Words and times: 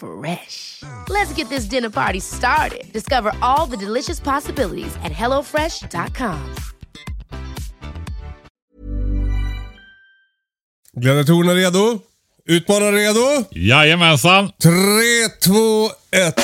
Fresh. 0.00 0.82
Let's 1.08 1.32
get 1.34 1.48
this 1.48 1.64
dinner 1.64 1.90
party 1.90 2.20
started. 2.20 2.90
Discover 2.92 3.32
all 3.42 3.66
the 3.66 3.76
delicious 3.76 4.20
possibilities 4.20 4.96
at 5.04 5.12
hellofresh.com. 5.12 6.54
Gladiatorerna 10.96 11.54
redo? 11.54 12.00
Utmanarna 12.48 12.96
redo? 12.96 13.44
Jajamensan. 13.50 14.52
3, 14.62 14.72
2, 15.42 15.90
1. 16.10 16.40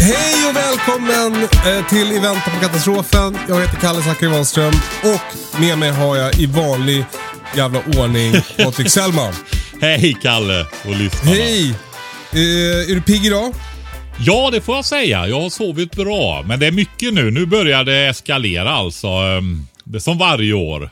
Hej 0.00 0.48
och 0.50 0.56
välkommen 0.56 1.42
eh, 1.42 1.86
till 1.86 2.16
Eventa 2.16 2.50
på 2.50 2.60
katastrofen. 2.60 3.38
Jag 3.48 3.60
heter 3.60 3.76
Kalle 3.76 4.02
Zackari 4.02 4.30
Wahlström 4.30 4.72
och 5.02 5.60
med 5.60 5.78
mig 5.78 5.90
har 5.90 6.16
jag 6.16 6.34
i 6.38 6.46
vanlig 6.46 7.04
jävla 7.56 7.78
ordning 7.98 8.32
Patrik 8.56 8.90
Sellman. 8.90 9.32
Hej 9.82 10.16
Kalle 10.22 10.66
och 10.88 10.96
lyssnarna. 10.96 11.36
Hej! 11.36 11.70
Eh, 12.32 12.90
är 12.90 12.94
du 12.94 13.02
pigg 13.02 13.26
idag? 13.26 13.54
Ja, 14.26 14.50
det 14.52 14.60
får 14.60 14.74
jag 14.74 14.84
säga. 14.84 15.28
Jag 15.28 15.40
har 15.40 15.50
sovit 15.50 15.96
bra. 15.96 16.42
Men 16.46 16.60
det 16.60 16.66
är 16.66 16.72
mycket 16.72 17.14
nu. 17.14 17.30
Nu 17.30 17.46
börjar 17.46 17.84
det 17.84 18.06
eskalera 18.06 18.70
alltså. 18.70 19.06
Ehm, 19.06 19.66
Det 19.84 19.98
är 19.98 20.00
som 20.00 20.18
varje 20.18 20.52
år. 20.52 20.90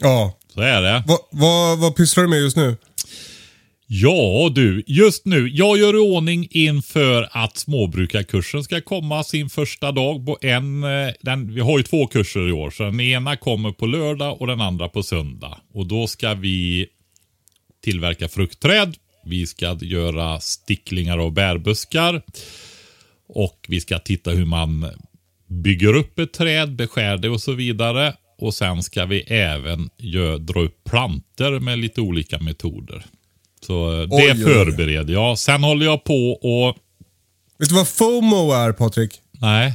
Ja. 0.00 0.38
Så 0.54 0.60
är 0.60 0.82
det. 0.82 1.02
Va, 1.06 1.18
va, 1.30 1.76
vad 1.78 1.96
pysslar 1.96 2.22
du 2.24 2.30
med 2.30 2.40
just 2.40 2.56
nu? 2.56 2.76
Ja 3.86 4.50
du, 4.54 4.84
just 4.86 5.24
nu. 5.24 5.48
Jag 5.48 5.78
gör 5.78 5.94
i 5.94 5.98
ordning 5.98 6.48
inför 6.50 7.28
att 7.32 7.56
småbrukarkursen 7.56 8.64
ska 8.64 8.80
komma 8.80 9.24
sin 9.24 9.50
första 9.50 9.92
dag. 9.92 10.26
På 10.26 10.38
en, 10.40 10.84
eh, 10.84 11.12
den, 11.22 11.54
vi 11.54 11.60
har 11.60 11.78
ju 11.78 11.82
två 11.84 12.06
kurser 12.06 12.48
i 12.48 12.52
år, 12.52 12.70
så 12.70 12.82
den 12.82 13.00
ena 13.00 13.36
kommer 13.36 13.72
på 13.72 13.86
lördag 13.86 14.40
och 14.40 14.46
den 14.46 14.60
andra 14.60 14.88
på 14.88 15.02
söndag. 15.02 15.58
Och 15.74 15.86
då 15.86 16.06
ska 16.06 16.34
vi 16.34 16.86
tillverka 17.84 18.28
fruktträd. 18.28 18.96
Vi 19.24 19.46
ska 19.46 19.78
göra 19.80 20.40
sticklingar 20.40 21.18
och 21.18 21.32
bärbuskar. 21.32 22.22
Och 23.28 23.66
vi 23.68 23.80
ska 23.80 23.98
titta 23.98 24.30
hur 24.30 24.44
man 24.46 24.90
bygger 25.46 25.94
upp 25.94 26.18
ett 26.18 26.32
träd, 26.32 26.76
beskär 26.76 27.16
det 27.16 27.28
och 27.28 27.40
så 27.40 27.52
vidare. 27.52 28.14
Och 28.38 28.54
sen 28.54 28.82
ska 28.82 29.04
vi 29.06 29.20
även 29.20 29.90
gö- 29.98 30.38
dra 30.38 30.60
upp 30.60 30.84
planter 30.84 31.58
med 31.60 31.78
lite 31.78 32.00
olika 32.00 32.38
metoder. 32.38 33.04
Så 33.66 33.92
eh, 33.92 34.08
det 34.08 34.16
Oj, 34.16 34.22
oj, 34.22 34.30
oj. 34.30 34.42
förbereder 34.44 35.12
jag. 35.14 35.38
Sen 35.38 35.62
håller 35.64 35.86
jag 35.86 36.04
på 36.04 36.30
och... 36.32 36.76
Vet 37.58 37.68
du 37.68 37.74
vad 37.74 37.88
FOMO 37.88 38.52
är 38.52 38.72
Patrik? 38.72 39.20
Nej. 39.32 39.74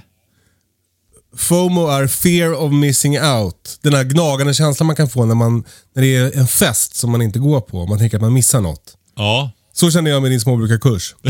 FOMO 1.37 1.87
är 1.87 2.07
fear 2.07 2.53
of 2.53 2.71
missing 2.73 3.19
out. 3.19 3.79
Den 3.81 3.93
här 3.93 4.03
gnagande 4.03 4.53
känslan 4.53 4.87
man 4.87 4.95
kan 4.95 5.09
få 5.09 5.25
när, 5.25 5.35
man, 5.35 5.63
när 5.95 6.01
det 6.01 6.15
är 6.15 6.37
en 6.37 6.47
fest 6.47 6.95
som 6.95 7.11
man 7.11 7.21
inte 7.21 7.39
går 7.39 7.61
på. 7.61 7.85
Man 7.85 7.97
tänker 7.97 8.17
att 8.17 8.21
man 8.21 8.33
missar 8.33 8.61
något. 8.61 8.97
Ja. 9.15 9.51
Så 9.73 9.91
känner 9.91 10.11
jag 10.11 10.21
med 10.21 10.31
din 10.31 10.39
småbrukarkurs. 10.39 11.15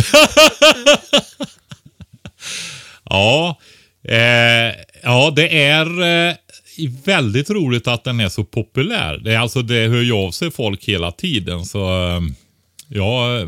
Ja. 3.09 3.59
Eh, 4.07 4.75
ja, 5.03 5.33
det 5.35 5.61
är 5.63 6.01
eh, 6.29 6.35
väldigt 7.03 7.49
roligt 7.49 7.87
att 7.87 8.03
den 8.03 8.19
är 8.19 8.29
så 8.29 8.43
populär. 8.43 9.17
Det, 9.17 9.33
är 9.33 9.39
alltså, 9.39 9.61
det 9.61 9.87
hör 9.87 10.01
ju 10.01 10.13
av 10.13 10.31
sig 10.31 10.51
folk 10.51 10.85
hela 10.85 11.11
tiden. 11.11 11.65
Så 11.65 12.07
eh, 12.07 12.21
jag 12.87 13.41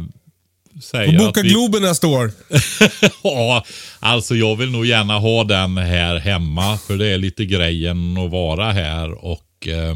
säger 0.82 1.08
Och 1.20 1.26
boka 1.28 1.42
vi... 1.42 1.50
Globen 1.50 1.82
nästa 1.82 2.08
år. 2.08 2.32
Ja, 3.24 3.66
alltså 4.00 4.36
jag 4.36 4.56
vill 4.56 4.72
nog 4.72 4.86
gärna 4.86 5.20
ha 5.20 5.44
den 5.44 5.78
här 5.78 6.20
hemma. 6.20 6.78
För 6.78 6.98
det 6.98 7.08
är 7.08 7.18
lite 7.18 7.46
grejen 7.46 8.18
att 8.18 8.32
vara 8.32 8.72
här 8.72 9.26
och 9.26 9.68
eh, 9.68 9.96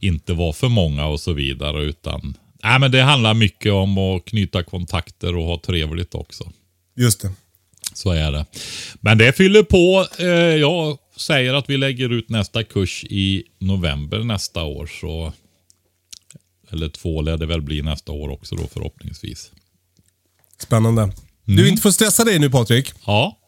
inte 0.00 0.32
vara 0.32 0.52
för 0.52 0.68
många 0.68 1.06
och 1.06 1.20
så 1.20 1.32
vidare. 1.32 1.84
Utan, 1.84 2.36
nej, 2.64 2.78
men 2.78 2.90
det 2.90 3.02
handlar 3.02 3.34
mycket 3.34 3.72
om 3.72 3.98
att 3.98 4.24
knyta 4.24 4.62
kontakter 4.62 5.36
och 5.36 5.44
ha 5.44 5.60
trevligt 5.66 6.14
också. 6.14 6.52
Just 6.96 7.20
det. 7.20 7.30
Så 7.94 8.10
är 8.10 8.32
det. 8.32 8.46
Men 9.00 9.18
det 9.18 9.32
fyller 9.32 9.62
på. 9.62 10.06
Eh, 10.18 10.26
jag 10.56 10.98
säger 11.16 11.54
att 11.54 11.70
vi 11.70 11.76
lägger 11.76 12.12
ut 12.12 12.28
nästa 12.28 12.64
kurs 12.64 13.04
i 13.04 13.44
november 13.58 14.18
nästa 14.18 14.62
år. 14.62 14.90
Så, 15.00 15.32
eller 16.70 16.88
två 16.88 17.22
lär 17.22 17.36
det 17.36 17.46
väl 17.46 17.62
bli 17.62 17.82
nästa 17.82 18.12
år 18.12 18.28
också 18.28 18.56
då 18.56 18.66
förhoppningsvis. 18.72 19.50
Spännande. 20.62 21.12
Du, 21.44 21.68
inte 21.68 21.82
för 21.82 21.88
att 21.88 21.94
stressa 21.94 22.24
dig 22.24 22.38
nu 22.38 22.50
Patrik. 22.50 22.92
Ja. 23.06 23.38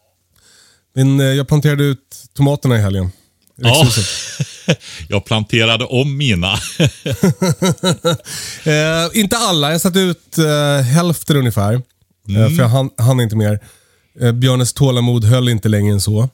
Men 0.95 1.21
eh, 1.21 1.27
jag 1.27 1.49
planterade 1.49 1.85
ut 1.85 2.25
tomaterna 2.35 2.77
i 2.77 2.81
helgen. 2.81 3.07
I 3.07 3.11
Ja. 3.57 3.87
jag 5.09 5.25
planterade 5.25 5.85
om 5.85 6.17
mina. 6.17 6.55
Eh, 8.65 9.21
inte 9.21 9.37
alla. 9.37 9.73
Jag 9.73 9.81
satte 9.81 10.01
ut 10.01 10.39
eh, 10.39 10.81
hälften 10.81 11.37
ungefär. 11.37 11.75
Eh, 11.75 12.49
för 12.57 12.63
jag 12.63 12.69
hann, 12.69 12.91
hann 12.99 13.21
inte 13.21 13.37
mer. 13.37 13.61
Eh, 14.21 14.33
Björnes 14.33 14.73
tålamod 14.73 15.25
höll 15.25 15.49
inte 15.49 15.69
längre 15.69 15.93
än 15.93 16.01
så. 16.01 16.29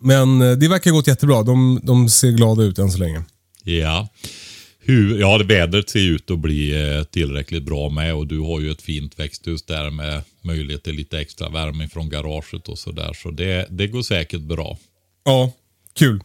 Men 0.00 0.42
eh, 0.42 0.52
det 0.52 0.68
verkar 0.68 0.90
gått 0.90 1.06
jättebra. 1.06 1.42
De, 1.42 1.80
de 1.82 2.08
ser 2.08 2.30
glada 2.30 2.62
ut 2.62 2.78
än 2.78 2.90
så 2.90 2.98
länge. 2.98 3.22
Ja. 3.64 4.08
Hur, 4.86 5.20
ja, 5.20 5.40
vädret 5.44 5.90
ser 5.90 6.00
ut 6.00 6.30
att 6.30 6.38
bli 6.38 6.96
eh, 6.96 7.04
tillräckligt 7.04 7.62
bra 7.62 7.88
med 7.88 8.14
och 8.14 8.26
du 8.26 8.38
har 8.38 8.60
ju 8.60 8.70
ett 8.70 8.82
fint 8.82 9.18
växthus 9.18 9.62
där 9.62 9.90
med 9.90 10.22
möjlighet 10.42 10.82
till 10.82 10.94
lite 10.94 11.18
extra 11.18 11.48
värme 11.48 11.88
från 11.88 12.08
garaget 12.08 12.68
och 12.68 12.78
sådär. 12.78 13.12
Så 13.22 13.30
det, 13.30 13.66
det 13.70 13.86
går 13.86 14.02
säkert 14.02 14.40
bra. 14.40 14.78
Ja, 15.24 15.52
kul. 15.94 16.22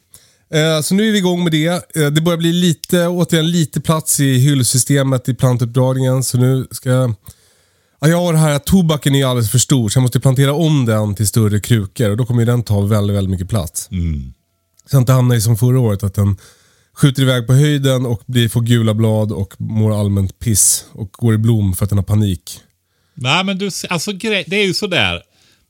Eh, 0.53 0.81
så 0.81 0.95
nu 0.95 1.07
är 1.07 1.11
vi 1.11 1.17
igång 1.17 1.43
med 1.43 1.51
det. 1.51 1.95
Eh, 1.95 2.07
det 2.11 2.21
börjar 2.21 2.37
bli 2.37 2.53
lite, 2.53 3.07
återigen 3.07 3.51
lite 3.51 3.81
plats 3.81 4.19
i 4.19 4.37
hyllsystemet 4.37 5.29
i 5.29 5.33
plantuppdragningen. 5.33 6.23
Så 6.23 6.37
nu 6.37 6.67
ska 6.71 6.89
jag... 6.89 7.13
Ja, 8.01 8.07
jag 8.07 8.17
har 8.17 8.33
det 8.33 8.39
här 8.39 8.55
att 8.55 8.65
tobaken 8.65 9.15
är 9.15 9.25
alldeles 9.25 9.51
för 9.51 9.57
stor 9.57 9.89
så 9.89 9.97
jag 9.97 10.01
måste 10.01 10.19
plantera 10.19 10.53
om 10.53 10.85
den 10.85 11.15
till 11.15 11.27
större 11.27 11.59
krukor 11.59 12.09
och 12.09 12.17
då 12.17 12.25
kommer 12.25 12.41
ju 12.41 12.45
den 12.45 12.63
ta 12.63 12.81
väldigt, 12.81 13.15
väldigt 13.15 13.31
mycket 13.31 13.49
plats. 13.49 13.89
Så 14.85 14.95
jag 14.95 15.01
inte 15.01 15.11
hamnar 15.11 15.35
i 15.35 15.41
som 15.41 15.57
förra 15.57 15.79
året 15.79 16.03
att 16.03 16.13
den 16.13 16.37
skjuter 16.99 17.21
iväg 17.21 17.47
på 17.47 17.53
höjden 17.53 18.05
och 18.05 18.21
blir, 18.25 18.49
får 18.49 18.61
gula 18.61 18.93
blad 18.93 19.31
och 19.31 19.53
mår 19.57 19.99
allmänt 19.99 20.39
piss 20.39 20.85
och 20.91 21.11
går 21.11 21.33
i 21.33 21.37
blom 21.37 21.73
för 21.73 21.83
att 21.83 21.89
den 21.89 21.97
har 21.97 22.05
panik. 22.05 22.59
Nej, 23.13 23.43
men 23.43 23.57
du, 23.57 23.69
alltså 23.89 24.11
det 24.11 24.53
är 24.53 24.65
ju 24.65 24.73
sådär. 24.73 25.21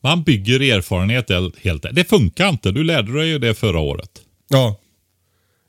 Man 0.03 0.23
bygger 0.23 0.61
erfarenhet 0.61 1.29
helt-. 1.57 1.85
Det 1.91 2.09
funkar 2.09 2.49
inte. 2.49 2.71
Du 2.71 2.83
lärde 2.83 3.13
dig 3.19 3.27
ju 3.27 3.39
det 3.39 3.53
förra 3.53 3.79
året. 3.79 4.09
Ja, 4.49 4.79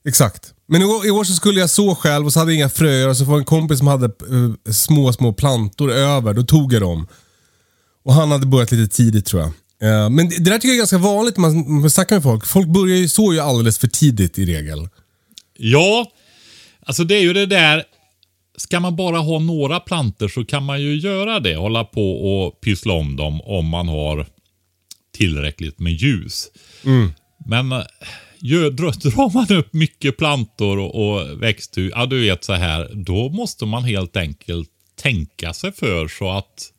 exakt. 0.06 0.54
Men 0.68 0.82
i 0.82 0.84
år, 0.84 1.06
i 1.06 1.10
år 1.10 1.24
så 1.24 1.32
skulle 1.32 1.60
jag 1.60 1.70
så 1.70 1.94
själv 1.94 2.26
och 2.26 2.32
så 2.32 2.38
hade 2.38 2.52
jag 2.52 2.56
inga 2.56 2.68
fröer 2.68 3.08
och 3.08 3.16
så 3.16 3.24
var 3.24 3.38
en 3.38 3.44
kompis 3.44 3.78
som 3.78 3.86
hade 3.86 4.06
eh, 4.06 4.72
små, 4.72 5.12
små 5.12 5.32
plantor 5.32 5.92
över. 5.92 6.34
Då 6.34 6.42
tog 6.42 6.72
jag 6.72 6.82
dem. 6.82 7.06
Och 8.04 8.14
han 8.14 8.30
hade 8.30 8.46
börjat 8.46 8.72
lite 8.72 8.96
tidigt 8.96 9.26
tror 9.26 9.42
jag. 9.42 9.52
Eh, 9.82 10.10
men 10.10 10.28
det, 10.28 10.36
det 10.36 10.50
där 10.50 10.58
tycker 10.58 10.68
jag 10.68 10.74
är 10.74 10.78
ganska 10.78 10.98
vanligt 10.98 11.36
när 11.36 11.40
man, 11.40 11.80
man 11.80 11.90
snackar 11.90 12.16
med 12.16 12.22
folk. 12.22 12.46
Folk 12.46 12.68
börjar 12.68 12.96
ju 12.96 13.08
så 13.08 13.32
ju 13.32 13.40
alldeles 13.40 13.78
för 13.78 13.88
tidigt 13.88 14.38
i 14.38 14.44
regel. 14.44 14.88
Ja, 15.62 16.12
alltså 16.80 17.04
det 17.04 17.14
är 17.14 17.20
ju 17.20 17.32
det 17.32 17.46
där. 17.46 17.84
Ska 18.56 18.80
man 18.80 18.96
bara 18.96 19.18
ha 19.18 19.38
några 19.38 19.80
planter 19.80 20.28
så 20.28 20.44
kan 20.44 20.64
man 20.64 20.82
ju 20.82 20.96
göra 20.96 21.40
det. 21.40 21.56
Hålla 21.56 21.84
på 21.84 22.12
och 22.12 22.60
pyssla 22.60 22.92
om 22.92 23.16
dem 23.16 23.40
om 23.40 23.66
man 23.66 23.88
har 23.88 24.26
tillräckligt 25.12 25.78
med 25.78 25.92
ljus. 25.92 26.48
Men 27.46 27.72
eh, 27.72 27.82
gör, 28.38 28.70
drar 28.70 29.34
man 29.34 29.58
upp 29.58 29.72
mycket 29.72 30.16
plantor 30.16 30.78
och, 30.78 30.94
och 30.94 31.42
växthus, 31.42 31.92
ja 31.94 32.06
du 32.06 32.20
vet 32.20 32.44
så 32.44 32.52
här, 32.52 32.90
då 32.94 33.28
måste 33.28 33.66
man 33.66 33.84
helt 33.84 34.16
enkelt 34.16 34.70
tänka 34.94 35.52
sig 35.52 35.72
för 35.72 36.08
så 36.08 36.30
att 36.30 36.72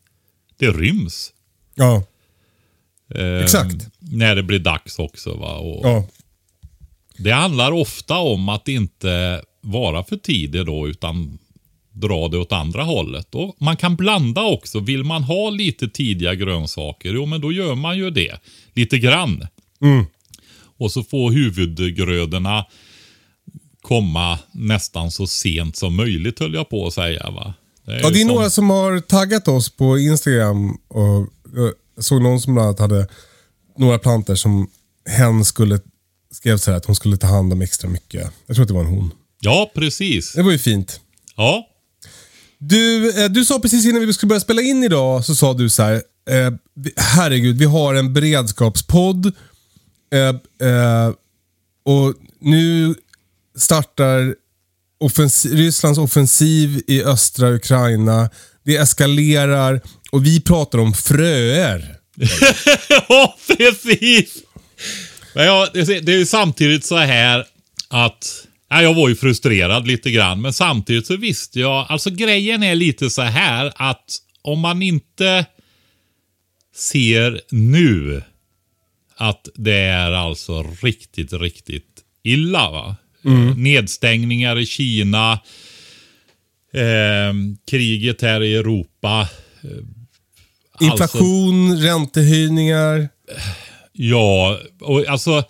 det 0.58 0.70
ryms. 0.70 1.32
Ja, 1.74 2.02
Eh, 3.14 3.42
Exakt. 3.42 3.88
När 3.98 4.36
det 4.36 4.42
blir 4.42 4.58
dags 4.58 4.98
också. 4.98 5.34
Va? 5.34 5.54
Och, 5.54 5.86
ja. 5.86 6.04
Det 7.16 7.30
handlar 7.32 7.72
ofta 7.72 8.18
om 8.18 8.48
att 8.48 8.68
inte 8.68 9.42
vara 9.60 10.04
för 10.04 10.16
tidig 10.16 10.66
då, 10.66 10.88
utan 10.88 11.38
dra 11.92 12.28
det 12.28 12.38
åt 12.38 12.52
andra 12.52 12.82
hållet. 12.82 13.34
Och 13.34 13.56
man 13.58 13.76
kan 13.76 13.96
blanda 13.96 14.42
också. 14.42 14.80
Vill 14.80 15.04
man 15.04 15.22
ha 15.22 15.50
lite 15.50 15.88
tidiga 15.88 16.34
grönsaker, 16.34 17.12
jo 17.14 17.26
men 17.26 17.40
då 17.40 17.52
gör 17.52 17.74
man 17.74 17.98
ju 17.98 18.10
det. 18.10 18.40
Lite 18.74 18.98
grann. 18.98 19.46
Och 20.78 20.92
så 20.92 21.02
får 21.04 21.30
huvudgrödorna 21.32 22.64
komma 23.82 24.38
nästan 24.52 25.10
så 25.10 25.26
sent 25.26 25.76
som 25.76 25.96
möjligt 25.96 26.38
höll 26.38 26.54
jag 26.54 26.68
på 26.68 26.86
att 26.86 26.94
säga. 26.94 27.30
Va? 27.30 27.54
Ja, 27.84 27.92
ju 27.94 28.00
det 28.00 28.06
är 28.08 28.12
som- 28.24 28.28
några 28.28 28.50
som 28.50 28.70
har 28.70 29.00
taggat 29.00 29.48
oss 29.48 29.76
på 29.76 29.98
Instagram. 29.98 30.78
Och 30.88 31.28
jag 31.54 32.04
såg 32.04 32.22
någon 32.22 32.40
som 32.40 32.54
bland 32.54 32.66
annat 32.66 32.78
hade 32.80 33.08
några 33.78 33.98
planter 33.98 34.34
som 34.34 34.70
hen 35.18 35.44
skulle, 35.44 35.80
skrev 36.32 36.56
så 36.58 36.70
här 36.70 36.78
att 36.78 36.84
hon 36.86 36.96
skulle 36.96 37.16
ta 37.16 37.26
hand 37.26 37.52
om 37.52 37.62
extra 37.62 37.88
mycket. 37.90 38.30
Jag 38.46 38.56
tror 38.56 38.62
att 38.64 38.68
det 38.68 38.74
var 38.74 38.80
en 38.80 38.86
hon. 38.86 39.10
Ja, 39.40 39.70
precis. 39.74 40.32
Det 40.32 40.42
var 40.42 40.52
ju 40.52 40.58
fint. 40.58 41.00
Ja, 41.36 41.68
Du, 42.58 43.10
eh, 43.24 43.30
du 43.30 43.44
sa 43.44 43.58
precis 43.60 43.86
innan 43.86 44.06
vi 44.06 44.12
skulle 44.12 44.28
börja 44.28 44.40
spela 44.40 44.62
in 44.62 44.84
idag, 44.84 45.24
så 45.24 45.34
sa 45.34 45.54
du 45.54 45.70
så 45.70 45.82
här. 45.82 45.94
Eh, 46.30 46.52
herregud, 46.96 47.58
vi 47.58 47.64
har 47.64 47.94
en 47.94 48.12
beredskapspodd. 48.12 49.26
Eh, 50.12 50.68
eh, 50.68 51.08
och 51.84 52.14
nu 52.40 52.94
startar 53.58 54.34
offens- 55.04 55.54
Rysslands 55.54 55.98
offensiv 55.98 56.82
i 56.86 57.02
östra 57.02 57.50
Ukraina. 57.54 58.30
Det 58.64 58.76
eskalerar 58.76 59.80
och 60.10 60.26
vi 60.26 60.40
pratar 60.40 60.78
om 60.78 60.94
fröer. 60.94 61.96
ja 63.08 63.36
precis. 63.56 64.34
Men 65.34 65.44
ja, 65.46 65.68
det 65.72 66.08
är 66.08 66.18
ju 66.18 66.26
samtidigt 66.26 66.84
så 66.84 66.96
här 66.96 67.44
att 67.88 68.46
ja, 68.68 68.82
jag 68.82 68.94
var 68.94 69.08
ju 69.08 69.16
frustrerad 69.16 69.86
lite 69.86 70.10
grann, 70.10 70.40
men 70.40 70.52
samtidigt 70.52 71.06
så 71.06 71.16
visste 71.16 71.60
jag, 71.60 71.86
alltså 71.88 72.10
grejen 72.10 72.62
är 72.62 72.74
lite 72.74 73.10
så 73.10 73.22
här 73.22 73.72
att 73.76 74.04
om 74.42 74.60
man 74.60 74.82
inte 74.82 75.46
ser 76.76 77.40
nu 77.50 78.22
att 79.16 79.48
det 79.54 79.76
är 79.78 80.12
alltså 80.12 80.62
riktigt, 80.82 81.32
riktigt 81.32 81.86
illa. 82.22 82.70
va? 82.70 82.96
Eh, 83.24 83.56
Nedstängningar 83.56 84.58
i 84.58 84.66
Kina, 84.66 85.32
eh, 86.74 87.32
kriget 87.70 88.22
här 88.22 88.42
i 88.42 88.54
Europa. 88.56 89.28
Alltså- 90.72 90.84
Inflation, 90.84 91.76
räntehöjningar. 91.82 93.08
Ja, 93.92 94.58
och 94.80 95.06
alltså. 95.06 95.44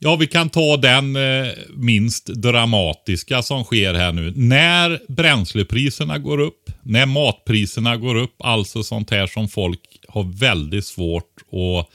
Ja, 0.00 0.16
vi 0.16 0.26
kan 0.26 0.48
ta 0.50 0.76
den 0.76 1.16
eh, 1.16 1.48
minst 1.76 2.26
dramatiska 2.26 3.42
som 3.42 3.64
sker 3.64 3.94
här 3.94 4.12
nu. 4.12 4.32
När 4.36 5.00
bränslepriserna 5.08 6.18
går 6.18 6.40
upp, 6.40 6.70
när 6.82 7.06
matpriserna 7.06 7.96
går 7.96 8.14
upp, 8.14 8.34
alltså 8.38 8.82
sånt 8.82 9.10
här 9.10 9.26
som 9.26 9.48
folk 9.48 9.80
har 10.08 10.38
väldigt 10.38 10.84
svårt 10.86 11.34
att 11.52 11.88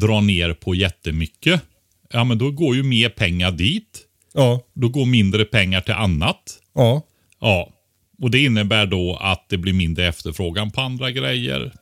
dra 0.00 0.20
ner 0.20 0.52
på 0.52 0.74
jättemycket. 0.74 1.62
Ja, 2.12 2.24
men 2.24 2.38
då 2.38 2.50
går 2.50 2.76
ju 2.76 2.82
mer 2.82 3.08
pengar 3.08 3.50
dit. 3.50 4.06
Ja, 4.34 4.60
Då 4.74 4.88
går 4.88 5.06
mindre 5.06 5.44
pengar 5.44 5.80
till 5.80 5.94
annat. 5.94 6.58
ja. 6.74 7.02
Ja, 7.42 7.70
och 8.22 8.30
det 8.30 8.38
innebär 8.44 8.86
då 8.86 9.16
att 9.20 9.48
det 9.48 9.56
blir 9.58 9.72
mindre 9.72 10.08
efterfrågan 10.08 10.70
på 10.70 10.80
andra 10.80 11.10
grejer. 11.10 11.72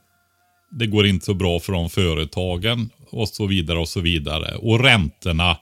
Det 0.70 0.86
går 0.86 1.06
inte 1.06 1.24
så 1.26 1.34
bra 1.34 1.60
för 1.60 1.72
de 1.72 1.90
företagen 1.90 2.90
och 3.10 3.28
så 3.28 3.46
vidare 3.46 3.78
och 3.78 3.88
så 3.88 4.00
vidare. 4.00 4.56
Och 4.56 4.80
räntorna. 4.80 5.56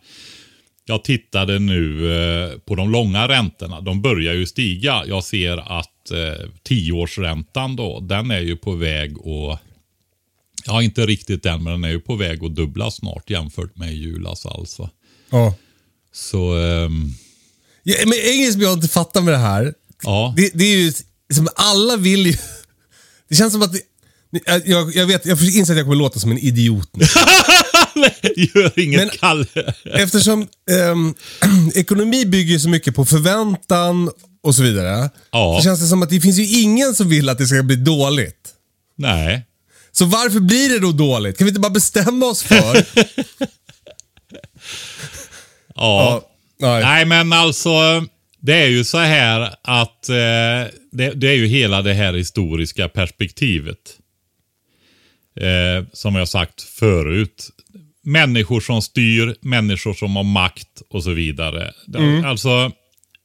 Jag 0.85 1.05
tittade 1.05 1.59
nu 1.59 2.13
eh, 2.13 2.59
på 2.59 2.75
de 2.75 2.91
långa 2.91 3.29
räntorna. 3.29 3.81
De 3.81 4.03
börjar 4.03 4.35
ju 4.35 4.47
stiga. 4.47 5.03
Jag 5.07 5.25
ser 5.25 5.79
att 5.79 6.11
eh, 6.11 6.51
tioårsräntan 6.63 7.77
då, 7.77 8.01
den 8.01 8.31
är 8.31 8.41
ju 8.41 8.57
på 8.57 8.73
väg 8.73 9.13
att 9.19 9.61
Ja, 10.67 10.83
inte 10.83 11.07
riktigt 11.07 11.47
än, 11.47 11.63
men 11.63 11.73
den 11.73 11.85
är 11.85 11.89
ju 11.89 12.01
på 12.01 12.15
väg 12.15 12.45
att 12.45 12.55
dubbla 12.55 12.91
snart 12.91 13.31
jämfört 13.31 13.77
med 13.77 13.93
i 13.93 13.97
julas 13.97 14.47
alltså. 14.47 14.91
ja. 15.31 15.55
Så, 16.13 16.57
ehm, 16.59 17.15
ja 17.83 17.95
men 18.07 18.19
en 18.19 18.53
som 18.53 18.61
jag 18.61 18.73
inte 18.73 18.89
fattar 18.89 19.21
med 19.23 19.35
det 19.35 19.39
här. 19.39 19.75
ja. 20.03 20.35
Det, 20.37 20.51
det 20.55 20.65
är 20.65 20.79
ju 20.79 20.93
som 21.35 21.49
alla 21.57 21.97
vill 21.97 22.27
ju. 22.27 22.35
Det 23.29 23.35
känns 23.35 23.53
som 23.53 23.63
att 23.63 23.75
jag, 24.65 24.97
jag 24.97 25.07
vet, 25.07 25.27
jag 25.27 25.43
inser 25.43 25.73
att 25.73 25.77
jag 25.79 25.87
kommer 25.87 25.97
låta 25.97 26.21
som 26.21 26.31
en 26.31 26.39
idiot 26.39 26.91
nu. 26.97 27.05
Gör 28.55 28.79
inget 28.81 29.01
Men- 29.01 29.11
Kalle. 29.11 29.47
Eftersom 29.85 30.49
ehm, 30.71 31.15
ekonomi 31.75 32.27
bygger 32.27 32.59
så 32.59 32.69
mycket 32.69 32.95
på 32.95 33.05
förväntan 33.05 34.11
och 34.43 34.55
så 34.55 34.63
vidare. 34.63 35.11
Ja. 35.31 35.59
Så 35.59 35.65
känns 35.65 35.81
det 35.81 35.87
som 35.87 36.03
att 36.03 36.11
det 36.11 36.21
finns 36.21 36.39
ju 36.39 36.61
ingen 36.61 36.95
som 36.95 37.09
vill 37.09 37.29
att 37.29 37.39
det 37.39 37.47
ska 37.47 37.63
bli 37.63 37.77
dåligt. 37.77 38.49
Nej. 38.99 39.43
Så 39.93 40.05
varför 40.05 40.41
blir 40.41 40.69
det 40.69 40.79
då 40.79 40.93
dåligt? 40.93 41.39
Kan 41.39 41.45
vi 41.45 41.49
inte 41.49 41.61
bara 41.61 41.71
bestämma 41.73 42.27
oss 42.27 42.43
för? 42.43 42.85
Ja. 45.75 46.23
nej. 46.61 46.83
Nej, 46.83 47.05
men 47.05 47.33
alltså. 47.33 47.71
Det 48.41 48.55
är 48.55 48.67
ju 48.67 48.85
så 48.85 48.99
här 48.99 49.41
att 49.63 50.09
eh, 50.09 50.15
det, 50.93 51.11
det 51.15 51.29
är 51.29 51.35
ju 51.35 51.47
hela 51.47 51.83
det 51.83 51.93
här 51.95 52.13
historiska 52.13 52.89
perspektivet. 52.89 53.96
Eh, 55.37 55.85
som 55.93 56.15
jag 56.15 56.29
sagt 56.29 56.63
förut. 56.63 57.49
Människor 58.03 58.61
som 58.61 58.83
styr, 58.83 59.35
människor 59.41 59.95
som 59.95 60.17
har 60.17 60.25
makt 60.25 60.83
och 60.91 61.03
så 61.05 61.11
vidare. 61.11 61.73
Det- 61.87 61.99
Alltså, 62.25 62.71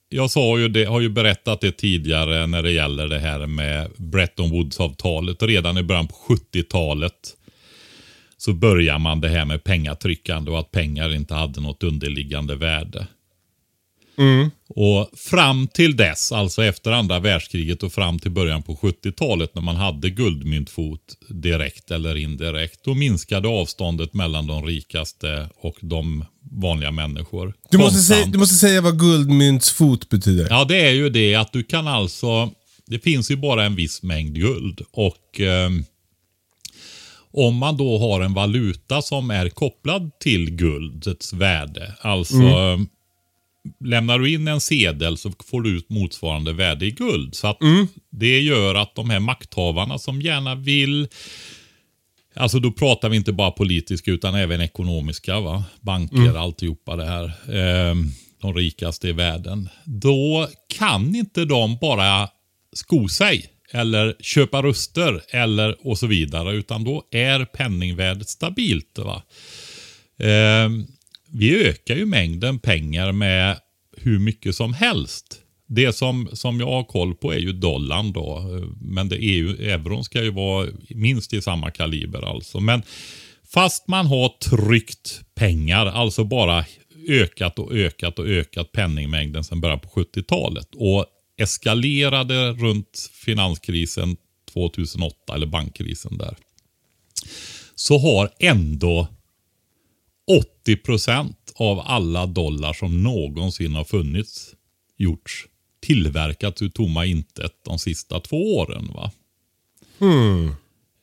jag 0.10 0.32
sa 0.32 0.60
ju 0.60 0.68
det, 0.68 0.86
har 0.86 1.02
ju 1.02 1.10
berättat 1.10 1.62
det 1.62 1.72
tidigare 1.72 2.48
när 2.48 2.64
det 2.64 2.72
gäller 2.72 3.08
det 3.08 3.20
här 3.20 3.46
med 3.46 3.92
Bretton 3.98 4.50
Woods-avtalet. 4.52 5.44
Redan 5.44 5.78
i 5.78 5.84
början 5.84 6.08
på 6.08 6.16
70-talet 6.28 7.14
så 8.38 8.54
börjar 8.54 9.00
man 9.00 9.22
det 9.22 9.30
här 9.30 9.46
med 9.46 9.64
pengatryckande 9.64 10.52
och 10.52 10.60
att 10.60 10.72
pengar 10.72 11.14
inte 11.16 11.34
hade 11.34 11.62
något 11.62 11.84
underliggande 11.84 12.56
värde. 12.56 13.08
Och 14.76 15.10
fram 15.18 15.68
till 15.68 15.96
dess, 15.96 16.32
alltså 16.32 16.64
efter 16.64 16.92
andra 16.92 17.20
världskriget 17.20 17.84
och 17.84 17.94
fram 17.94 18.20
till 18.20 18.32
början 18.32 18.64
på 18.64 18.76
70-talet 18.76 19.56
när 19.56 19.62
man 19.62 19.76
hade 19.76 20.10
guldmyntfot 20.10 21.00
direkt 21.30 21.92
eller 21.92 22.16
indirekt, 22.16 22.80
då 22.84 22.94
minskade 22.94 23.48
avståndet 23.48 24.14
mellan 24.14 24.48
de 24.48 24.66
rikaste 24.66 25.50
och 25.56 25.76
de 25.82 26.26
vanliga 26.52 26.92
människor. 26.92 27.54
Du, 27.70 27.78
måste 27.78 28.00
säga, 28.00 28.26
du 28.26 28.38
måste 28.38 28.56
säga 28.56 28.82
vad 28.82 29.00
guldmyntsfot 29.00 30.10
betyder. 30.10 30.48
Ja, 30.50 30.66
det 30.66 30.88
är 30.88 30.92
ju 30.92 31.10
det 31.10 31.36
att 31.36 31.54
du 31.54 31.64
kan 31.64 31.88
alltså, 31.88 32.52
det 32.88 33.00
finns 33.00 33.32
ju 33.32 33.36
bara 33.36 33.66
en 33.66 33.76
viss 33.76 34.04
mängd 34.04 34.36
guld 34.36 34.82
och 34.92 35.40
ehm, 35.40 35.86
om 37.34 37.56
man 37.56 37.78
då 37.78 37.98
har 37.98 38.22
en 38.22 38.34
valuta 38.34 39.02
som 39.02 39.32
är 39.32 39.50
kopplad 39.50 40.12
till 40.20 40.52
guldets 40.52 41.34
värde, 41.34 41.96
alltså 42.02 42.36
ehm, 42.36 42.88
lämnar 43.86 44.20
du 44.20 44.34
in 44.34 44.48
en 44.48 44.62
sedel 44.62 45.18
så 45.18 45.32
får 45.46 45.62
du 45.62 45.78
ut 45.78 45.90
motsvarande 45.90 46.54
värde 46.54 46.86
i 46.86 46.92
guld. 46.92 47.36
Så 47.36 47.48
att 47.48 47.58
det 48.10 48.40
gör 48.42 48.76
att 48.76 48.96
de 48.96 49.10
här 49.10 49.20
makthavarna 49.20 49.98
som 49.98 50.22
gärna 50.22 50.56
vill 50.56 51.08
Alltså 52.36 52.60
då 52.60 52.72
pratar 52.72 53.10
vi 53.10 53.18
inte 53.18 53.34
bara 53.34 53.52
politiska 53.52 54.12
utan 54.12 54.36
även 54.36 54.62
ekonomiska. 54.62 55.40
va? 55.40 55.64
Banker, 55.82 56.36
alltihopa 56.38 56.96
det 56.96 57.06
här. 57.06 57.32
Ehm, 57.54 58.08
de 58.42 58.54
rikaste 58.54 59.08
i 59.08 59.12
världen. 59.12 59.70
Då 59.86 60.48
kan 60.78 61.16
inte 61.16 61.46
de 61.46 61.78
bara 61.82 62.30
sko 62.74 63.08
sig 63.08 63.46
eller 63.72 64.16
köpa 64.20 64.64
röster 64.64 65.22
eller 65.30 65.88
och 65.88 65.98
så 65.98 66.08
vidare. 66.08 66.54
Utan 66.56 66.84
då 66.84 67.04
är 67.12 67.46
penningvärdet 67.46 68.30
stabilt. 68.30 69.00
va? 69.00 69.24
Ehm, 70.20 70.88
vi 71.34 71.68
ökar 71.68 71.96
ju 71.96 72.06
mängden 72.06 72.60
pengar 72.60 73.12
med 73.12 73.58
hur 73.98 74.20
mycket 74.20 74.56
som 74.56 74.74
helst. 74.74 75.38
Det 75.68 75.94
som, 75.94 76.30
som 76.34 76.60
jag 76.60 76.68
har 76.68 76.84
koll 76.84 77.16
på 77.16 77.34
är 77.34 77.40
ju 77.40 77.54
dollarn 77.54 78.14
då. 78.14 78.44
Men 78.82 79.10
det 79.10 79.16
är 79.16 79.34
ju, 79.34 79.72
euron 79.72 80.04
ska 80.04 80.24
ju 80.24 80.32
vara 80.32 80.68
minst 80.90 81.34
i 81.34 81.42
samma 81.42 81.72
kaliber 81.72 82.22
alltså. 82.22 82.60
Men 82.60 82.82
fast 83.54 83.88
man 83.88 84.06
har 84.06 84.30
tryckt 84.30 85.22
pengar, 85.36 85.86
alltså 85.86 86.24
bara 86.24 86.66
ökat 87.08 87.60
och 87.60 87.72
ökat 87.72 88.20
och 88.20 88.28
ökat 88.28 88.72
penningmängden 88.72 89.44
sedan 89.44 89.62
början 89.62 89.80
på 89.80 89.90
70-talet. 89.90 90.68
Och 90.76 91.06
eskalerade 91.38 92.52
runt 92.52 93.10
finanskrisen 93.14 94.18
2008, 94.54 95.36
eller 95.36 95.48
bankkrisen 95.48 96.18
där. 96.18 96.38
Så 97.76 97.98
har 97.98 98.30
ändå 98.40 99.08
80 100.40 100.76
procent 100.76 101.54
av 101.56 101.80
alla 101.80 102.26
dollar 102.26 102.74
som 102.74 103.04
någonsin 103.04 103.76
har 103.76 103.84
funnits 103.84 104.54
gjorts 104.98 105.48
tillverkats 105.82 106.62
ur 106.62 106.70
tomma 106.70 107.06
intet 107.06 107.54
de 107.66 107.80
sista 107.80 108.20
två 108.20 108.58
åren. 108.58 108.92
va? 108.94 109.12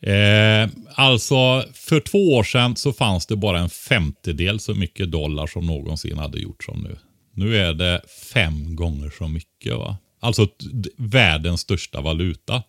Eh, 0.01 0.69
alltså, 0.95 1.65
för 1.75 2.01
två 2.01 2.35
år 2.35 2.45
sedan 2.45 2.77
så 2.77 2.93
fanns 2.93 3.27
det 3.27 3.37
bara 3.37 3.59
en 3.61 3.71
femtedel 3.71 4.61
så 4.61 4.75
mycket 4.75 5.11
dollar 5.11 5.47
som 5.47 5.67
någonsin 5.67 6.19
hade 6.19 6.39
gjort 6.39 6.65
som 6.65 6.81
nu. 6.83 6.97
Nu 7.33 7.57
är 7.57 7.75
det 7.75 8.03
fem 8.33 8.77
gånger 8.77 9.13
så 9.19 9.29
mycket. 9.29 9.77
va? 9.77 9.97
Alltså 10.21 10.49
världens 10.97 11.61
största 11.61 12.01
valuta. 12.01 12.63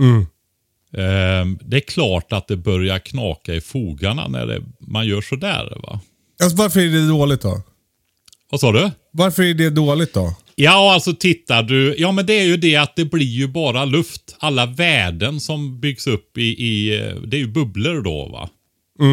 Eh, 0.00 0.26
det 1.60 1.76
är 1.76 1.88
klart 1.88 2.32
att 2.32 2.48
det 2.48 2.56
börjar 2.56 2.98
knaka 2.98 3.54
i 3.54 3.60
fogarna 3.60 4.28
när 4.28 4.46
det, 4.46 4.62
man 4.78 5.06
gör 5.06 5.20
sådär. 5.20 5.78
va? 5.82 6.00
Alltså, 6.42 6.56
varför 6.56 6.80
är 6.80 6.88
det 6.88 7.08
dåligt 7.08 7.40
då? 7.40 7.62
Vad 8.50 8.60
sa 8.60 8.72
du? 8.72 8.90
Varför 9.12 9.42
är 9.42 9.54
det 9.54 9.70
dåligt 9.70 10.14
då? 10.14 10.36
Ja, 10.54 10.94
alltså 10.94 11.14
tittar 11.14 11.62
du. 11.62 11.94
Ja, 11.98 12.12
men 12.12 12.26
det 12.26 12.32
är 12.32 12.44
ju 12.44 12.56
det 12.56 12.76
att 12.76 12.96
det 12.96 13.04
blir 13.04 13.26
ju 13.26 13.48
bara 13.48 13.84
luft. 13.84 14.36
Alla 14.38 14.66
värden 14.66 15.40
som 15.40 15.80
byggs 15.80 16.06
upp 16.06 16.38
i, 16.38 16.42
i 16.42 16.90
det 17.26 17.36
är 17.36 17.40
ju 17.40 17.46
bubblor 17.46 18.02
då 18.02 18.28
va. 18.28 18.48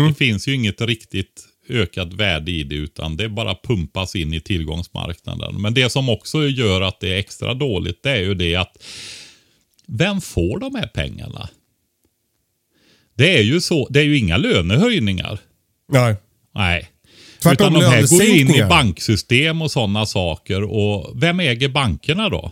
Det 0.08 0.13
finns 0.13 0.48
ju 0.48 0.56
inget 0.56 0.82
riktigt 0.82 1.48
ökat 1.70 2.13
värde 2.13 2.51
i 2.51 2.63
det 2.63 2.75
utan 2.75 3.18
det 3.18 3.30
bara 3.30 3.56
pumpas 3.56 4.15
in 4.15 4.34
i 4.34 4.42
tillgångsmarknaden. 4.42 5.62
Men 5.62 5.74
det 5.74 5.89
som 5.89 6.10
också 6.10 6.48
gör 6.48 6.82
att 6.82 7.00
det 7.00 7.13
är 7.13 7.18
extra 7.18 7.53
dåligt 7.53 8.03
det 8.03 8.12
är 8.12 8.22
ju 8.22 8.34
det 8.34 8.56
att 8.56 8.84
vem 9.88 10.22
får 10.22 10.60
de 10.60 10.75
här 10.75 10.88
pengarna? 10.88 11.50
Det 13.15 13.38
är 13.38 13.41
ju 13.43 13.62
så, 13.62 13.88
det 13.89 14.00
är 14.00 14.03
ju 14.03 14.17
inga 14.17 14.38
lönehöjningar. 14.38 15.39
Nej. 15.91 16.15
Nej. 16.55 16.89
Tvärtom, 17.41 17.75
Utan 17.75 17.82
de 17.82 17.86
här 17.86 18.08
går 18.08 18.24
in 18.24 18.55
i 18.55 18.63
banksystem 18.63 19.62
och 19.62 19.72
sådana 19.72 20.05
saker. 20.05 20.63
Och 20.63 21.22
vem 21.22 21.39
äger 21.39 21.70
bankerna 21.70 22.29
då? 22.29 22.51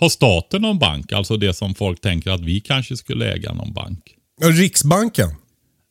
Har 0.00 0.08
staten 0.08 0.62
någon 0.62 0.78
bank? 0.78 1.12
Alltså 1.12 1.36
det 1.36 1.54
som 1.54 1.74
folk 1.74 2.00
tänker 2.00 2.30
att 2.30 2.40
vi 2.40 2.60
kanske 2.60 2.96
skulle 2.96 3.32
äga 3.32 3.52
någon 3.52 3.72
bank. 3.72 4.14
Riksbanken. 4.42 5.28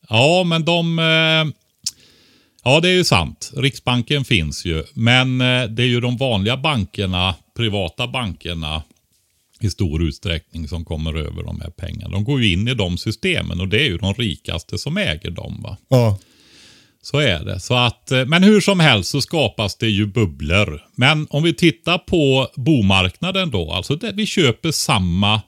Ja, 0.08 0.44
men 0.46 0.64
de... 0.64 0.98
Eh, 0.98 1.54
ja, 2.64 2.80
det 2.80 2.88
är 2.88 2.92
ju 2.92 3.04
sant. 3.04 3.52
Riksbanken 3.56 4.24
finns 4.24 4.64
ju. 4.64 4.84
Men 4.94 5.40
eh, 5.40 5.64
det 5.64 5.82
är 5.82 5.86
ju 5.86 6.00
de 6.00 6.16
vanliga 6.16 6.56
bankerna, 6.56 7.34
privata 7.56 8.08
bankerna 8.08 8.82
i 9.60 9.70
stor 9.70 10.02
utsträckning 10.02 10.68
som 10.68 10.84
kommer 10.84 11.14
över 11.14 11.42
de 11.42 11.60
här 11.60 11.70
pengarna. 11.70 12.12
De 12.12 12.24
går 12.24 12.42
ju 12.42 12.52
in 12.52 12.68
i 12.68 12.74
de 12.74 12.98
systemen 12.98 13.60
och 13.60 13.68
det 13.68 13.80
är 13.80 13.88
ju 13.88 13.98
de 13.98 14.14
rikaste 14.14 14.78
som 14.78 14.96
äger 14.96 15.30
dem. 15.30 15.60
va. 15.62 15.76
Ja. 15.88 16.18
Så 17.02 17.18
är 17.18 17.44
det. 17.44 17.60
Så 17.60 17.74
att, 17.74 18.12
eh, 18.12 18.26
men 18.26 18.42
hur 18.42 18.60
som 18.60 18.80
helst 18.80 19.10
så 19.10 19.20
skapas 19.20 19.76
det 19.76 19.88
ju 19.88 20.06
bubblor. 20.06 20.82
Men 20.94 21.26
om 21.30 21.42
vi 21.42 21.54
tittar 21.54 21.98
på 21.98 22.48
bomarknaden 22.56 23.50
då. 23.50 23.72
Alltså 23.72 23.96
det, 23.96 24.12
vi 24.12 24.26
köper 24.26 24.70
samma 24.70 25.42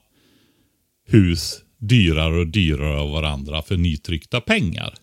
hus 1.07 1.59
dyrare 1.79 2.39
och 2.39 2.47
dyrare 2.47 2.99
av 2.99 3.11
varandra 3.11 3.61
för 3.61 3.77
nytryckta 3.77 4.41
pengar. 4.41 4.93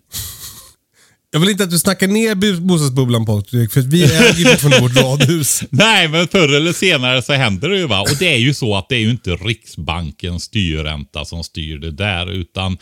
Jag 1.32 1.40
vill 1.40 1.48
inte 1.48 1.64
att 1.64 1.70
du 1.70 1.78
snackar 1.78 2.08
ner 2.08 2.34
bu- 2.34 2.60
bostadsbubblan 2.60 3.26
Patrik, 3.26 3.72
för 3.72 3.80
vi 3.80 4.02
äger 4.04 4.38
ju 4.38 4.44
fortfarande 4.44 4.80
vårt 4.80 4.96
radhus. 4.96 5.62
Nej, 5.70 6.08
men 6.08 6.28
förr 6.28 6.54
eller 6.56 6.72
senare 6.72 7.22
så 7.22 7.32
händer 7.32 7.68
det 7.68 7.78
ju 7.78 7.86
va. 7.86 8.00
Och 8.00 8.16
det 8.18 8.34
är 8.34 8.38
ju 8.38 8.54
så 8.54 8.76
att 8.76 8.88
det 8.88 8.94
är 8.96 9.00
ju 9.00 9.10
inte 9.10 9.30
Riksbankens 9.30 10.42
styrränta 10.42 11.24
som 11.24 11.44
styr 11.44 11.78
det 11.78 11.90
där. 11.90 12.30
Utan 12.30 12.78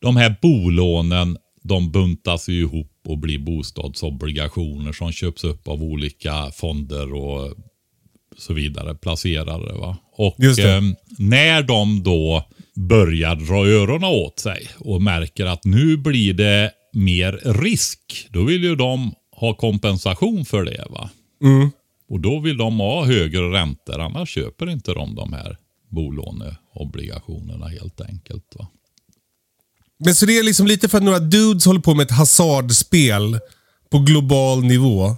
de 0.00 0.16
här 0.16 0.36
bolånen, 0.42 1.36
de 1.64 1.92
buntas 1.92 2.48
ju 2.48 2.60
ihop 2.60 2.92
och 3.08 3.18
blir 3.18 3.38
bostadsobligationer 3.38 4.92
som 4.92 5.12
köps 5.12 5.44
upp 5.44 5.68
av 5.68 5.82
olika 5.82 6.50
fonder 6.54 7.14
och 7.14 7.54
så 8.38 8.52
vidare, 8.52 8.94
placerare. 8.94 9.78
Va? 9.78 9.96
Och 10.16 10.44
eh, 10.44 10.82
när 11.18 11.62
de 11.62 12.02
då 12.02 12.44
börjar 12.76 13.34
dra 13.36 13.66
öronen 13.66 14.04
åt 14.10 14.38
sig 14.38 14.68
och 14.78 15.02
märker 15.02 15.46
att 15.46 15.64
nu 15.64 15.96
blir 15.96 16.32
det 16.34 16.72
mer 16.92 17.32
risk, 17.44 18.28
då 18.30 18.44
vill 18.44 18.64
ju 18.64 18.76
de 18.76 19.14
ha 19.32 19.54
kompensation 19.54 20.44
för 20.44 20.64
det. 20.64 20.86
va. 20.90 21.10
Och 22.10 22.20
då 22.20 22.40
vill 22.40 22.56
de 22.56 22.78
ha 22.80 23.04
högre 23.04 23.52
räntor, 23.52 24.00
annars 24.00 24.28
köper 24.28 24.70
inte 24.70 24.92
de 24.92 25.14
de 25.14 25.32
här 25.32 25.56
bolåneobligationerna 25.90 27.68
helt 27.68 28.00
enkelt. 28.00 28.54
Va? 28.58 28.66
Men 29.98 30.14
så 30.14 30.26
det 30.26 30.38
är 30.38 30.42
liksom 30.42 30.66
lite 30.66 30.88
för 30.88 30.98
att 30.98 31.04
några 31.04 31.18
dudes 31.18 31.66
håller 31.66 31.80
på 31.80 31.94
med 31.94 32.04
ett 32.04 32.10
hasardspel 32.10 33.38
på 33.90 33.98
global 33.98 34.64
nivå. 34.64 35.16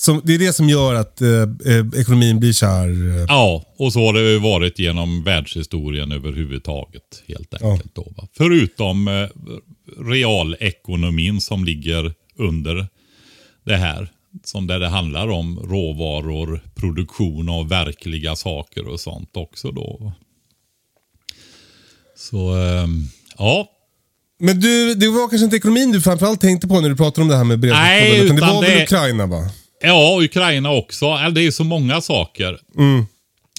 Som, 0.00 0.20
det 0.24 0.34
är 0.34 0.38
det 0.38 0.52
som 0.52 0.68
gör 0.68 0.94
att 0.94 1.20
eh, 1.20 1.28
eh, 1.66 2.00
ekonomin 2.00 2.40
blir 2.40 2.66
här... 2.66 2.88
Eh, 3.18 3.24
Ja, 3.28 3.64
och 3.78 3.92
så 3.92 4.06
har 4.06 4.12
det 4.12 4.38
varit 4.38 4.78
genom 4.78 5.24
världshistorien 5.24 6.12
överhuvudtaget. 6.12 7.22
Helt 7.28 7.54
enkelt. 7.62 7.94
Då, 7.94 8.12
va? 8.16 8.28
Förutom 8.36 9.08
eh, 9.08 9.28
realekonomin 10.10 11.40
som 11.40 11.64
ligger 11.64 12.14
under 12.38 12.88
det 13.66 13.76
här. 13.76 14.10
Som 14.44 14.66
där 14.66 14.80
det 14.80 14.88
handlar 14.88 15.28
om 15.28 15.58
råvaror, 15.58 16.64
produktion 16.74 17.48
av 17.48 17.68
verkliga 17.68 18.36
saker 18.36 18.88
och 18.88 19.00
sånt 19.00 19.36
också 19.36 19.70
då. 19.70 20.12
Så, 22.16 22.54
ehm, 22.54 23.04
ja. 23.38 23.68
Men 24.38 24.60
du, 24.60 24.94
det 24.94 25.08
var 25.08 25.28
kanske 25.28 25.44
inte 25.44 25.56
ekonomin 25.56 25.92
du 25.92 26.00
framförallt 26.00 26.40
tänkte 26.40 26.68
på 26.68 26.80
när 26.80 26.88
du 26.88 26.96
pratade 26.96 27.22
om 27.22 27.28
det 27.28 27.36
här 27.36 27.44
med 27.44 27.60
Nej, 27.60 27.70
beredskapsklubben. 27.70 28.24
Utan 28.24 28.36
det 28.36 28.42
utan 28.42 28.54
var 28.54 28.62
väl 28.62 28.70
det- 28.78 28.82
Ukraina 28.82 29.26
va? 29.26 29.50
Ja, 29.82 30.18
Ukraina 30.22 30.70
också. 30.72 31.06
Eller, 31.06 31.30
Det 31.30 31.46
är 31.46 31.50
så 31.50 31.64
många 31.64 32.00
saker. 32.00 32.52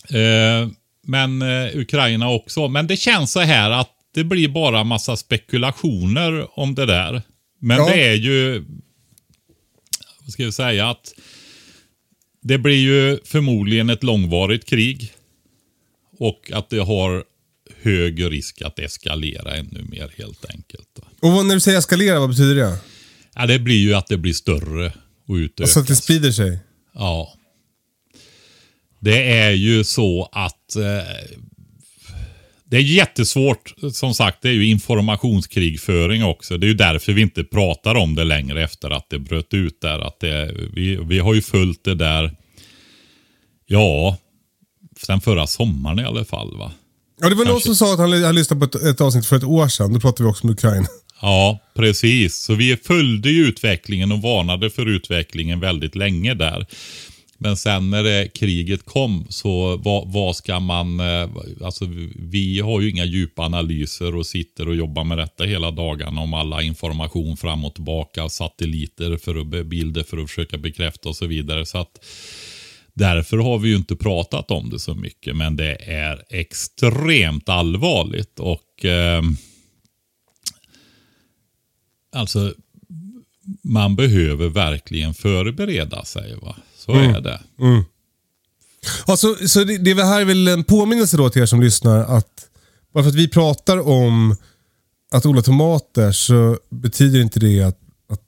Eh, 0.10 0.70
men 1.04 1.42
eh, 1.42 1.76
Ukraina 1.78 2.30
också. 2.30 2.68
Men 2.68 2.88
det 2.88 2.98
känns 2.98 3.32
så 3.32 3.40
här 3.40 3.72
att 3.72 3.90
det 4.14 4.24
blir 4.24 4.48
bara 4.48 4.84
massa 4.84 5.16
spekulationer 5.18 6.60
om 6.60 6.76
det 6.76 6.86
där. 6.86 7.22
Men 7.60 7.78
Ja. 7.78 7.86
det 7.90 8.08
är 8.08 8.14
ju, 8.16 8.66
vad 10.22 10.30
ska 10.32 10.44
jag 10.44 10.54
säga, 10.54 10.90
att 10.90 11.14
det 12.44 12.58
blir 12.58 12.76
ju 12.78 13.20
förmodligen 13.26 13.90
ett 13.90 14.04
långvarigt 14.04 14.66
krig. 14.66 15.12
Och 16.20 16.52
att 16.54 16.70
det 16.70 16.80
har 16.80 17.24
hög 17.82 18.32
risk 18.32 18.62
att 18.62 18.80
eskalera 18.80 19.56
ännu 19.56 19.84
mer 19.90 20.12
helt 20.18 20.46
enkelt. 20.50 21.00
Och 21.22 21.46
när 21.46 21.54
du 21.56 21.60
säger 21.62 21.78
eskalera, 21.78 22.20
vad 22.20 22.30
betyder 22.30 22.56
det? 22.56 22.78
Ja, 23.36 23.46
det 23.48 23.60
blir 23.60 23.76
ju 23.80 23.94
att 23.94 24.08
det 24.08 24.18
blir 24.18 24.34
större 24.34 24.94
och 25.28 25.34
utökas. 25.36 25.64
Alltså 25.64 25.80
att 25.80 25.88
det 25.88 25.96
sprider 25.96 26.32
sig? 26.32 26.60
Ja. 26.94 27.34
Det 29.00 29.32
är 29.32 29.52
ju 29.52 29.84
så 29.84 30.30
att 30.32 30.76
eh, 30.76 31.42
det 32.66 32.78
är 32.78 32.82
jättesvårt. 32.82 33.74
Som 33.94 34.14
sagt, 34.14 34.42
det 34.42 34.50
är 34.50 34.54
ju 34.54 34.66
informationskrigföring 34.66 36.24
också. 36.24 36.58
Det 36.58 36.66
är 36.66 36.68
ju 36.68 36.74
därför 36.74 37.14
vi 37.14 37.22
inte 37.22 37.44
pratar 37.44 37.96
om 37.96 38.16
det 38.16 38.24
längre 38.24 38.64
efter 38.64 38.90
att 38.90 39.10
det 39.10 39.20
bröt 39.20 39.54
ut 39.54 39.82
där. 39.82 40.00
Att 40.00 40.20
det, 40.20 40.56
vi, 40.74 40.96
vi 40.96 41.20
har 41.20 41.34
ju 41.34 41.42
följt 41.42 41.84
det 41.84 41.96
där, 41.96 42.36
ja, 43.68 44.18
sen 45.06 45.22
förra 45.22 45.48
sommaren 45.48 46.00
i 46.00 46.04
alla 46.04 46.26
fall. 46.26 46.58
va. 46.58 46.72
Ja, 47.22 47.30
det 47.30 47.36
var 47.36 47.46
någon 47.46 47.54
Kanske. 47.54 47.68
som 47.68 47.76
sa 47.76 47.94
att 47.94 48.00
han 48.00 48.12
hade 48.12 48.32
lyssnat 48.32 48.60
på 48.60 48.66
ett, 48.66 48.76
ett 48.76 49.02
avsnitt 49.02 49.26
för 49.26 49.36
ett 49.36 49.44
år 49.44 49.68
sedan. 49.68 49.94
Då 49.94 50.00
pratade 50.00 50.24
vi 50.24 50.32
också 50.32 50.44
om 50.44 50.50
Ukraina. 50.50 50.88
Ja, 51.22 51.60
precis. 51.74 52.36
Så 52.36 52.56
vi 52.56 52.78
följde 52.78 53.30
ju 53.30 53.48
utvecklingen 53.48 54.12
och 54.12 54.22
varnade 54.22 54.70
för 54.70 54.86
utvecklingen 54.86 55.60
väldigt 55.60 55.96
länge 55.96 56.34
där. 56.34 56.66
Men 57.38 57.58
sen 57.58 57.90
när 57.90 58.04
det, 58.04 58.28
kriget 58.34 58.86
kom 58.86 59.26
så 59.30 59.78
vad, 59.78 60.12
vad 60.12 60.36
ska 60.36 60.60
man... 60.60 61.00
Eh, 61.00 61.30
alltså 61.64 61.86
vi 62.16 62.60
har 62.60 62.82
ju 62.82 62.90
inga 62.90 63.06
djupa 63.06 63.42
analyser 63.42 64.16
och 64.16 64.26
sitter 64.26 64.68
och 64.68 64.76
jobbar 64.76 65.04
med 65.04 65.18
detta 65.18 65.44
hela 65.44 65.72
dagarna 65.72 66.22
om 66.22 66.34
alla 66.34 66.62
information 66.62 67.38
fram 67.38 67.66
och 67.66 67.74
tillbaka, 67.74 68.30
satelliter 68.30 69.18
för 69.18 69.36
att, 69.36 69.68
bilder 69.68 70.04
för 70.04 70.18
att 70.18 70.30
försöka 70.30 70.58
bekräfta 70.58 71.10
och 71.10 71.16
så 71.16 71.26
vidare. 71.26 71.66
Så 71.66 71.78
att 71.78 72.06
Därför 72.94 73.38
har 73.38 73.60
vi 73.60 73.70
ju 73.70 73.76
inte 73.76 73.96
pratat 73.96 74.52
om 74.52 74.70
det 74.70 74.80
så 74.80 74.96
mycket, 74.96 75.36
men 75.36 75.56
det 75.56 75.76
är 75.76 76.24
extremt 76.30 77.50
allvarligt. 77.50 78.40
och... 78.40 78.86
Eh, 78.86 79.22
Alltså, 82.12 82.54
man 83.62 83.96
behöver 83.96 84.50
verkligen 84.50 85.14
förbereda 85.14 86.06
sig. 86.06 86.36
va? 86.42 86.56
Så 86.78 86.92
är 86.92 87.22
det. 87.22 87.42
Alltså, 89.06 89.48
så 89.48 89.64
det, 89.64 89.78
det 89.78 90.06
här 90.06 90.22
är 90.22 90.26
väl 90.26 90.48
en 90.48 90.64
påminnelse 90.64 91.18
då 91.18 91.30
till 91.30 91.42
er 91.42 91.46
som 91.46 91.62
lyssnar 91.62 92.00
att 92.00 92.48
bara 92.94 93.04
för 93.04 93.10
att 93.10 93.16
vi 93.16 93.28
pratar 93.28 93.88
om 93.88 94.36
att 95.12 95.26
odla 95.26 95.42
tomater 95.42 96.12
så 96.12 96.60
betyder 96.70 97.22
inte 97.22 97.40
det 97.40 97.62
att, 97.62 97.80
att 98.10 98.22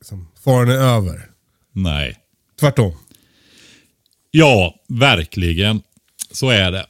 liksom, 0.00 0.28
faran 0.44 0.70
är 0.70 0.74
över. 0.78 1.30
Nej. 1.72 2.16
Tvärtom. 2.60 2.92
Ja, 4.30 4.74
verkligen. 4.88 5.82
Så 6.32 6.50
är 6.50 6.72
det. 6.72 6.86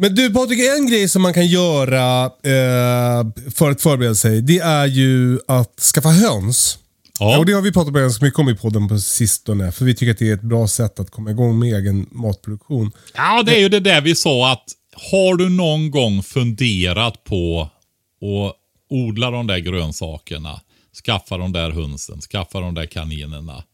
Men 0.00 0.14
du 0.14 0.32
Patrik, 0.32 0.60
en 0.78 0.86
grej 0.86 1.08
som 1.08 1.22
man 1.22 1.34
kan 1.34 1.46
göra 1.46 2.24
eh, 2.24 3.50
för 3.54 3.70
att 3.70 3.82
förbereda 3.82 4.14
sig, 4.14 4.42
det 4.42 4.58
är 4.58 4.86
ju 4.86 5.38
att 5.48 5.80
skaffa 5.80 6.08
höns. 6.08 6.78
Ja, 7.20 7.38
Och 7.38 7.46
det 7.46 7.52
har 7.52 7.62
vi 7.62 7.72
pratat 7.72 7.94
ganska 7.94 8.24
mycket 8.24 8.40
om 8.40 8.48
i 8.48 8.54
podden 8.54 8.88
på 8.88 8.98
sistone. 8.98 9.72
För 9.72 9.84
vi 9.84 9.94
tycker 9.94 10.12
att 10.12 10.18
det 10.18 10.28
är 10.28 10.34
ett 10.34 10.42
bra 10.42 10.68
sätt 10.68 11.00
att 11.00 11.10
komma 11.10 11.30
igång 11.30 11.58
med 11.58 11.74
egen 11.74 12.06
matproduktion. 12.10 12.92
ja 13.14 13.42
det 13.42 13.56
är 13.56 13.60
ju 13.60 13.68
det 13.68 13.80
där 13.80 14.00
vi 14.00 14.14
sa 14.14 14.52
att 14.52 14.64
har 15.10 15.36
du 15.36 15.48
någon 15.48 15.90
gång 15.90 16.22
funderat 16.22 17.24
på 17.24 17.62
att 18.20 18.54
odla 18.90 19.30
de 19.30 19.46
där 19.46 19.58
grönsakerna? 19.58 20.60
Skaffa 21.04 21.36
de 21.36 21.52
där 21.52 21.70
hönsen, 21.70 22.20
skaffa 22.20 22.60
de 22.60 22.74
där 22.74 22.86
kaninerna. 22.86 23.64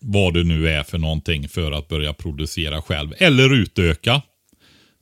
Vad 0.00 0.34
det 0.34 0.44
nu 0.44 0.68
är 0.68 0.82
för 0.82 0.98
någonting 0.98 1.48
för 1.48 1.72
att 1.72 1.88
börja 1.88 2.12
producera 2.12 2.82
själv. 2.82 3.14
Eller 3.18 3.54
utöka. 3.54 4.22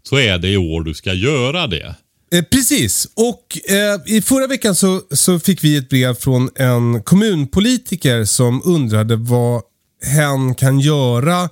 Så 0.08 0.18
är 0.18 0.38
det 0.38 0.49
i 0.49 0.56
år 0.56 0.82
du 0.82 0.94
ska 0.94 1.12
göra 1.12 1.66
det. 1.66 1.94
Eh, 2.32 2.42
precis. 2.42 3.08
Och 3.14 3.58
eh, 3.70 4.00
i 4.16 4.23
förra 4.23 4.46
veckan 4.46 4.75
så, 4.75 5.02
så 5.11 5.38
fick 5.38 5.64
vi 5.64 5.76
ett 5.76 5.88
brev 5.88 6.14
från 6.14 6.50
en 6.54 7.02
kommunpolitiker 7.02 8.25
som 8.25 8.62
undrade 8.64 9.16
vad 9.16 9.62
hen 10.02 10.54
kan 10.54 10.80
göra 10.80 11.49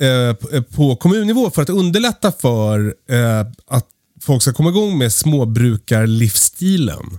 eh, 0.00 0.28
eh 0.52 0.62
på 0.62 0.96
kommunnivå 0.96 1.50
för 1.50 1.62
att 1.62 1.70
underlätta 1.70 2.32
för 2.32 2.94
eh, 3.10 3.40
att 3.66 3.86
folk 4.22 4.42
ska 4.42 4.52
komma 4.52 4.70
igång 4.70 4.98
med 4.98 5.12
småbrukarlivsstilen. 5.12 7.18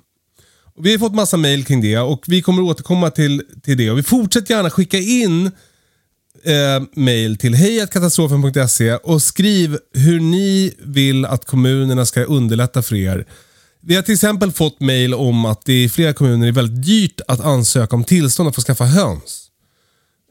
Och 0.75 0.86
vi 0.86 0.91
har 0.91 1.00
fått 1.00 1.15
massa 1.15 1.38
mail 1.38 1.65
kring 1.65 1.82
det 1.82 1.98
och 1.98 2.24
vi 2.27 2.41
kommer 2.41 2.62
återkomma 2.62 3.12
till, 3.12 3.44
till 3.63 3.77
det. 3.77 3.91
Och 3.91 3.98
vi 3.98 4.03
fortsätter 4.03 4.53
gärna 4.53 4.70
skicka 4.70 4.98
in 4.98 5.51
eh, 6.43 6.83
mejl 6.95 7.38
till 7.38 7.53
hejatkatastrofen.se 7.53 8.95
och 8.95 9.21
skriv 9.21 9.77
hur 9.93 10.19
ni 10.19 10.74
vill 10.79 11.25
att 11.25 11.45
kommunerna 11.45 12.05
ska 12.05 12.24
underlätta 12.24 12.81
för 12.81 12.95
er. 12.95 13.25
Vi 13.83 13.95
har 13.95 14.01
till 14.01 14.13
exempel 14.13 14.51
fått 14.51 14.79
mejl 14.79 15.13
om 15.13 15.45
att 15.45 15.65
det 15.65 15.83
i 15.83 15.89
flera 15.89 16.13
kommuner 16.13 16.48
är 16.48 16.51
väldigt 16.51 16.86
dyrt 16.86 17.21
att 17.27 17.39
ansöka 17.39 17.95
om 17.95 18.03
tillstånd 18.03 18.50
att 18.50 18.55
få 18.55 18.62
skaffa 18.62 18.86
höns. 18.86 19.50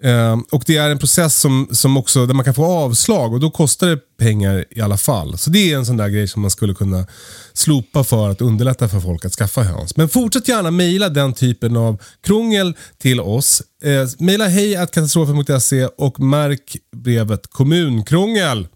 Ehm, 0.03 0.45
och 0.51 0.63
Det 0.67 0.77
är 0.77 0.91
en 0.91 0.99
process 0.99 1.37
som, 1.37 1.69
som 1.71 1.97
också, 1.97 2.27
där 2.27 2.35
man 2.35 2.45
kan 2.45 2.55
få 2.55 2.65
avslag 2.65 3.33
och 3.33 3.41
då 3.41 3.51
kostar 3.51 3.87
det 3.87 3.99
pengar 4.19 4.65
i 4.71 4.81
alla 4.81 4.97
fall. 4.97 5.39
Så 5.39 5.51
det 5.51 5.73
är 5.73 5.77
en 5.77 5.87
sån 5.87 5.97
där 5.97 6.09
grej 6.09 6.29
som 6.29 6.43
man 6.43 6.51
skulle 6.51 6.75
kunna 6.75 7.07
slopa 7.53 8.05
för 8.05 8.29
att 8.29 8.41
underlätta 8.41 8.89
för 8.89 9.01
folk 9.01 9.25
att 9.25 9.33
skaffa 9.33 9.63
höns. 9.63 9.97
Men 9.97 10.09
fortsätt 10.09 10.49
gärna 10.49 10.71
mejla 10.71 11.09
den 11.09 11.33
typen 11.33 11.77
av 11.77 12.03
krångel 12.23 12.77
till 12.99 13.21
oss. 13.21 13.63
Eh, 13.83 14.09
mejla 14.19 14.49
hej 14.49 14.75
katastrofen.se 14.75 15.87
och 15.87 16.21
märk 16.21 16.77
brevet 16.97 17.47
kommunkrångel. 17.51 18.69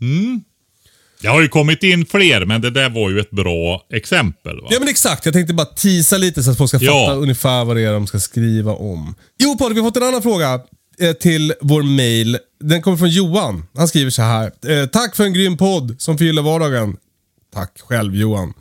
Mm. 0.00 0.40
Det 1.24 1.30
har 1.30 1.40
ju 1.42 1.48
kommit 1.48 1.82
in 1.82 2.06
fler, 2.06 2.44
men 2.44 2.60
det 2.60 2.70
där 2.70 2.90
var 2.90 3.10
ju 3.10 3.20
ett 3.20 3.30
bra 3.30 3.82
exempel. 3.92 4.60
Va? 4.60 4.68
Ja 4.70 4.76
men 4.80 4.88
exakt, 4.88 5.24
jag 5.24 5.34
tänkte 5.34 5.54
bara 5.54 5.66
teasa 5.66 6.18
lite 6.18 6.42
så 6.42 6.50
att 6.50 6.58
folk 6.58 6.70
ska 6.70 6.78
Ja. 6.80 7.06
fatta 7.06 7.18
ungefär 7.18 7.64
vad 7.64 7.76
det 7.76 7.82
är 7.82 7.92
de 7.92 8.06
ska 8.06 8.20
skriva 8.20 8.72
om. 8.72 9.14
Jo 9.38 9.58
Patrik, 9.58 9.76
vi 9.76 9.80
har 9.80 9.88
fått 9.88 9.96
en 9.96 10.02
annan 10.02 10.22
fråga 10.22 10.60
eh, 11.00 11.12
till 11.12 11.54
vår 11.60 11.82
mail. 11.82 12.38
Den 12.60 12.82
kommer 12.82 12.96
från 12.96 13.10
Johan. 13.10 13.62
Han 13.76 13.88
skriver 13.88 14.10
så 14.10 14.22
här. 14.22 14.44
Eh, 14.68 14.86
tack 14.86 15.16
för 15.16 15.24
en 15.24 15.32
grym 15.32 15.56
podd 15.56 15.94
som 15.98 16.18
förgyller 16.18 16.42
vardagen. 16.42 16.96
Tack 17.54 17.80
själv 17.88 18.16
Johan. 18.16 18.52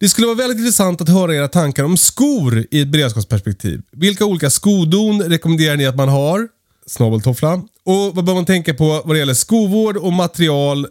Det 0.00 0.08
skulle 0.08 0.26
vara 0.26 0.36
väldigt 0.36 0.58
intressant 0.58 1.00
att 1.00 1.08
höra 1.08 1.34
era 1.34 1.48
tankar 1.48 1.84
om 1.84 1.96
skor 1.96 2.64
i 2.70 2.80
ett 2.80 2.88
beredskapsperspektiv. 2.88 3.80
Vilka 3.92 4.24
olika 4.24 4.50
skodon 4.50 5.22
rekommenderar 5.22 5.76
ni 5.76 5.86
att 5.86 5.96
man 5.96 6.08
har? 6.08 6.48
Snabeltoffla. 6.86 7.52
Och 7.84 8.14
vad 8.16 8.24
bör 8.24 8.34
man 8.34 8.44
tänka 8.46 8.74
på 8.74 9.02
vad 9.04 9.14
det 9.16 9.18
gäller 9.18 9.34
skovård 9.34 9.96
och 9.96 10.12
material 10.12 10.86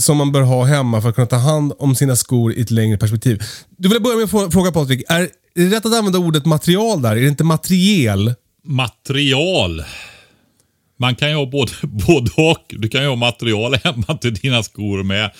som 0.00 0.16
man 0.16 0.32
bör 0.32 0.42
ha 0.42 0.64
hemma 0.64 1.02
för 1.02 1.08
att 1.08 1.14
kunna 1.14 1.26
ta 1.26 1.36
hand 1.36 1.72
om 1.78 1.94
sina 1.94 2.16
skor 2.16 2.52
i 2.52 2.60
ett 2.60 2.70
längre 2.70 2.98
perspektiv. 2.98 3.42
Du 3.76 3.88
vill 3.88 4.02
börja 4.02 4.16
med 4.16 4.24
att 4.24 4.52
fråga 4.52 4.72
Patrik, 4.72 5.02
är 5.08 5.28
är 5.54 5.64
det 5.64 5.76
rätt 5.76 5.86
att 5.86 5.94
använda 5.94 6.18
ordet 6.18 6.46
material 6.46 7.02
där? 7.02 7.10
Är 7.16 7.20
det 7.20 7.28
inte 7.28 7.44
materiel? 7.44 8.34
Material. 8.64 9.84
Man 10.98 11.14
kan 11.14 11.30
ju 11.30 11.36
ha 11.36 11.46
både, 11.46 11.72
både 11.82 12.30
och. 12.36 12.64
Du 12.68 12.88
kan 12.88 13.02
ju 13.02 13.08
ha 13.08 13.16
material 13.16 13.74
hemma 13.84 14.18
till 14.18 14.34
dina 14.34 14.62
skor 14.62 15.02
med. 15.02 15.30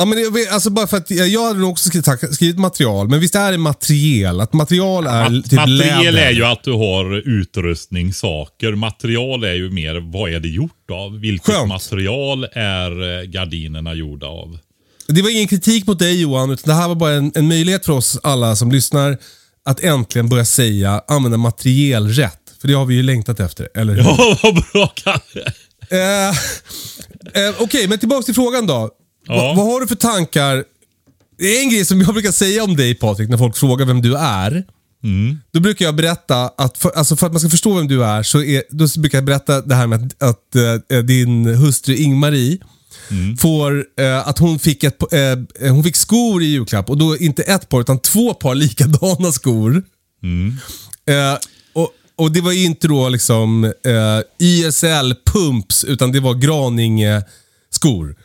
Ja, 0.00 0.04
men 0.06 0.18
det, 0.32 0.48
alltså 0.50 0.70
bara 0.70 0.86
för 0.86 0.96
att 0.96 1.10
jag 1.10 1.28
jag 1.28 1.46
hade 1.46 1.60
nog 1.60 1.70
också 1.70 1.88
skrivit, 1.88 2.34
skrivit 2.34 2.58
material, 2.58 3.08
men 3.08 3.20
visst 3.20 3.34
är 3.34 3.52
det 3.52 3.58
materiel? 3.58 4.40
Att 4.40 4.52
material 4.52 5.06
är 5.06 5.30
Mat- 5.30 5.44
typ 5.50 5.52
material 5.52 6.04
läder? 6.04 6.18
är 6.18 6.30
ju 6.30 6.44
att 6.44 6.64
du 6.64 6.72
har 6.72 7.28
utrustningssaker. 7.28 8.72
Material 8.74 9.44
är 9.44 9.54
ju 9.54 9.70
mer, 9.70 10.12
vad 10.12 10.30
är 10.32 10.40
det 10.40 10.48
gjort 10.48 10.90
av? 10.92 11.20
Vilket 11.20 11.46
Skönt. 11.54 11.68
material 11.68 12.44
är 12.52 13.18
eh, 13.18 13.24
gardinerna 13.24 13.94
gjorda 13.94 14.26
av? 14.26 14.58
Det 15.08 15.22
var 15.22 15.30
ingen 15.30 15.48
kritik 15.48 15.86
mot 15.86 15.98
dig 15.98 16.20
Johan, 16.20 16.50
utan 16.50 16.68
det 16.68 16.80
här 16.80 16.88
var 16.88 16.94
bara 16.94 17.12
en, 17.12 17.32
en 17.34 17.48
möjlighet 17.48 17.86
för 17.86 17.92
oss 17.92 18.18
alla 18.22 18.56
som 18.56 18.72
lyssnar 18.72 19.18
att 19.64 19.80
äntligen 19.80 20.28
börja 20.28 20.44
säga, 20.44 21.02
använda 21.08 21.38
materiel 21.38 22.08
rätt. 22.08 22.36
För 22.60 22.68
det 22.68 22.74
har 22.74 22.86
vi 22.86 22.94
ju 22.94 23.02
längtat 23.02 23.40
efter, 23.40 23.68
eller 23.74 23.94
hur? 23.94 24.02
Ja, 24.02 24.36
vad 24.42 24.54
bra 24.72 24.86
Kalle. 24.94 25.52
Eh, 25.90 26.28
eh, 26.28 27.54
Okej, 27.58 27.88
men 27.88 27.98
tillbaka 27.98 28.22
till 28.22 28.34
frågan 28.34 28.66
då. 28.66 28.90
Ja. 29.26 29.34
Va, 29.34 29.54
vad 29.54 29.72
har 29.72 29.80
du 29.80 29.86
för 29.86 29.94
tankar? 29.94 30.64
Det 31.38 31.58
är 31.58 31.62
en 31.62 31.70
grej 31.70 31.84
som 31.84 32.00
jag 32.00 32.14
brukar 32.14 32.32
säga 32.32 32.64
om 32.64 32.76
dig 32.76 32.94
Patrik, 32.94 33.28
när 33.28 33.38
folk 33.38 33.56
frågar 33.56 33.86
vem 33.86 34.02
du 34.02 34.16
är. 34.16 34.64
Då 35.52 35.60
brukar 35.60 35.84
jag 35.84 35.94
berätta 35.94 36.48
att 36.56 36.78
för, 36.78 36.90
alltså 36.90 37.16
för 37.16 37.26
att 37.26 37.32
man 37.32 37.40
ska 37.40 37.50
förstå 37.50 37.74
vem 37.76 37.88
du 37.88 38.04
är, 38.04 38.22
så 38.22 38.42
är, 38.42 38.62
då 38.70 38.86
brukar 39.00 39.18
jag 39.18 39.24
berätta 39.24 39.60
det 39.60 39.74
här 39.74 39.86
med 39.86 40.12
att, 40.18 40.22
att 40.22 40.56
eh, 40.92 40.98
din 40.98 41.46
hustru 41.46 41.96
Ingmarie 41.96 42.58
får, 43.38 43.84
eh, 44.00 44.28
att 44.28 44.38
hon 44.38 44.58
fick, 44.58 44.84
ett, 44.84 45.12
eh, 45.12 45.72
hon 45.72 45.84
fick 45.84 45.96
skor 45.96 46.42
i 46.42 46.46
julklapp 46.46 46.90
och 46.90 46.98
då 46.98 47.16
inte 47.16 47.42
ett 47.42 47.68
par 47.68 47.80
utan 47.80 47.98
två 47.98 48.34
par 48.34 48.54
likadana 48.54 49.32
skor. 49.32 49.82
Eh, 51.06 51.38
och, 51.72 51.88
och 52.16 52.32
det 52.32 52.40
var 52.40 52.52
ju 52.52 52.64
inte 52.64 52.88
då 52.88 53.08
liksom 53.08 53.72
YSL 54.40 55.14
pumps 55.32 55.84
utan 55.84 56.12
det 56.12 56.20
var 56.20 56.34
Graninge 56.34 57.22
skor. 57.70 58.16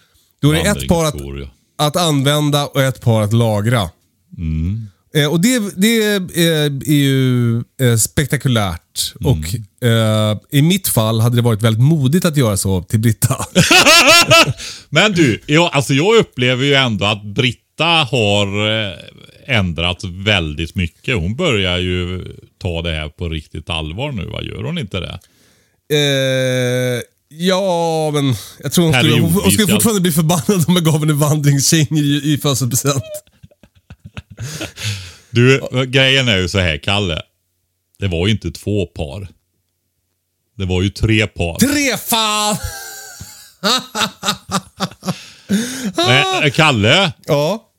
Då 0.45 0.51
är 0.51 0.63
det 0.63 0.69
ett 0.69 0.87
par 0.87 1.05
att, 1.05 1.15
ja. 1.15 1.47
att 1.77 1.95
använda 1.95 2.65
och 2.65 2.81
ett 2.81 3.01
par 3.01 3.21
att 3.21 3.33
lagra. 3.33 3.89
Eh, 5.15 5.31
och 5.31 5.41
det, 5.41 5.59
det 5.75 6.15
eh, 6.15 6.65
är 6.65 6.91
ju 6.91 7.57
eh, 7.57 7.95
spektakulärt. 7.97 9.13
Och 9.23 9.85
eh, 9.87 10.37
i 10.51 10.61
mitt 10.61 10.87
fall 10.87 11.19
hade 11.19 11.35
det 11.35 11.41
varit 11.41 11.61
väldigt 11.61 11.83
modigt 11.83 12.25
att 12.25 12.37
göra 12.37 12.57
så 12.57 12.83
till 12.83 12.99
Britta. 12.99 13.45
Men 14.89 15.11
du, 15.11 15.41
jag, 15.45 15.69
alltså 15.73 15.93
jag 15.93 16.15
upplever 16.15 16.65
ju 16.65 16.73
ändå 16.73 17.05
att 17.05 17.23
Britta 17.23 17.85
har 17.85 18.69
eh, 18.69 18.93
ändrats 19.45 20.03
väldigt 20.03 20.75
mycket. 20.75 21.15
Hon 21.15 21.35
börjar 21.35 21.77
ju 21.77 22.25
ta 22.57 22.81
det 22.81 22.91
här 22.91 23.09
på 23.09 23.29
riktigt 23.29 23.69
allvar 23.69 24.11
nu. 24.11 24.25
Vad 24.25 24.43
gör 24.43 24.63
hon 24.63 24.77
inte 24.77 24.99
det? 24.99 25.19
Ja, 27.29 28.11
men 28.13 28.35
jag 28.63 28.71
tror 28.71 28.85
hon 28.85 28.93
skulle, 28.93 29.13
hon, 29.21 29.31
hon 29.33 29.51
skulle 29.51 29.67
fortfarande 29.67 30.01
bli 30.01 30.11
förbannad 30.11 30.65
om 30.67 30.75
jag 30.75 30.85
gav 30.85 30.99
henne 30.99 31.13
vandringskängor 31.13 31.99
i, 32.03 32.33
i 32.33 32.37
födelsedagspresent. 32.37 33.03
Du, 35.29 35.61
grejen 35.87 36.27
är 36.27 36.37
ju 36.37 36.49
så 36.49 36.59
här 36.59 36.77
Kalle. 36.77 37.21
Det 37.99 38.07
var 38.07 38.27
ju 38.27 38.33
inte 38.33 38.51
två 38.51 38.85
par. 38.85 39.27
Det 40.57 40.65
var 40.65 40.81
ju 40.81 40.89
tre 40.89 41.27
par. 41.27 41.59
Tre 41.59 41.97
fan! 41.97 42.57
Men, 45.95 46.43
eh, 46.43 46.51
Kalle, 46.51 47.13
Ja. 47.25 47.71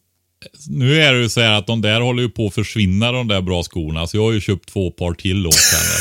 nu 0.68 1.02
är 1.02 1.12
det 1.14 1.20
ju 1.20 1.28
så 1.28 1.40
här 1.40 1.52
att 1.52 1.66
de 1.66 1.80
där 1.82 2.00
håller 2.00 2.22
ju 2.22 2.28
på 2.28 2.46
att 2.46 2.54
försvinna 2.54 3.12
de 3.12 3.28
där 3.28 3.40
bra 3.40 3.62
skorna. 3.62 4.06
Så 4.06 4.16
jag 4.16 4.22
har 4.22 4.32
ju 4.32 4.40
köpt 4.40 4.68
två 4.72 4.90
par 4.90 5.12
till 5.14 5.46
åt 5.46 5.54
henne. 5.54 5.98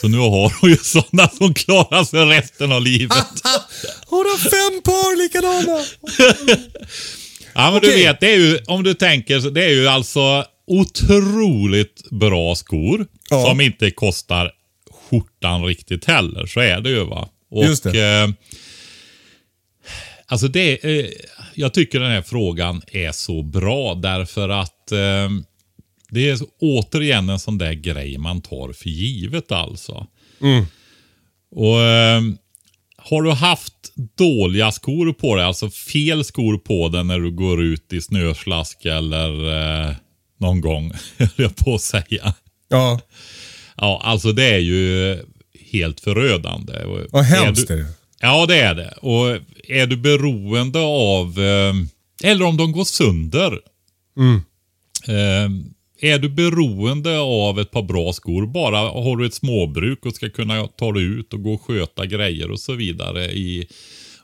Så 0.00 0.08
nu 0.08 0.18
har 0.18 0.60
hon 0.60 0.70
ju 0.70 0.76
sådana 0.76 1.28
som 1.28 1.54
klarar 1.54 2.04
sig 2.04 2.24
resten 2.24 2.72
av 2.72 2.82
livet. 2.82 3.16
Hon 4.06 4.18
har 4.18 4.38
fem 4.38 4.82
par 4.82 5.16
likadana. 5.22 5.84
Ja 7.54 7.70
men 7.70 7.76
Okej. 7.76 7.90
du 7.90 7.96
vet, 7.96 8.20
det 8.20 8.32
är 8.32 8.36
ju, 8.36 8.58
om 8.66 8.82
du 8.82 8.94
tänker, 8.94 9.50
det 9.50 9.64
är 9.64 9.70
ju 9.70 9.88
alltså 9.88 10.44
otroligt 10.66 12.10
bra 12.10 12.54
skor. 12.54 13.06
Ja. 13.30 13.44
Som 13.46 13.60
inte 13.60 13.90
kostar 13.90 14.52
skjortan 14.90 15.64
riktigt 15.64 16.04
heller. 16.04 16.46
Så 16.46 16.60
är 16.60 16.80
det 16.80 16.90
ju 16.90 17.04
va. 17.04 17.28
Och, 17.50 17.64
Just 17.64 17.82
det. 17.82 18.22
Eh, 18.22 18.28
alltså 20.26 20.48
det, 20.48 20.84
eh, 20.84 21.06
jag 21.54 21.74
tycker 21.74 22.00
den 22.00 22.10
här 22.10 22.22
frågan 22.22 22.82
är 22.86 23.12
så 23.12 23.42
bra 23.42 23.94
därför 23.94 24.48
att 24.48 24.92
eh, 24.92 25.28
det 26.10 26.30
är 26.30 26.38
återigen 26.60 27.28
en 27.28 27.38
sån 27.38 27.58
där 27.58 27.72
grej 27.72 28.18
man 28.18 28.40
tar 28.42 28.72
för 28.72 28.88
givet 28.90 29.52
alltså. 29.52 30.06
Och 31.56 31.80
eh, 31.80 32.22
Har 32.96 33.22
du 33.22 33.30
haft 33.30 33.74
dåliga 34.18 34.72
skor 34.72 35.12
på 35.12 35.36
dig, 35.36 35.44
alltså 35.44 35.70
fel 35.70 36.24
skor 36.24 36.58
på 36.58 36.88
dig 36.88 37.04
när 37.04 37.18
du 37.18 37.30
går 37.30 37.62
ut 37.62 37.92
i 37.92 38.00
snöslask 38.00 38.84
eller 38.84 39.30
eh, 39.88 39.94
någon 40.38 40.60
gång, 40.60 40.92
höll 41.18 41.28
jag 41.36 41.56
på 41.56 41.74
att 41.74 41.80
säga. 41.82 42.34
Ja, 42.68 43.00
Ja, 43.76 44.00
alltså 44.04 44.32
det 44.32 44.44
är 44.44 44.58
ju 44.58 45.18
helt 45.72 46.00
förödande. 46.00 46.84
Och 46.84 47.00
vad 47.10 47.22
är 47.22 47.26
hemskt 47.26 47.68
du- 47.68 47.74
är 47.74 47.78
det. 47.78 47.86
Ja, 48.20 48.46
det 48.46 48.56
är 48.60 48.74
det. 48.74 48.94
Och 49.02 49.26
är 49.68 49.86
du 49.86 49.96
beroende 49.96 50.78
av, 50.80 51.40
eh, 51.40 51.74
eller 52.30 52.44
om 52.44 52.56
de 52.56 52.72
går 52.72 52.84
sönder. 52.84 53.52
Eh, 55.08 55.50
är 56.00 56.18
du 56.18 56.28
beroende 56.28 57.18
av 57.18 57.60
ett 57.60 57.70
par 57.70 57.82
bra 57.82 58.12
skor, 58.12 58.46
bara 58.46 58.78
har 58.78 59.16
du 59.16 59.26
ett 59.26 59.34
småbruk 59.34 60.06
och 60.06 60.14
ska 60.14 60.30
kunna 60.30 60.66
ta 60.66 60.92
dig 60.92 61.02
ut 61.02 61.34
och 61.34 61.42
gå 61.42 61.52
och 61.52 61.62
sköta 61.62 62.06
grejer 62.06 62.50
och 62.50 62.60
så 62.60 62.74
vidare 62.74 63.24
i 63.24 63.66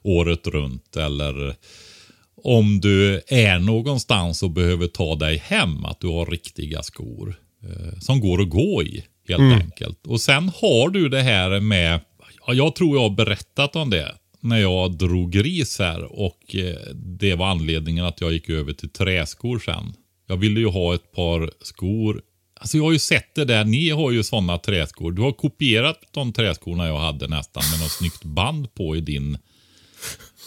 året 0.02 0.46
runt 0.46 0.96
eller 0.96 1.54
om 2.42 2.80
du 2.80 3.20
är 3.28 3.58
någonstans 3.58 4.42
och 4.42 4.50
behöver 4.50 4.86
ta 4.86 5.14
dig 5.14 5.36
hem, 5.36 5.84
att 5.84 6.00
du 6.00 6.06
har 6.06 6.26
riktiga 6.26 6.82
skor 6.82 7.36
eh, 7.62 7.98
som 7.98 8.20
går 8.20 8.42
att 8.42 8.50
gå 8.50 8.82
i 8.82 9.04
helt 9.28 9.62
enkelt. 9.62 10.06
Och 10.06 10.20
sen 10.20 10.48
har 10.48 10.90
du 10.90 11.08
det 11.08 11.22
här 11.22 11.60
med, 11.60 12.00
ja, 12.46 12.54
jag 12.54 12.74
tror 12.74 12.96
jag 12.96 13.02
har 13.02 13.16
berättat 13.16 13.76
om 13.76 13.90
det 13.90 14.14
när 14.40 14.58
jag 14.58 14.98
drog 14.98 15.32
gris 15.32 15.78
här 15.78 16.02
och 16.04 16.56
eh, 16.56 16.94
det 16.94 17.34
var 17.34 17.46
anledningen 17.46 18.04
att 18.04 18.20
jag 18.20 18.32
gick 18.32 18.48
över 18.48 18.72
till 18.72 18.90
träskor 18.90 19.58
sen. 19.58 19.94
Jag 20.26 20.36
ville 20.36 20.60
ju 20.60 20.66
ha 20.66 20.94
ett 20.94 21.12
par 21.12 21.50
skor. 21.62 22.22
Alltså 22.60 22.76
jag 22.76 22.84
har 22.84 22.92
ju 22.92 22.98
sett 22.98 23.34
det 23.34 23.44
där, 23.44 23.64
ni 23.64 23.90
har 23.90 24.10
ju 24.10 24.22
sådana 24.22 24.58
träskor. 24.58 25.12
Du 25.12 25.22
har 25.22 25.32
kopierat 25.32 26.00
de 26.10 26.32
träskorna 26.32 26.86
jag 26.86 26.98
hade 26.98 27.28
nästan 27.28 27.62
med 27.70 27.80
något 27.80 27.92
snyggt 27.92 28.24
band 28.24 28.74
på 28.74 28.96
i 28.96 29.00
din 29.00 29.38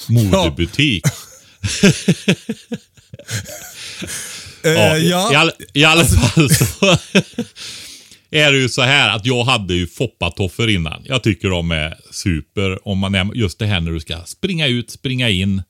modebutik. 0.09 1.03
Eh, 4.63 4.71
Ja, 4.71 4.97
ja. 4.97 5.31
I, 5.33 5.35
all, 5.35 5.51
I 5.73 5.83
alla 5.83 6.05
fall 6.05 6.49
så 6.49 6.85
är 8.31 8.51
det 8.51 8.57
ju 8.57 8.69
så 8.69 8.81
här 8.81 9.15
att 9.15 9.25
jag 9.25 9.43
hade 9.43 9.73
ju 9.73 9.87
foppatoffer 9.87 10.67
innan. 10.67 11.01
Jag 11.05 11.23
tycker 11.23 11.49
de 11.49 11.71
är 11.71 11.97
super. 12.11 12.87
Om 12.87 12.97
man 12.97 13.15
är, 13.15 13.35
just 13.35 13.59
det 13.59 13.65
här 13.65 13.79
när 13.79 13.91
du 13.91 13.99
ska 13.99 14.23
springa 14.25 14.67
ut, 14.67 14.91
springa 14.91 15.29
in 15.29 15.61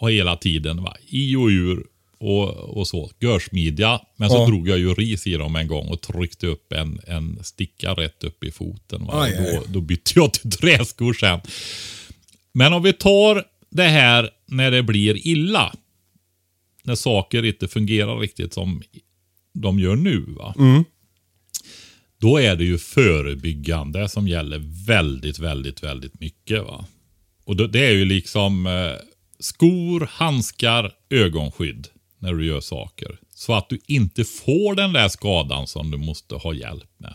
och 0.00 0.10
hela 0.10 0.36
tiden 0.36 0.82
va? 0.82 0.96
i 1.08 1.36
och 1.36 1.46
ur 1.46 1.84
och, 2.18 2.48
och 2.78 2.88
så. 2.88 3.10
Görsmidja. 3.20 4.00
Men 4.16 4.30
så 4.30 4.36
Ja. 4.36 4.46
drog 4.46 4.68
jag 4.68 4.78
ju 4.78 4.94
ris 4.94 5.26
i 5.26 5.32
dem 5.34 5.56
en 5.56 5.66
gång 5.66 5.88
och 5.88 6.00
tryckte 6.00 6.46
upp 6.46 6.72
en, 6.72 7.00
en 7.06 7.44
sticka 7.44 7.90
rätt 7.94 8.24
upp 8.24 8.44
i 8.44 8.50
foten. 8.50 9.06
Aj, 9.12 9.34
aj. 9.38 9.54
Då, 9.54 9.62
då 9.72 9.80
bytte 9.80 10.12
jag 10.14 10.32
till 10.32 10.50
träskor 10.60 11.12
sen. 11.14 11.40
Men 12.52 12.72
om 12.72 12.82
vi 12.82 12.92
tar 12.92 13.44
det 13.70 13.82
här 13.88 14.30
när 14.46 14.70
det 14.70 14.82
blir 14.82 15.26
illa. 15.26 15.74
När 16.82 16.94
saker 16.94 17.44
inte 17.44 17.68
fungerar 17.68 18.18
riktigt 18.18 18.54
som 18.54 18.82
de 19.54 19.78
gör 19.78 19.96
nu. 19.96 20.20
Va? 20.20 20.54
Då 22.20 22.36
är 22.40 22.56
det 22.56 22.64
ju 22.64 22.78
förebyggande 22.78 24.08
som 24.08 24.28
gäller 24.28 24.62
väldigt, 24.86 25.38
väldigt, 25.38 25.82
väldigt 25.82 26.20
mycket. 26.20 26.62
va. 26.62 26.84
Och 27.44 27.56
det, 27.56 27.68
det 27.68 27.86
är 27.86 27.92
ju 27.92 28.04
liksom 28.04 28.66
eh, 28.66 28.92
skor, 29.38 30.08
handskar, 30.12 30.92
ögonskydd 31.10 31.88
när 32.18 32.32
du 32.34 32.46
gör 32.46 32.60
saker. 32.60 33.18
Så 33.34 33.54
att 33.54 33.68
du 33.68 33.78
inte 33.86 34.24
får 34.24 34.74
den 34.74 34.92
där 34.92 35.08
skadan 35.08 35.66
som 35.66 35.90
du 35.90 35.98
måste 35.98 36.34
ha 36.34 36.54
hjälp 36.54 36.90
med. 36.98 37.14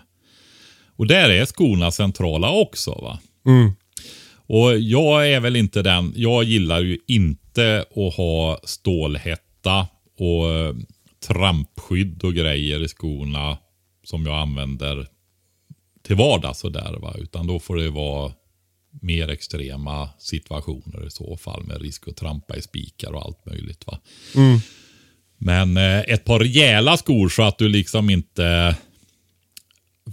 Och 0.95 1.07
där 1.07 1.29
är 1.29 1.45
skorna 1.45 1.91
centrala 1.91 2.51
också. 2.51 2.91
va. 2.91 3.19
Och 4.47 4.79
jag 4.79 5.29
är 5.29 5.39
väl 5.39 5.55
inte 5.55 5.81
den, 5.81 6.13
jag 6.15 6.43
gillar 6.43 6.81
ju 6.81 6.99
inte 7.07 7.85
att 7.95 8.15
ha 8.15 8.59
stålhätta 8.63 9.87
och 10.17 10.51
eh, 10.51 10.75
trampskydd 11.27 12.23
och 12.23 12.33
grejer 12.33 12.83
i 12.83 12.87
skorna 12.87 13.57
som 14.03 14.25
jag 14.25 14.35
använder 14.35 15.07
till 16.03 16.15
vardags 16.15 16.59
sådär 16.59 16.97
va. 17.01 17.15
Utan 17.17 17.47
då 17.47 17.59
får 17.59 17.75
det 17.75 17.89
vara 17.89 18.33
mer 19.01 19.27
extrema 19.27 20.09
situationer 20.19 21.07
i 21.07 21.09
så 21.09 21.37
fall 21.37 21.63
med 21.63 21.81
risk 21.81 22.07
att 22.07 22.17
trampa 22.17 22.55
i 22.55 22.61
spikar 22.61 23.11
och 23.11 23.25
allt 23.25 23.45
möjligt 23.45 23.87
va. 23.87 23.99
Men 25.43 25.77
eh, 25.77 25.99
ett 25.99 26.25
par 26.25 26.39
rejäla 26.39 26.97
skor 26.97 27.30
så 27.30 27.43
att 27.43 27.58
du 27.58 27.69
liksom 27.69 28.10
inte 28.10 28.75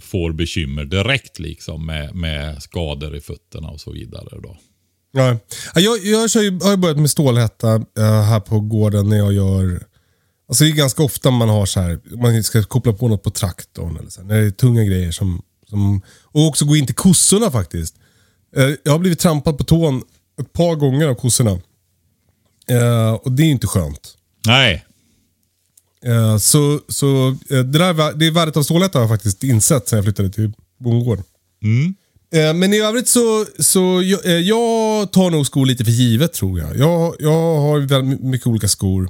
får 0.01 0.31
bekymmer 0.31 0.85
direkt 0.85 1.39
liksom 1.39 1.85
med, 1.85 2.15
med 2.15 2.63
skador 2.63 3.15
i 3.15 3.21
fötterna 3.21 3.69
och 3.69 3.81
så 3.81 3.91
vidare 3.91 4.39
då. 4.43 4.57
Ja. 5.11 5.37
Ja, 5.75 5.81
Jag, 5.81 6.05
jag 6.05 6.31
kör 6.31 6.41
ju, 6.41 6.59
har 6.61 6.71
ju 6.71 6.77
börjat 6.77 6.97
med 6.97 7.09
stålhätta 7.09 7.75
eh, 7.75 8.21
här 8.23 8.39
på 8.39 8.59
gården 8.59 9.09
när 9.09 9.17
jag 9.17 9.33
gör... 9.33 9.83
Alltså 10.49 10.63
det 10.63 10.69
är 10.69 10.73
ganska 10.73 11.03
ofta 11.03 11.31
man 11.31 11.49
har 11.49 11.65
så 11.65 11.79
här, 11.81 11.99
man 12.21 12.43
ska 12.43 12.63
koppla 12.63 12.93
på 12.93 13.07
något 13.07 13.23
på 13.23 13.29
traktorn 13.29 13.97
eller 13.97 14.09
så 14.09 14.21
här, 14.21 14.27
när 14.27 14.41
det 14.41 14.47
är 14.47 14.51
tunga 14.51 14.83
grejer 14.83 15.11
som, 15.11 15.41
som... 15.69 16.01
Och 16.23 16.47
också 16.47 16.65
gå 16.65 16.75
in 16.75 16.85
till 16.85 16.95
kossorna 16.95 17.51
faktiskt. 17.51 17.95
Eh, 18.55 18.69
Jag 18.83 18.91
har 18.91 18.99
blivit 18.99 19.19
trampad 19.19 19.57
på 19.57 19.63
tån 19.63 20.03
ett 20.41 20.53
par 20.53 20.75
gånger 20.75 21.07
av 21.07 21.15
kossorna. 21.15 21.51
Och 23.21 23.31
det 23.31 23.43
är 23.43 23.47
inte 23.47 23.67
skönt. 23.67 24.15
Nej, 24.47 24.85
så 26.39 26.79
så 26.87 27.27
eh, 27.27 27.35
det, 27.49 27.63
där, 27.63 28.13
det 28.13 28.31
värdet 28.31 28.57
av 28.57 28.63
stålhätta 28.63 28.97
har 28.99 29.03
jag 29.03 29.09
faktiskt 29.09 29.43
insett 29.43 29.87
sen 29.87 29.97
jag 29.97 30.03
flyttade 30.05 30.29
till 30.29 30.51
bondgård. 30.79 31.19
Eh, 32.31 32.53
Men 32.53 32.73
i 32.73 32.79
övrigt 32.79 33.07
så, 33.07 33.45
så 33.59 34.01
jag, 34.03 34.25
eh, 34.25 34.31
jag 34.31 35.11
tar 35.11 35.29
nog 35.29 35.45
skor 35.45 35.65
lite 35.65 35.83
för 35.85 35.91
givet 35.91 36.33
tror 36.33 36.59
jag. 36.59 36.77
Jag, 36.77 37.15
jag 37.19 37.59
har 37.59 37.79
väldigt 37.79 38.21
mycket 38.21 38.47
olika 38.47 38.67
skor. 38.67 39.09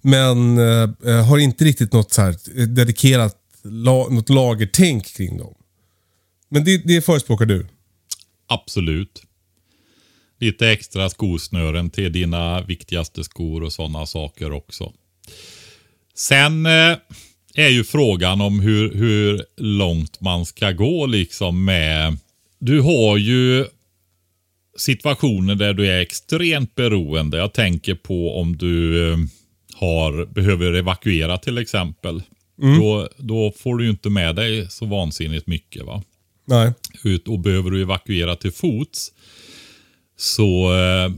Men 0.00 0.58
eh, 0.58 0.90
eh, 1.06 1.26
har 1.26 1.38
inte 1.38 1.64
riktigt 1.64 1.92
något 1.92 2.12
så 2.12 2.22
här 2.22 2.36
eh, 2.56 2.66
dedikerat 2.66 3.36
la, 3.62 4.08
något 4.08 4.28
lagertänk 4.28 5.06
kring 5.06 5.38
dem. 5.38 5.54
Men 6.48 6.64
det, 6.64 6.76
det 6.76 7.02
förespråkar 7.02 7.46
du. 7.46 7.66
absolut. 8.48 9.22
Lite 10.40 10.68
extra 10.68 11.08
skosnören 11.10 11.90
till 11.90 12.12
dina 12.12 12.62
viktigaste 12.62 13.24
skor 13.24 13.62
och 13.62 13.72
sådana 13.72 14.06
saker 14.06 14.52
också. 14.52 14.92
Sen 16.14 16.66
eh, 16.66 16.96
är 17.54 17.68
ju 17.68 17.84
frågan 17.84 18.40
om 18.40 18.60
hur, 18.60 18.94
hur 18.94 19.44
långt 19.56 20.20
man 20.20 20.46
ska 20.46 20.72
gå 20.72 21.06
liksom 21.06 21.64
med... 21.64 22.18
Du 22.58 22.80
har 22.80 23.16
ju 23.16 23.66
situationer 24.76 25.54
där 25.54 25.74
du 25.74 25.86
är 25.86 26.00
extremt 26.00 26.74
beroende. 26.74 27.36
Jag 27.38 27.52
tänker 27.52 27.94
på 27.94 28.40
om 28.40 28.56
du 28.56 29.08
eh, 29.12 29.18
har, 29.74 30.26
behöver 30.26 30.72
evakuera 30.72 31.38
till 31.38 31.58
exempel. 31.58 32.22
Då, 32.56 33.08
då 33.16 33.52
får 33.56 33.76
du 33.76 33.84
ju 33.84 33.90
inte 33.90 34.10
med 34.10 34.36
dig 34.36 34.70
så 34.70 34.86
vansinnigt 34.86 35.46
mycket. 35.46 35.84
va 35.84 36.02
Nej. 36.44 36.72
ut 37.04 37.28
och 37.28 37.38
behöver 37.38 37.70
du 37.70 37.82
evakuera 37.82 38.36
till 38.36 38.52
fots 38.52 39.12
så 40.16 40.74
eh, 40.74 41.10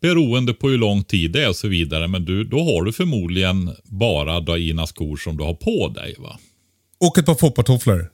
beroende 0.00 0.52
på 0.54 0.68
hur 0.68 0.78
lång 0.78 1.04
tid 1.04 1.32
det 1.32 1.42
är 1.44 1.48
och 1.48 1.56
så 1.56 1.68
vidare. 1.68 2.08
Men 2.08 2.24
du, 2.24 2.44
då 2.44 2.58
har 2.64 2.84
du 2.84 2.92
förmodligen 2.92 3.70
bara 3.84 4.40
dina 4.40 4.86
skor 4.86 5.16
som 5.16 5.36
du 5.36 5.44
har 5.44 5.54
på 5.54 5.88
dig. 5.88 6.14
va. 6.18 6.38
Och 7.00 7.18
ett 7.18 7.26
par 7.26 7.34
foppatofflor. 7.34 8.10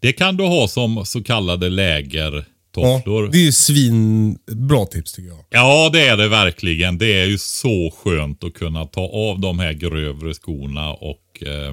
Det 0.00 0.12
kan 0.12 0.36
du 0.36 0.44
ha 0.44 0.68
som 0.68 1.04
så 1.06 1.22
kallade 1.22 1.66
Ja, 1.66 1.70
lägertofflor. 1.70 3.28
det 3.32 3.38
är 3.38 3.44
ju 3.44 3.52
svinbra 3.52 4.86
tips 4.86 5.12
tycker 5.12 5.28
jag. 5.28 5.44
Ja, 5.50 5.90
det 5.92 6.00
är 6.08 6.16
det 6.16 6.28
verkligen. 6.28 6.98
Det 6.98 7.20
är 7.20 7.26
ju 7.26 7.38
så 7.38 7.94
skönt 7.98 8.44
att 8.44 8.54
kunna 8.54 8.86
ta 8.86 9.00
av 9.00 9.40
de 9.40 9.58
här 9.58 9.72
grövre 9.72 10.34
skorna 10.34 10.92
och 10.92 11.42
eh, 11.42 11.72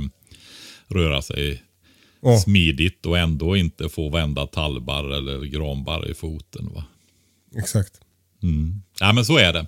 röra 0.87 1.21
sig 1.21 1.63
Ja. 2.23 2.37
smidigt 2.39 3.05
och 3.05 3.17
ändå 3.17 3.55
inte 3.57 3.89
få 3.89 4.09
vända 4.09 4.47
tallbar 4.47 5.03
eller 5.03 5.45
granbarr 5.45 6.11
i 6.11 6.13
foten. 6.13 6.69
va. 6.75 6.83
Exakt. 7.57 7.93
Ja, 8.99 9.13
men 9.13 9.25
så 9.25 9.37
är 9.37 9.53
det. 9.53 9.67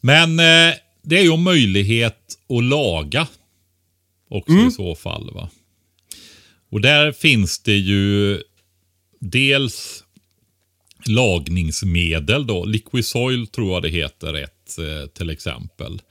Men 0.00 0.38
eh, 0.38 0.74
det 1.02 1.18
är 1.18 1.22
ju 1.22 1.36
möjlighet 1.36 2.38
att 2.48 2.64
laga 2.64 3.26
också 4.28 4.52
i 4.52 4.70
så 4.70 4.94
fall. 4.94 5.30
va. 5.34 5.50
Och 6.70 6.80
där 6.80 7.12
finns 7.12 7.58
det 7.58 7.76
ju 7.76 8.42
dels 9.20 10.04
lagningsmedel 11.06 12.46
då. 12.46 12.64
Liquisoil 12.64 13.46
tror 13.46 13.72
jag 13.72 13.82
det 13.82 13.88
heter 13.88 14.34
ett 14.34 14.78
eh, 14.78 15.06
till 15.06 15.30
exempel. 15.30 16.02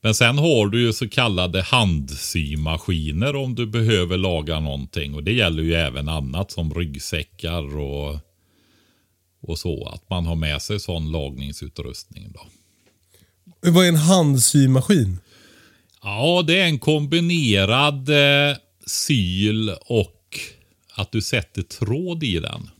Men 0.00 0.14
sen 0.14 0.38
har 0.38 0.66
du 0.66 0.80
ju 0.80 0.92
så 0.92 1.08
kallade 1.08 1.62
handsymaskiner 1.62 3.36
om 3.36 3.54
du 3.54 3.66
behöver 3.66 4.16
laga 4.16 4.60
någonting. 4.60 5.14
Och 5.14 5.22
det 5.22 5.32
gäller 5.32 5.62
ju 5.62 5.74
även 5.74 6.08
annat 6.08 6.50
som 6.50 6.74
ryggsäckar 6.74 7.78
och, 7.78 8.18
och 9.48 9.58
så. 9.58 9.86
Att 9.86 10.10
man 10.10 10.26
har 10.26 10.36
med 10.36 10.62
sig 10.62 10.80
sån 10.80 11.12
lagningsutrustning 11.12 12.32
då. 12.34 12.46
Vad 13.70 13.84
är 13.84 13.88
en 13.88 13.96
handsymaskin? 13.96 15.18
Ja, 16.02 16.44
det 16.46 16.60
är 16.60 16.64
en 16.64 16.78
kombinerad 16.78 18.08
eh, 18.08 18.56
syl 18.86 19.70
och 19.80 20.38
att 20.94 21.12
du 21.12 21.22
sätter 21.22 21.62
tråd 21.62 22.22
i 22.22 22.38
den. 22.38 22.70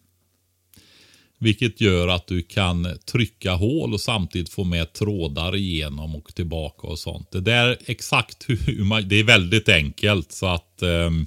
Vilket 1.38 1.80
gör 1.80 2.08
att 2.08 2.26
du 2.26 2.42
kan 2.42 2.98
trycka 3.04 3.52
hål 3.52 3.94
och 3.94 4.00
samtidigt 4.00 4.48
få 4.48 4.64
med 4.64 4.92
trådar 4.92 5.56
igenom 5.56 6.16
och 6.16 6.34
tillbaka 6.34 6.86
och 6.86 6.98
sånt. 6.98 7.30
Det 7.30 7.40
där 7.40 7.78
exakt 7.86 8.44
hur 8.48 8.84
man, 8.84 9.08
det 9.08 9.16
är 9.16 9.24
väldigt 9.24 9.68
enkelt 9.68 10.32
så 10.32 10.46
att 10.46 10.82
ehm, 10.82 11.26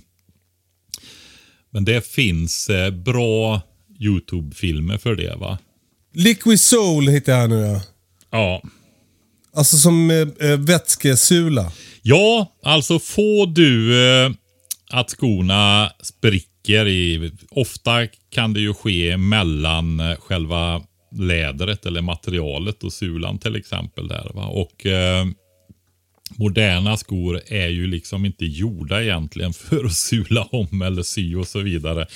men 1.69 1.85
det 1.85 2.07
finns 2.07 2.69
eh, 2.69 2.91
bra 2.91 3.61
YouTube-filmer 3.99 4.97
för 4.97 5.15
det 5.15 5.35
va? 5.35 5.57
Liquid 6.13 6.59
Soul 6.59 7.07
hittar 7.07 7.33
jag 7.39 7.49
nu 7.49 7.61
ja. 7.61 7.81
Ja. 8.31 8.61
Alltså 9.53 9.77
som 9.77 10.11
eh, 10.11 10.49
eh, 10.49 10.59
vätskesula. 10.59 11.71
Ja, 12.01 12.55
alltså 12.63 12.99
får 12.99 13.47
du 13.47 14.03
eh, 14.05 14.31
att 14.89 15.09
skorna 15.09 15.91
spricker 16.01 16.87
i... 16.87 17.31
Ofta 17.49 18.07
kan 18.31 18.53
det 18.53 18.59
ju 18.59 18.73
ske 18.73 19.17
mellan 19.17 19.99
eh, 19.99 20.15
själva 20.19 20.81
lädret 21.11 21.85
eller 21.85 22.01
materialet 22.01 22.83
och 22.83 22.93
sulan 22.93 23.39
till 23.39 23.55
exempel. 23.55 24.07
där 24.07 24.31
va? 24.33 24.45
Och 24.45 24.85
eh, 24.85 25.25
Moderna 26.37 26.97
skor 26.97 27.41
är 27.47 27.67
ju 27.67 27.87
liksom 27.87 28.25
inte 28.25 28.45
gjorda 28.45 29.03
egentligen 29.03 29.53
för 29.53 29.85
att 29.85 29.93
sula 29.93 30.43
om 30.43 30.81
eller 30.81 31.03
sy 31.03 31.35
och 31.35 31.47
så 31.47 31.59
vidare. 31.59 32.07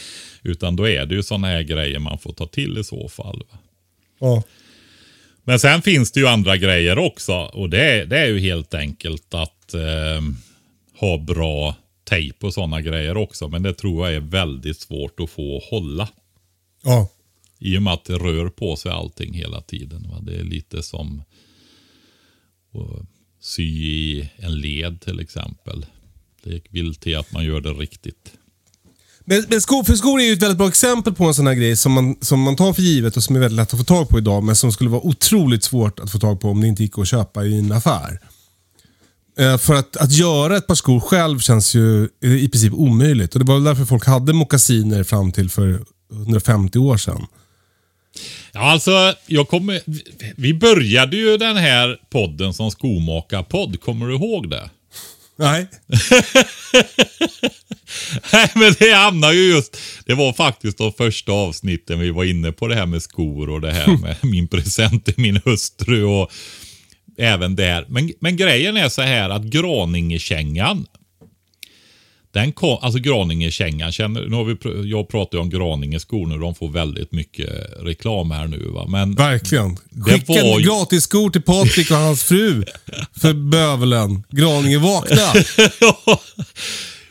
Utan 0.42 0.76
då 0.76 0.88
är 0.90 1.06
det 1.06 1.16
ju 1.16 1.24
sådana 1.24 1.48
här 1.48 1.62
grejer 1.62 2.00
man 2.00 2.18
får 2.20 2.34
ta 2.34 2.48
till 2.48 2.78
i 2.78 2.84
så 2.84 3.10
fall. 3.10 3.40
Va? 3.52 3.58
Ja. 4.20 4.44
Men 5.44 5.60
sen 5.60 5.82
finns 5.82 6.12
det 6.12 6.20
ju 6.20 6.28
andra 6.28 6.58
grejer 6.58 6.98
också. 6.98 7.34
Och 7.34 7.70
det, 7.70 7.92
är- 7.92 8.06
det 8.06 8.18
är 8.20 8.28
ju 8.28 8.40
helt 8.40 8.74
enkelt 8.74 9.34
att 9.34 9.74
eh, 9.74 10.22
ha 11.00 11.18
bra 11.18 11.76
tejp 12.04 12.46
och 12.48 12.54
sådana 12.54 12.82
grejer 12.82 13.18
också. 13.18 13.48
Men 13.48 13.64
det 13.64 13.74
tror 13.74 14.06
jag 14.08 14.16
är 14.16 14.20
väldigt 14.20 14.80
svårt 14.80 15.20
att 15.20 15.30
få 15.30 15.60
hålla. 15.70 16.10
Ja. 16.84 17.10
I 17.60 17.78
och 17.78 17.82
med 17.84 17.94
att 17.94 18.06
det 18.06 18.14
rör 18.18 18.50
på 18.50 18.76
sig 18.76 18.92
allting 18.92 19.34
hela 19.34 19.62
tiden. 19.62 20.08
Va? 20.10 20.20
Det 20.22 20.36
är 20.36 20.44
lite 20.44 20.84
som 20.84 21.24
att 22.74 23.06
sy 23.44 23.64
i 23.64 24.30
en 24.38 24.56
led 24.56 25.02
till 25.02 25.20
exempel. 25.20 25.86
Det 26.44 26.62
vill 26.70 26.96
till 26.96 27.18
att 27.18 27.32
man 27.32 27.46
gör 27.46 27.62
det 27.62 27.70
riktigt. 27.70 28.34
Men, 29.26 29.46
men 29.50 29.62
skor, 29.62 29.84
för 29.84 29.94
skor 29.94 30.20
är 30.22 30.26
ju 30.26 30.34
ett 30.34 30.42
väldigt 30.42 30.58
bra 30.58 30.68
exempel 30.68 31.14
på 31.14 31.24
en 31.24 31.34
sån 31.34 31.48
här 31.48 31.54
grej 31.54 31.76
som 31.76 31.92
man, 31.92 32.16
som 32.22 32.42
man 32.42 32.56
tar 32.56 32.74
för 32.74 32.82
givet 32.82 33.18
och 33.18 33.24
som 33.24 33.36
är 33.36 33.40
väldigt 33.40 33.56
lätt 33.56 33.74
att 33.74 33.80
få 33.80 33.86
tag 33.86 34.10
på 34.10 34.18
idag. 34.18 34.44
Men 34.44 34.56
som 34.56 34.72
skulle 34.72 34.90
vara 34.90 35.02
otroligt 35.02 35.64
svårt 35.64 36.00
att 36.00 36.12
få 36.12 36.20
tag 36.20 36.42
på 36.42 36.50
om 36.50 36.62
det 36.62 36.68
inte 36.68 36.84
gick 36.84 36.98
att 36.98 37.08
köpa 37.08 37.46
i 37.46 37.60
en 37.60 37.72
affär. 37.72 38.20
Eh, 39.38 39.58
för 39.58 39.76
att, 39.76 39.98
att 39.98 40.12
göra 40.12 40.58
ett 40.58 40.68
par 40.68 40.76
skor 40.76 41.00
själv 41.00 41.40
känns 41.40 41.76
ju 41.76 42.04
eh, 42.04 42.36
i 42.36 42.50
princip 42.50 42.74
omöjligt. 42.74 43.34
Och 43.34 43.40
Det 43.40 43.46
var 43.46 43.56
väl 43.56 43.64
därför 43.64 43.86
folk 43.86 44.06
hade 44.06 44.34
mockasiner 44.34 45.04
fram 45.04 45.32
till 45.32 45.50
för 45.50 45.86
150 46.12 46.80
år 46.80 46.98
sedan. 46.98 47.26
Ja, 48.52 48.60
alltså, 48.60 49.16
jag 49.28 49.48
kommer, 49.48 49.82
vi 50.36 50.54
började 50.54 51.18
ju 51.18 51.38
den 51.38 51.58
här 51.58 51.98
podden 52.10 52.54
som 52.54 52.72
skomakarpodd. 52.72 53.82
Kommer 53.82 54.08
du 54.08 54.16
ihåg 54.16 54.50
det? 54.50 54.70
Nej. 55.36 55.68
Nej, 58.34 58.52
men 58.56 58.76
det 58.80 58.94
hamnar 58.94 59.32
ju 59.32 59.54
just... 59.54 59.78
Det 60.06 60.14
var 60.14 60.34
faktiskt 60.34 60.78
de 60.78 60.94
första 60.94 61.32
avsnitten 61.32 62.00
vi 62.00 62.10
var 62.10 62.24
inne 62.24 62.52
på 62.52 62.68
det 62.68 62.76
här 62.76 62.86
med 62.86 63.04
skor 63.04 63.50
och 63.50 63.62
det 63.62 63.72
här 63.72 63.98
med 64.02 64.16
min 64.22 64.48
present 64.48 65.06
till 65.06 65.14
min 65.18 65.42
hustru 65.46 66.04
och 66.04 66.32
även 67.18 67.56
där. 67.56 67.86
Men, 67.88 68.12
men 68.20 68.38
grejen 68.38 68.78
är 68.78 68.90
så 68.90 69.02
här 69.02 69.30
att 69.30 69.44
Graningekängan 69.44 70.86
den 72.34 72.52
kom, 72.52 72.78
alltså 72.82 73.00
Graningekängan, 73.00 73.92
känner, 73.92 74.22
nu 74.26 74.36
har 74.36 74.44
vi, 74.46 74.90
jag 74.90 75.10
pratar 75.10 75.38
ju 75.38 75.42
om 75.42 75.50
Graninge 75.50 76.00
skor 76.00 76.28
nu, 76.28 76.38
de 76.38 76.56
får 76.56 76.70
väldigt 76.70 77.12
mycket 77.12 77.50
reklam 77.82 78.32
här 78.32 78.48
nu 78.48 78.68
va. 78.68 78.86
Men 78.88 79.16
Verkligen. 79.16 79.78
Skicka 80.06 80.34
var 80.34 80.60
ju- 80.60 80.66
gratis 80.66 81.04
skor 81.04 81.30
till 81.30 81.42
Patrik 81.42 81.92
och 81.92 81.98
hans 81.98 82.24
fru. 82.24 82.64
För 83.22 83.34
bövelen. 83.34 84.24
Graninge 84.30 84.78
vakna. 84.78 85.16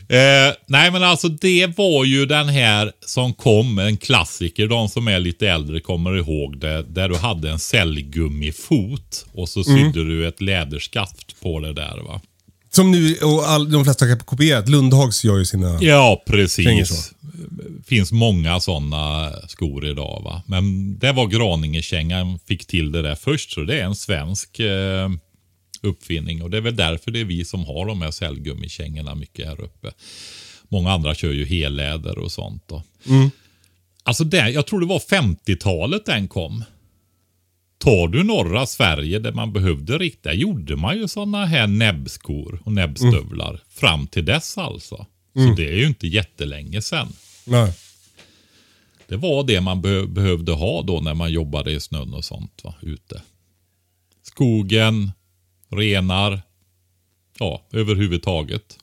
Eh, 0.08 0.54
nej 0.66 0.90
men 0.90 1.02
alltså 1.02 1.28
det 1.28 1.66
var 1.78 2.04
ju 2.04 2.26
den 2.26 2.48
här 2.48 2.92
som 3.06 3.34
kom, 3.34 3.78
en 3.78 3.96
klassiker. 3.96 4.66
De 4.66 4.88
som 4.88 5.08
är 5.08 5.20
lite 5.20 5.48
äldre 5.48 5.80
kommer 5.80 6.16
ihåg 6.16 6.58
det. 6.58 6.82
Där 6.82 7.08
du 7.08 7.16
hade 7.16 7.50
en 7.50 7.58
cellgummifot 7.58 9.26
och 9.32 9.48
så 9.48 9.64
sydde 9.64 10.04
du 10.04 10.28
ett 10.28 10.40
läderskaft 10.40 11.40
på 11.42 11.60
det 11.60 11.72
där 11.72 11.96
va. 12.06 12.20
Som 12.74 12.90
nu, 12.90 13.16
och 13.16 13.48
all, 13.48 13.70
de 13.70 13.84
flesta 13.84 14.06
har 14.06 14.16
kopierat. 14.16 14.68
Lundhags 14.68 15.24
gör 15.24 15.38
ju 15.38 15.44
sina... 15.44 15.82
Ja, 15.82 16.22
precis. 16.26 16.88
så. 16.88 17.14
finns 17.86 18.12
många 18.12 18.60
sådana 18.60 19.32
skor 19.48 19.86
idag 19.86 20.22
va. 20.24 20.42
Men 20.46 20.98
det 20.98 21.12
var 21.12 21.26
Graningekängan 21.26 22.38
fick 22.46 22.66
till 22.66 22.92
det 22.92 23.02
där 23.02 23.14
först. 23.14 23.52
Så 23.52 23.60
det 23.60 23.80
är 23.80 23.84
en 23.84 23.96
svensk 23.96 24.60
eh, 24.60 25.10
uppfinning. 25.82 26.42
Och 26.42 26.50
det 26.50 26.56
är 26.56 26.60
väl 26.60 26.76
därför 26.76 27.10
det 27.10 27.20
är 27.20 27.24
vi 27.24 27.44
som 27.44 27.64
har 27.64 27.86
de 27.86 28.02
här 28.02 28.10
cellgummikängorna 28.10 29.14
mycket 29.14 29.46
här 29.46 29.60
uppe. 29.60 29.92
Många 30.68 30.92
andra 30.92 31.14
kör 31.14 31.32
ju 31.32 31.44
helläder 31.44 32.18
och 32.18 32.32
sånt. 32.32 32.64
Då. 32.66 32.82
Alltså 34.02 34.24
det, 34.24 34.50
jag 34.50 34.66
tror 34.66 34.80
det 34.80 34.86
var 34.86 34.98
50-talet 34.98 36.06
den 36.06 36.28
kom. 36.28 36.64
Tar 37.82 38.08
du 38.08 38.24
norra 38.24 38.66
Sverige 38.66 39.18
där 39.18 39.32
man 39.32 39.52
behövde 39.52 39.98
riktiga, 39.98 40.32
gjorde 40.32 40.76
man 40.76 40.96
ju 40.96 41.08
sådana 41.08 41.46
här 41.46 41.66
näbbskor 41.66 42.62
och 42.64 42.72
näbbstövlar. 42.72 43.60
Fram 43.68 44.06
till 44.06 44.24
dess 44.24 44.58
alltså. 44.58 45.06
Så 45.34 45.54
det 45.56 45.68
är 45.68 45.76
ju 45.76 45.86
inte 45.86 46.06
jättelänge 46.06 46.82
sedan. 46.82 47.12
Nej. 47.44 47.74
Det 49.08 49.16
var 49.16 49.44
det 49.44 49.60
man 49.60 49.82
be 49.82 50.06
behövde 50.06 50.52
ha 50.52 50.82
då 50.82 51.00
när 51.00 51.14
man 51.14 51.32
jobbade 51.32 51.72
i 51.72 51.80
snön 51.80 52.14
och 52.14 52.24
sånt 52.24 52.60
va, 52.64 52.74
ute. 52.82 53.22
Skogen, 54.22 55.12
renar, 55.68 56.42
ja 57.38 57.62
överhuvudtaget. 57.72 58.78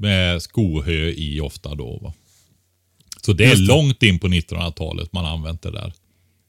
Med 0.00 0.42
skohö 0.42 1.08
i 1.08 1.40
ofta 1.40 1.74
då. 1.74 1.98
Va. 2.02 2.14
Så 3.22 3.32
det 3.32 3.44
är 3.44 3.56
långt 3.56 4.02
in 4.02 4.18
på 4.18 4.28
1900-talet 4.28 5.12
man 5.12 5.26
använt 5.26 5.62
det 5.62 5.70
där. 5.70 5.92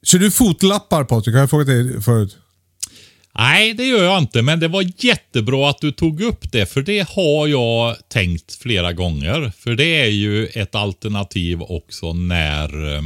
Kör 0.04 0.20
du 0.20 0.32
fotlappar 0.32 1.04
Patrik? 1.04 1.34
Har 1.34 1.40
jag 1.40 1.50
frågat 1.50 1.68
dig 1.68 2.02
förut? 2.02 2.38
Nej, 3.40 3.74
det 3.74 3.86
gör 3.86 4.04
jag 4.04 4.18
inte, 4.18 4.42
men 4.42 4.60
det 4.60 4.68
var 4.68 4.86
jättebra 4.98 5.70
att 5.70 5.82
du 5.82 5.92
tog 5.92 6.22
upp 6.22 6.52
det, 6.52 6.66
för 6.66 6.82
det 6.82 7.10
har 7.10 7.48
jag 7.48 8.10
tänkt 8.10 8.56
flera 8.56 8.94
gånger. 8.94 9.52
För 9.58 9.76
det 9.76 10.02
är 10.02 10.10
ju 10.10 10.48
ett 10.48 10.76
alternativ 10.76 11.62
också 11.62 12.14
när 12.14 12.96
eh, 12.96 13.02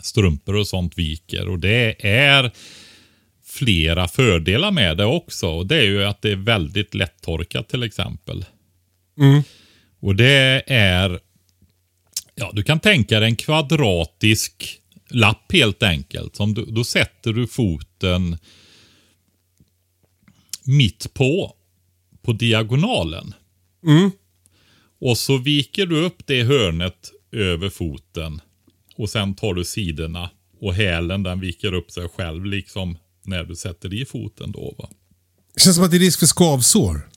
strumpor 0.00 0.56
och 0.56 0.66
sånt 0.66 0.98
viker. 0.98 1.48
Och 1.48 1.58
det 1.58 2.06
är 2.06 2.50
flera 3.44 4.08
fördelar 4.08 4.70
med 4.70 4.96
det 4.96 5.04
också. 5.04 5.46
Och 5.46 5.66
det 5.66 5.76
är 5.76 5.84
ju 5.84 6.04
att 6.04 6.22
det 6.22 6.30
är 6.30 6.36
väldigt 6.36 6.94
lättorkat 6.94 7.68
till 7.68 7.82
exempel. 7.82 8.44
Och 10.00 10.16
det 10.16 10.62
är, 10.66 11.20
ja 12.34 12.50
du 12.54 12.62
kan 12.62 12.80
tänka 12.80 13.20
dig 13.20 13.28
en 13.28 13.36
kvadratisk 13.36 14.80
lapp 15.14 15.52
helt 15.52 15.82
enkelt. 15.82 16.36
Som 16.36 16.54
du, 16.54 16.64
då 16.64 16.84
sätter 16.84 17.32
du 17.32 17.46
foten 17.46 18.38
mitt 20.64 21.14
på, 21.14 21.56
på 22.22 22.32
diagonalen. 22.32 23.34
Och 25.00 25.18
så 25.18 25.38
viker 25.38 25.86
du 25.86 26.04
upp 26.04 26.26
det 26.26 26.42
hörnet 26.42 27.10
över 27.32 27.68
foten. 27.68 28.40
Och 28.96 29.10
sen 29.10 29.34
tar 29.34 29.54
du 29.54 29.64
sidorna 29.64 30.30
och 30.60 30.74
hälen 30.74 31.22
den 31.22 31.40
viker 31.40 31.72
upp 31.72 31.90
sig 31.90 32.08
själv 32.08 32.44
liksom 32.44 32.98
när 33.24 33.44
du 33.44 33.56
sätter 33.56 33.94
i 33.94 34.04
foten 34.04 34.52
då 34.52 34.74
va. 34.78 34.88
Känns 35.56 35.76
som 35.76 35.84
att 35.84 35.90
det 35.90 35.96
är 35.96 36.00
risk 36.00 36.18
för 36.18 36.26
skavsår. 36.26 37.08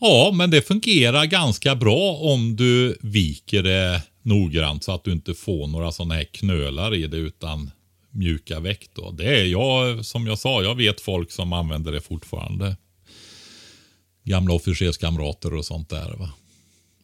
Ja, 0.00 0.30
men 0.34 0.50
det 0.50 0.62
fungerar 0.62 1.24
ganska 1.24 1.76
bra 1.76 2.16
om 2.16 2.56
du 2.56 2.98
viker 3.00 3.62
det 3.62 4.02
noggrant 4.28 4.84
så 4.84 4.92
att 4.92 5.04
du 5.04 5.12
inte 5.12 5.34
får 5.34 5.66
några 5.66 5.92
sådana 5.92 6.14
här 6.14 6.24
knölar 6.24 6.94
i 6.94 7.06
det 7.06 7.16
utan 7.16 7.70
mjuka 8.10 8.60
väck 8.60 8.90
då. 8.94 9.10
Det 9.10 9.40
är 9.40 9.44
jag, 9.44 10.04
som 10.04 10.26
jag 10.26 10.38
sa, 10.38 10.62
jag 10.62 10.74
vet 10.74 11.00
folk 11.00 11.30
som 11.30 11.52
använder 11.52 11.92
det 11.92 12.00
fortfarande. 12.00 12.76
Gamla 14.24 14.54
officerskamrater 14.54 15.54
och 15.54 15.64
sånt 15.64 15.88
där 15.88 16.14
va. 16.18 16.30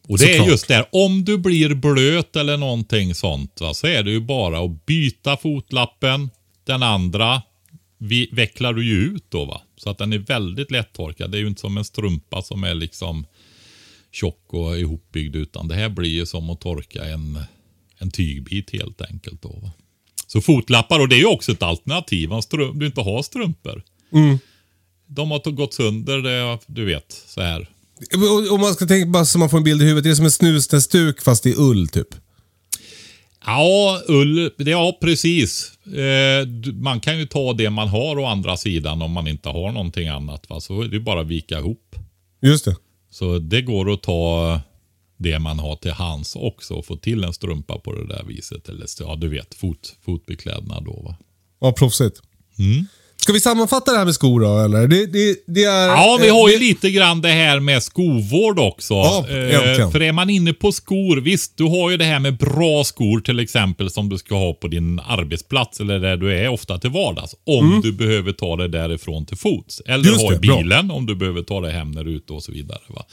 Och 0.07 0.17
det 0.17 0.25
är 0.25 0.37
Såklart. 0.37 0.47
just 0.47 0.67
där, 0.67 0.85
om 0.91 1.25
du 1.25 1.37
blir 1.37 1.75
blöt 1.75 2.35
eller 2.35 2.57
någonting 2.57 3.15
sånt 3.15 3.61
va, 3.61 3.73
så 3.73 3.87
är 3.87 4.03
det 4.03 4.11
ju 4.11 4.19
bara 4.19 4.59
att 4.59 4.85
byta 4.85 5.37
fotlappen. 5.37 6.29
Den 6.63 6.83
andra 6.83 7.41
vi, 7.97 8.29
vecklar 8.31 8.73
du 8.73 8.85
ju 8.85 8.95
ut 8.95 9.25
då 9.29 9.45
va. 9.45 9.61
Så 9.77 9.89
att 9.89 9.97
den 9.97 10.13
är 10.13 10.17
väldigt 10.17 10.71
lättorkad. 10.71 11.31
Det 11.31 11.37
är 11.37 11.39
ju 11.39 11.47
inte 11.47 11.61
som 11.61 11.77
en 11.77 11.85
strumpa 11.85 12.41
som 12.41 12.63
är 12.63 12.73
liksom 12.73 13.25
tjock 14.15 14.53
och 14.53 14.79
ihopbyggd. 14.79 15.35
Utan 15.35 15.67
det 15.67 15.75
här 15.75 15.89
blir 15.89 16.09
ju 16.09 16.25
som 16.25 16.49
att 16.49 16.61
torka 16.61 17.05
en, 17.05 17.39
en 17.97 18.11
tygbit 18.11 18.71
helt 18.71 19.01
enkelt. 19.01 19.41
Då, 19.41 19.49
va? 19.49 19.71
Så 20.27 20.41
fotlappar, 20.41 20.99
och 20.99 21.09
det 21.09 21.15
är 21.15 21.19
ju 21.19 21.25
också 21.25 21.51
ett 21.51 21.63
alternativ 21.63 22.33
om 22.33 22.41
du 22.73 22.85
inte 22.85 23.01
har 23.01 23.23
strumpor. 23.23 23.83
De 25.07 25.31
har 25.31 25.51
gått 25.51 25.73
sönder, 25.73 26.17
det, 26.17 26.59
du 26.67 26.85
vet, 26.85 27.23
så 27.27 27.41
här. 27.41 27.69
Om 28.51 28.61
man 28.61 28.73
ska 28.73 28.85
tänka 28.85 29.11
bara 29.11 29.25
så 29.25 29.39
man 29.39 29.49
får 29.49 29.57
en 29.57 29.63
bild 29.63 29.81
i 29.81 29.85
huvudet. 29.85 30.03
Det 30.03 30.09
är 30.09 30.15
som 30.15 30.25
en 30.25 30.31
snusnäsduk 30.31 31.21
fast 31.21 31.45
i 31.45 31.53
ull 31.57 31.87
typ. 31.87 32.07
Ja, 33.45 34.01
ull, 34.07 34.51
ja 34.57 34.97
precis. 35.01 35.71
Eh, 35.85 36.47
man 36.73 36.99
kan 36.99 37.19
ju 37.19 37.25
ta 37.25 37.53
det 37.53 37.69
man 37.69 37.87
har 37.87 38.19
å 38.19 38.25
andra 38.25 38.57
sidan 38.57 39.01
om 39.01 39.11
man 39.11 39.27
inte 39.27 39.49
har 39.49 39.71
någonting 39.71 40.07
annat. 40.07 40.49
Va? 40.49 40.61
Så 40.61 40.81
är 40.81 40.87
det 40.87 40.99
bara 40.99 41.21
att 41.21 41.27
vika 41.27 41.59
ihop. 41.59 41.95
Just 42.41 42.65
det. 42.65 42.75
Så 43.15 43.39
det 43.39 43.61
går 43.61 43.93
att 43.93 44.03
ta 44.03 44.59
det 45.17 45.39
man 45.39 45.59
har 45.59 45.75
till 45.75 45.91
hands 45.91 46.35
också 46.35 46.73
och 46.73 46.85
få 46.85 46.95
till 46.95 47.23
en 47.23 47.33
strumpa 47.33 47.79
på 47.79 47.93
det 47.93 48.07
där 48.07 48.23
viset. 48.27 48.69
Eller 48.69 48.87
ja, 48.99 49.15
du 49.15 49.29
vet, 49.29 49.55
fot, 49.55 49.95
fotbeklädnad 50.01 50.85
då 50.85 51.01
va. 51.01 51.15
Ja, 51.59 51.71
proffsigt. 51.71 52.21
Ska 53.25 53.33
vi 53.33 53.39
sammanfatta 53.39 53.91
det 53.91 53.97
här 53.97 54.05
med 54.05 54.13
skor 54.15 54.41
då, 54.41 54.59
eller? 54.59 54.87
Det, 54.87 55.05
det, 55.05 55.35
det 55.47 55.63
är, 55.63 55.87
Ja, 55.87 56.17
vi 56.21 56.27
eh, 56.27 56.33
har 56.35 56.49
ju 56.49 56.53
det- 56.55 56.59
lite 56.59 56.91
grann 56.91 57.21
det 57.21 57.29
här 57.29 57.59
med 57.59 57.83
skovård 57.83 58.59
också. 58.59 58.93
Ja, 58.93 59.25
Eh, 59.29 59.91
för 59.91 60.01
är 60.01 60.11
man 60.11 60.29
inne 60.29 60.53
på 60.53 60.71
skor, 60.71 61.17
visst, 61.17 61.57
du 61.57 61.63
har 61.63 61.91
ju 61.91 61.97
det 61.97 62.05
här 62.05 62.19
med 62.19 62.37
bra 62.37 62.83
skor 62.83 63.19
till 63.19 63.39
exempel 63.39 63.89
som 63.89 64.09
du 64.09 64.17
ska 64.17 64.35
ha 64.35 64.53
på 64.53 64.67
din 64.67 64.99
arbetsplats 64.99 65.79
eller 65.79 65.99
där 65.99 66.17
du 66.17 66.33
är 66.37 66.47
ofta 66.49 66.77
till 66.77 66.89
vardags. 66.89 67.35
Om 67.45 67.81
du 67.83 67.91
behöver 67.91 68.31
ta 68.31 68.55
det 68.55 68.67
därifrån 68.67 69.25
till 69.25 69.37
fots. 69.37 69.81
Eller 69.85 69.95
Mm. 69.95 70.05
Just 70.11 70.21
ha 70.21 70.31
i 70.31 70.35
det, 70.35 70.47
bra. 70.47 70.57
bilen 70.57 70.91
om 70.91 71.05
du 71.05 71.15
behöver 71.15 71.41
ta 71.41 71.61
det 71.61 71.71
hem 71.71 71.91
när 71.91 72.03
du 72.03 72.11
är 72.11 72.15
ute 72.15 72.33
och 72.33 72.43
så 72.43 72.51
vidare. 72.51 72.79
Va? 72.87 73.05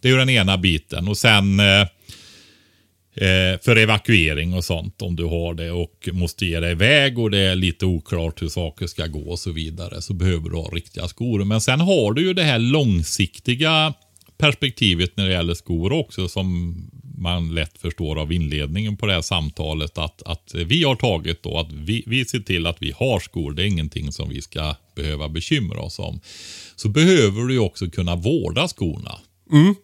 Det 0.00 0.08
är 0.08 0.12
ju 0.12 0.18
den 0.18 0.30
ena 0.30 0.58
biten. 0.58 1.08
Och 1.08 1.16
sen 1.16 1.60
eh, 1.60 1.66
eh, 3.20 3.60
för 3.62 3.76
evakuering 3.76 4.54
och 4.54 4.64
sånt 4.64 5.02
om 5.02 5.16
du 5.16 5.24
har 5.24 5.54
det 5.54 5.70
och 5.70 6.08
måste 6.12 6.46
ge 6.46 6.60
dig 6.60 6.72
iväg 6.72 7.18
och 7.18 7.30
det 7.30 7.38
är 7.38 7.56
lite 7.56 7.86
oklart 7.86 8.42
hur 8.42 8.48
saker 8.48 8.86
ska 8.86 9.06
gå 9.06 9.30
och 9.30 9.38
så 9.38 9.52
vidare 9.52 10.02
så 10.02 10.14
behöver 10.14 10.50
du 10.50 10.56
ha 10.56 10.68
riktiga 10.68 11.08
skor. 11.08 11.44
Men 11.44 11.60
sen 11.60 11.80
har 11.80 12.12
du 12.12 12.22
ju 12.22 12.34
det 12.34 12.42
här 12.42 12.58
långsiktiga 12.58 13.94
perspektivet 14.38 15.16
när 15.16 15.26
det 15.26 15.32
gäller 15.32 15.54
skor 15.54 15.92
också 15.92 16.28
som 16.28 16.76
man 17.18 17.54
lätt 17.54 17.78
förstår 17.78 18.18
av 18.18 18.32
inledningen 18.32 18.96
på 18.96 19.06
det 19.06 19.12
här 19.12 19.22
samtalet 19.22 19.98
att, 19.98 20.22
att 20.22 20.54
vi 20.54 20.84
har 20.84 20.94
tagit 20.96 21.42
då 21.42 21.58
att 21.58 21.72
vi, 21.72 22.04
vi 22.06 22.24
ser 22.24 22.40
till 22.40 22.66
att 22.66 22.76
vi 22.80 22.92
har 22.96 23.20
skor. 23.20 23.52
Det 23.52 23.62
är 23.62 23.66
ingenting 23.66 24.12
som 24.12 24.28
vi 24.28 24.42
ska 24.42 24.74
behöva 24.96 25.28
bekymra 25.28 25.80
oss 25.80 25.98
om. 25.98 26.20
Så 26.76 26.88
behöver 26.88 27.42
du 27.42 27.52
ju 27.52 27.60
också 27.60 27.90
kunna 27.90 28.16
vårda 28.16 28.68
skorna. 28.68 29.18
Mm. 29.52 29.74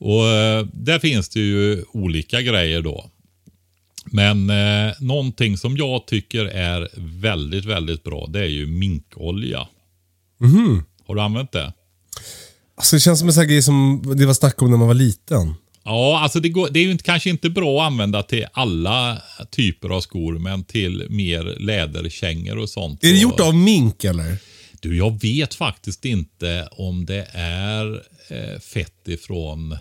Och 0.00 0.28
eh, 0.28 0.66
där 0.72 0.98
finns 0.98 1.28
det 1.28 1.40
ju 1.40 1.84
olika 1.92 2.42
grejer 2.42 2.82
då. 2.82 3.10
Men 4.04 4.50
eh, 4.50 4.92
någonting 5.00 5.56
som 5.56 5.76
jag 5.76 6.06
tycker 6.06 6.44
är 6.44 6.88
väldigt, 6.96 7.64
väldigt 7.64 8.04
bra, 8.04 8.26
det 8.26 8.40
är 8.40 8.48
ju 8.48 8.66
minkolja. 8.66 9.68
Har 11.06 11.14
du 11.14 11.20
använt 11.20 11.52
det? 11.52 11.72
Alltså, 12.76 12.96
det 12.96 13.00
känns 13.00 13.18
som 13.18 13.28
en 13.28 13.34
sån 13.34 13.48
grej 13.48 13.62
som 13.62 14.02
det 14.16 14.26
var 14.26 14.34
snack 14.34 14.62
om 14.62 14.70
när 14.70 14.78
man 14.78 14.86
var 14.88 14.94
liten. 14.94 15.54
Ja, 15.84 16.20
alltså 16.22 16.40
det, 16.40 16.48
går, 16.48 16.68
det 16.70 16.80
är 16.80 16.84
ju 16.84 16.90
inte, 16.90 17.04
kanske 17.04 17.30
inte 17.30 17.50
bra 17.50 17.80
att 17.80 17.86
använda 17.86 18.22
till 18.22 18.46
alla 18.52 19.22
typer 19.50 19.88
av 19.88 20.00
skor, 20.00 20.38
men 20.38 20.64
till 20.64 21.06
mer 21.10 21.44
läderkängor 21.60 22.58
och 22.58 22.68
sånt. 22.68 23.04
Är 23.04 23.12
det 23.12 23.18
gjort 23.18 23.40
av 23.40 23.54
mink 23.54 24.04
eller? 24.04 24.36
Du, 24.80 24.96
jag 24.96 25.20
vet 25.22 25.54
faktiskt 25.54 26.04
inte 26.04 26.68
om 26.72 27.06
det 27.06 27.26
är 27.32 28.02
eh, 28.28 28.60
fett 28.60 29.08
ifrån 29.08 29.78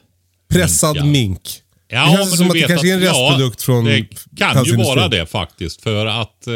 Pressad 0.54 0.96
Minkar. 0.96 1.12
mink. 1.12 1.42
Ja, 1.88 2.06
det 2.12 2.18
känns 2.18 2.38
som 2.38 2.48
att 2.48 2.54
det 2.54 2.62
kanske 2.62 2.90
är 2.90 2.94
en 2.94 3.08
att- 3.08 3.10
restprodukt 3.10 3.62
från 3.64 3.86
Det 3.86 4.08
kan 4.38 4.64
ju 4.66 4.76
vara 4.76 5.08
det 5.08 5.26
faktiskt. 5.26 5.82
För 5.82 6.06
att 6.06 6.48
eh, 6.48 6.54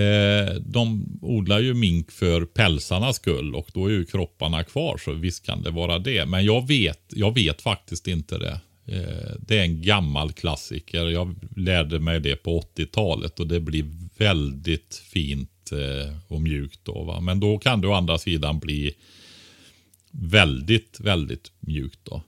eh, 0.00 0.54
de 0.54 1.06
odlar 1.22 1.60
ju 1.60 1.74
mink 1.74 2.10
för 2.10 2.44
pälsarnas 2.44 3.16
skull 3.16 3.54
och 3.54 3.68
då 3.74 3.86
är 3.86 3.90
ju 3.90 4.04
kropparna 4.04 4.64
kvar. 4.64 4.98
Så 5.04 5.12
visst 5.12 5.46
kan 5.46 5.62
det 5.62 5.70
vara 5.70 5.98
det. 5.98 6.26
Men 6.26 6.44
jag 6.44 6.68
vet, 6.68 7.00
jag 7.08 7.34
vet 7.34 7.62
faktiskt 7.62 8.06
inte 8.08 8.38
det. 8.38 8.60
Eh, 8.86 9.32
det 9.38 9.58
är 9.58 9.62
en 9.62 9.82
gammal 9.82 10.32
klassiker. 10.32 11.04
Jag 11.04 11.34
lärde 11.56 11.98
mig 11.98 12.20
det 12.20 12.36
på 12.36 12.60
80-talet 12.60 13.40
och 13.40 13.46
det 13.46 13.60
blir 13.60 13.84
väldigt 14.18 15.02
fint 15.12 15.72
eh, 15.72 16.16
och 16.28 16.40
mjukt 16.42 16.80
då. 16.82 17.02
Va? 17.04 17.20
Men 17.20 17.40
då 17.40 17.58
kan 17.58 17.80
det 17.80 17.88
å 17.88 17.92
andra 17.92 18.18
sidan 18.18 18.58
bli 18.58 18.94
väldigt, 20.20 21.00
väldigt 21.00 21.52
mjukt 21.60 22.00
då. 22.02 22.22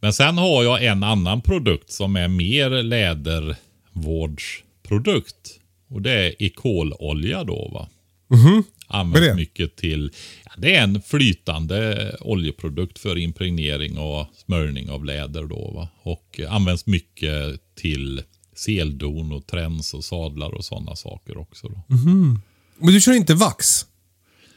Men 0.00 0.12
sen 0.12 0.38
har 0.38 0.64
jag 0.64 0.84
en 0.84 1.02
annan 1.02 1.40
produkt 1.40 1.90
som 1.90 2.16
är 2.16 2.28
mer 2.28 2.70
lädervårdsprodukt. 2.70 5.60
Och 5.88 6.02
det 6.02 6.12
är 6.12 6.42
ekololja 6.42 7.44
då 7.44 7.70
va. 7.72 7.88
Vad 8.28 8.40
är 8.40 8.62
Används 8.88 9.36
mycket 9.36 9.76
till, 9.76 10.10
ja, 10.44 10.50
det 10.58 10.76
är 10.76 10.82
en 10.82 11.02
flytande 11.02 12.10
oljeprodukt 12.20 12.98
för 12.98 13.18
impregnering 13.18 13.98
och 13.98 14.26
smörjning 14.46 14.90
av 14.90 15.04
läder 15.04 15.44
då 15.44 15.70
va. 15.70 15.88
Och 16.02 16.40
används 16.48 16.86
mycket 16.86 17.60
till 17.74 18.22
seldon 18.54 19.32
och 19.32 19.46
träns 19.46 19.94
och 19.94 20.04
sadlar 20.04 20.54
och 20.54 20.64
sådana 20.64 20.96
saker 20.96 21.38
också 21.38 21.68
då. 21.68 21.82
Men 22.78 22.94
du 22.94 23.00
kör 23.00 23.12
inte 23.12 23.34
vax? 23.34 23.86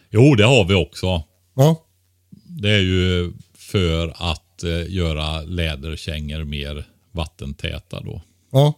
Jo, 0.09 0.35
det 0.35 0.45
har 0.45 0.65
vi 0.65 0.73
också. 0.73 1.23
Ja. 1.55 1.85
Det 2.49 2.69
är 2.69 2.79
ju 2.79 3.33
för 3.57 4.13
att 4.31 4.63
eh, 4.63 4.93
göra 4.93 5.41
läderkängor 5.41 6.43
mer 6.43 6.85
vattentäta 7.11 8.01
då. 8.01 8.21
ja. 8.51 8.73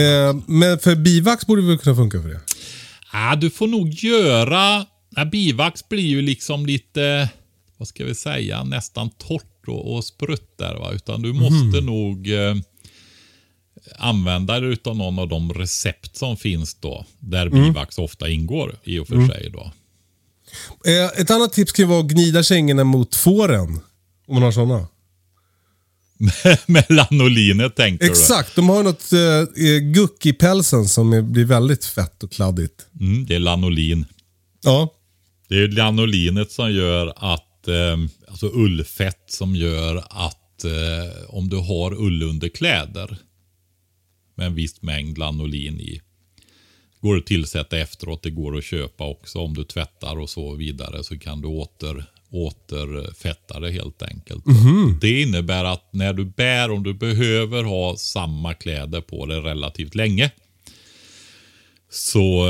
Eh, 0.00 0.36
men 0.46 0.78
för 0.78 0.96
bivax 0.96 1.46
borde 1.46 1.62
väl 1.62 1.78
kunna 1.78 1.96
funka 1.96 2.22
för 2.22 2.28
det? 2.28 2.40
Ah, 3.12 3.36
du 3.36 3.50
får 3.50 3.66
nog 3.66 3.88
göra... 3.88 4.86
Ja, 5.16 5.24
bivax 5.24 5.88
blir 5.88 6.06
ju 6.06 6.22
liksom 6.22 6.66
lite, 6.66 7.28
vad 7.76 7.88
ska 7.88 8.04
vi 8.04 8.14
säga, 8.14 8.64
nästan 8.64 9.10
torrt 9.10 9.68
och, 9.68 9.94
och 9.94 10.04
sprutt 10.04 10.58
där. 10.58 10.74
Va? 10.74 10.92
Utan 10.92 11.22
du 11.22 11.32
måste 11.32 11.80
nog 11.80 12.30
eh, 12.32 12.54
använda 13.98 14.60
dig 14.60 14.70
utav 14.70 14.96
någon 14.96 15.18
av 15.18 15.28
de 15.28 15.52
recept 15.52 16.16
som 16.16 16.36
finns 16.36 16.74
då. 16.74 17.06
Där 17.18 17.48
bivax 17.48 17.98
ofta 17.98 18.28
ingår 18.28 18.76
i 18.84 18.98
och 18.98 19.08
för 19.08 19.26
sig 19.26 19.50
då. 19.52 19.72
Eh, 20.86 21.20
ett 21.20 21.30
annat 21.30 21.52
tips 21.52 21.72
kan 21.72 21.82
ju 21.82 21.88
vara 21.88 22.00
att 22.00 22.06
gnida 22.06 22.42
kängorna 22.42 22.84
mot 22.84 23.14
fåren. 23.14 23.80
Om 24.26 24.34
man 24.34 24.42
har 24.42 24.52
sådana. 24.52 24.88
Med 26.66 26.86
lanolinet 26.88 27.76
tänkte 27.76 28.06
Exakt, 28.06 28.56
de 28.56 28.68
har 28.68 28.82
något 28.82 29.12
eh, 29.12 29.66
eh, 29.66 29.78
guck 29.78 30.26
i 30.26 30.32
pälsen 30.32 30.88
som 30.88 31.12
är, 31.12 31.22
blir 31.22 31.44
väldigt 31.44 31.84
fett 31.84 32.22
och 32.22 32.32
kladdigt. 32.32 32.86
du? 32.92 33.04
Mm, 33.06 33.26
det 33.26 33.34
är 33.34 33.38
lanolin. 33.38 34.04
Ja. 34.62 34.94
Det 35.48 35.54
är 35.54 35.68
lanolinet 35.68 36.52
som 36.52 36.72
gör 36.72 37.12
att, 37.16 37.68
eh, 37.68 37.96
alltså 38.28 38.46
ullfett 38.54 39.24
som 39.28 39.56
gör 39.56 39.96
att 40.10 40.64
eh, 40.64 41.24
om 41.28 41.48
du 41.48 41.56
har 41.56 41.94
ullunderkläder 41.94 43.16
med 44.34 44.46
en 44.46 44.54
viss 44.54 44.82
mängd 44.82 45.18
lanolin 45.18 45.80
i. 45.80 46.00
Går 47.02 47.16
att 47.16 47.26
tillsätta 47.26 47.78
efteråt, 47.78 48.22
det 48.22 48.30
går 48.30 48.56
att 48.58 48.64
köpa 48.64 49.06
också 49.06 49.38
om 49.38 49.54
du 49.54 49.64
tvättar 49.64 50.18
och 50.18 50.30
så 50.30 50.54
vidare 50.54 51.04
så 51.04 51.18
kan 51.18 51.40
du 51.40 51.48
åter, 51.48 52.04
återfetta 52.30 53.60
det 53.60 53.70
helt 53.70 54.02
enkelt. 54.02 54.44
Det 55.00 55.22
innebär 55.22 55.64
att 55.64 55.92
när 55.92 56.12
du 56.12 56.24
bär, 56.24 56.70
om 56.70 56.82
du 56.82 56.94
behöver 56.94 57.64
ha 57.64 57.96
samma 57.96 58.54
kläder 58.54 59.00
på 59.00 59.26
dig 59.26 59.40
relativt 59.40 59.94
länge 59.94 60.30
så 61.90 62.48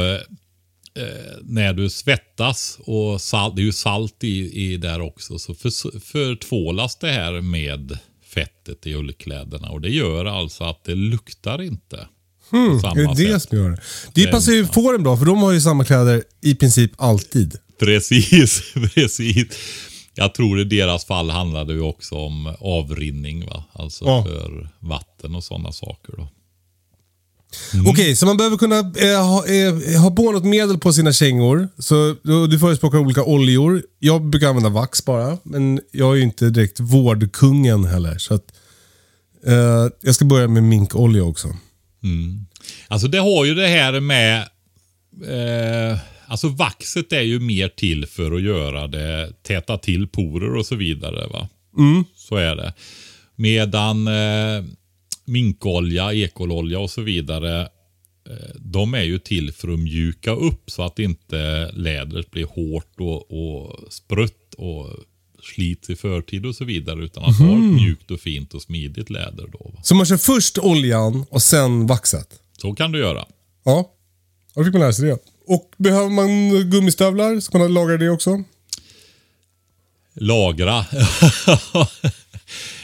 eh, 0.94 1.38
när 1.42 1.72
du 1.72 1.90
svettas 1.90 2.78
och 2.80 3.20
salt, 3.20 3.56
det 3.56 3.62
är 3.62 3.64
ju 3.64 3.72
salt 3.72 4.24
i, 4.24 4.64
i 4.64 4.76
där 4.76 5.00
också, 5.00 5.38
så 5.38 5.54
för, 5.54 6.00
förtvålas 6.00 6.96
det 6.96 7.10
här 7.10 7.40
med 7.40 7.98
fettet 8.24 8.86
i 8.86 8.94
ullkläderna 8.94 9.70
och 9.70 9.80
det 9.80 9.90
gör 9.90 10.24
alltså 10.24 10.64
att 10.64 10.84
det 10.84 10.94
luktar 10.94 11.62
inte. 11.62 12.08
På 12.50 12.57
Är 12.57 13.14
det 13.16 13.33
det 13.33 13.40
som 13.40 13.59
gör 13.59 13.70
det? 13.70 13.81
Det 14.14 14.26
passar 14.26 14.52
ju 14.52 14.66
fåren 14.66 15.02
bra 15.02 15.16
för 15.16 15.24
de 15.24 15.38
har 15.42 15.52
ju 15.52 15.61
samma 15.61 15.85
kläder 15.85 16.22
i 16.42 16.55
princip 16.55 16.92
alltid. 16.96 17.57
Precis, 17.81 18.62
precis. 18.94 19.46
Jag 20.14 20.35
tror 20.35 20.61
i 20.61 20.64
deras 20.64 21.05
fall 21.05 21.31
handlade 21.31 21.74
det 21.74 21.81
också 21.81 22.14
om 22.14 22.55
avrinning, 22.61 23.46
va? 23.46 23.64
alltså 23.72 24.05
Ja. 24.05 24.24
för 24.24 24.68
vatten 24.81 25.35
och 25.35 25.44
sådana 25.44 25.72
saker. 25.72 26.14
Då. 26.16 26.28
Okej, 27.90 28.16
så 28.16 28.26
man 28.26 28.37
behöver 28.37 28.57
kunna 28.57 28.78
eh, 28.78 29.26
ha, 29.26 29.46
eh, 29.46 30.00
ha 30.00 30.11
på 30.11 30.33
något 30.33 30.44
medel 30.44 30.78
på 30.78 30.92
sina 30.92 31.12
kängor. 31.12 31.68
Så 31.78 32.16
du, 32.22 32.46
du 32.46 32.59
förespråkar 32.59 32.98
olika 32.98 33.24
oljor. 33.24 33.83
Jag 33.98 34.24
brukar 34.24 34.48
använda 34.48 34.68
vax 34.70 35.05
bara, 35.05 35.38
men 35.42 35.81
jag 35.92 36.12
är 36.12 36.16
ju 36.16 36.22
inte 36.22 36.50
direkt 36.50 36.81
vårdkungen 36.81 37.85
heller. 37.85 38.18
Så 38.18 38.35
att, 38.35 38.44
eh, 39.46 39.88
jag 40.02 40.14
ska 40.14 40.24
börja 40.24 40.48
med 40.48 40.62
minkolja 40.62 41.24
också. 41.24 41.48
Alltså 42.88 43.08
det 43.08 43.18
har 43.18 43.44
ju 43.44 43.54
det 43.54 43.66
här 43.66 44.00
med... 44.00 44.48
Eh, 45.28 45.98
alltså 46.26 46.48
vaxet 46.48 47.12
är 47.12 47.20
ju 47.20 47.40
mer 47.40 47.68
till 47.68 48.06
för 48.06 48.32
att 48.32 48.42
göra 48.42 48.86
det, 48.86 49.32
täta 49.42 49.78
till 49.78 50.06
porer 50.08 50.56
och 50.56 50.66
så 50.66 50.74
vidare. 50.74 51.26
va. 51.26 51.48
Så 52.16 52.36
är 52.36 52.56
det. 52.56 52.74
Medan 53.36 54.06
eh, 54.06 54.64
minkolja, 55.24 56.12
ekololja 56.12 56.78
och 56.78 56.90
så 56.90 57.00
vidare. 57.00 57.60
Eh, 58.30 58.54
de 58.56 58.94
är 58.94 59.02
ju 59.02 59.18
till 59.18 59.52
för 59.52 59.72
att 59.72 59.78
mjuka 59.78 60.30
upp 60.30 60.70
så 60.70 60.82
att 60.82 60.98
inte 60.98 61.70
lädret 61.72 62.30
blir 62.30 62.46
hårt 62.46 63.00
och, 63.00 63.31
och 63.31 63.92
sprutt 63.92 64.54
och 64.54 64.87
slits 65.42 65.90
i 65.90 65.96
förtid 65.96 66.46
och 66.46 66.54
så 66.54 66.64
vidare. 66.64 67.04
Utan 67.04 67.24
att 67.24 67.38
ha 67.38 67.52
ett 67.52 67.74
mjukt 67.74 68.10
och 68.10 68.20
fint 68.20 68.54
och 68.54 68.62
smidigt 68.62 69.10
läder 69.10 69.46
då. 69.52 69.70
Va. 69.74 69.80
Så 69.82 69.94
man 69.94 70.06
kör 70.06 70.16
först 70.16 70.58
oljan 70.58 71.26
och 71.30 71.42
sen 71.42 71.86
vaxet. 71.86 72.28
Så 72.58 72.74
kan 72.74 72.92
du 72.92 72.98
göra. 72.98 73.24
Ja, 73.64 73.90
då 74.54 74.64
fick 74.64 74.72
man 74.72 74.80
lära 74.80 74.92
sig 74.92 75.08
det. 75.08 75.18
Och 75.46 75.70
behöver 75.76 76.10
man 76.10 76.28
gummistövlar 76.70 77.40
ska 77.40 77.58
man 77.58 77.74
lagra 77.74 77.96
det 77.96 78.10
också. 78.10 78.44
Lagra. 80.14 80.84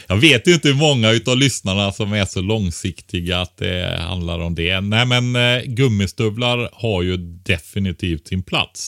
Jag 0.07 0.17
vet 0.17 0.47
ju 0.47 0.53
inte 0.53 0.67
hur 0.67 0.75
många 0.75 1.11
utav 1.11 1.37
lyssnarna 1.37 1.91
som 1.91 2.13
är 2.13 2.25
så 2.25 2.41
långsiktiga 2.41 3.41
att 3.41 3.57
det 3.57 3.99
handlar 4.01 4.39
om 4.39 4.55
det. 4.55 4.81
Nej, 4.81 5.05
men 5.05 5.35
eh, 5.35 5.61
gummistövlar 5.63 6.69
har 6.73 7.01
ju 7.01 7.17
definitivt 7.17 8.27
sin 8.27 8.43
plats. 8.43 8.87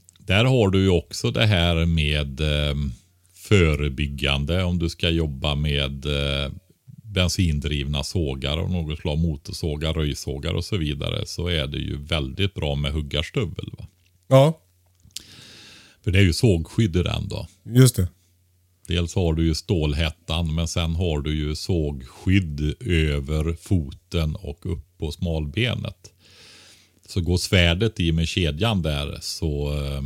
där 0.25 0.45
har 0.45 0.69
du 0.69 0.79
ju 0.81 0.89
också 0.89 1.31
det 1.31 1.45
här 1.45 1.85
med 1.85 2.39
ehm, 2.41 2.91
förebyggande 3.33 4.63
om 4.63 4.79
du 4.79 4.89
ska 4.89 5.09
jobba 5.09 5.55
med 5.55 6.05
eh, 6.05 6.51
bensindrivna 7.03 8.03
sågar 8.03 8.57
och 8.57 8.71
något 8.71 8.99
slag 8.99 9.17
motorsågar, 9.17 9.93
röjsågar 9.93 10.53
och 10.53 10.65
så 10.65 10.77
vidare 10.77 11.25
så 11.25 11.47
är 11.47 11.67
det 11.67 11.77
ju 11.77 11.97
väldigt 11.97 12.53
bra 12.53 12.75
med 12.75 12.91
huggarstövel. 12.93 13.69
Va? 13.77 13.87
Ja, 14.27 14.59
För 16.03 16.11
det 16.11 16.19
är 16.19 16.23
ju 16.23 16.33
sågskydd 16.33 16.95
i 16.95 17.03
den 17.03 17.27
då. 17.27 17.47
just 17.63 17.95
det. 17.95 18.07
Dels 18.87 19.15
har 19.15 19.33
du 19.33 19.45
ju 19.45 19.55
stålhättan 19.55 20.55
men 20.55 20.67
sen 20.67 20.95
har 20.95 21.21
du 21.21 21.35
ju 21.35 21.55
sågskydd 21.55 22.75
över 22.85 23.53
foten 23.53 24.35
och 24.35 24.65
upp 24.73 24.97
på 24.97 25.11
smalbenet. 25.11 26.13
Så 27.11 27.21
går 27.21 27.37
svärdet 27.37 27.99
i 27.99 28.11
med 28.11 28.27
kedjan 28.27 28.81
där 28.81 29.17
så 29.21 29.73
eh, 29.73 30.01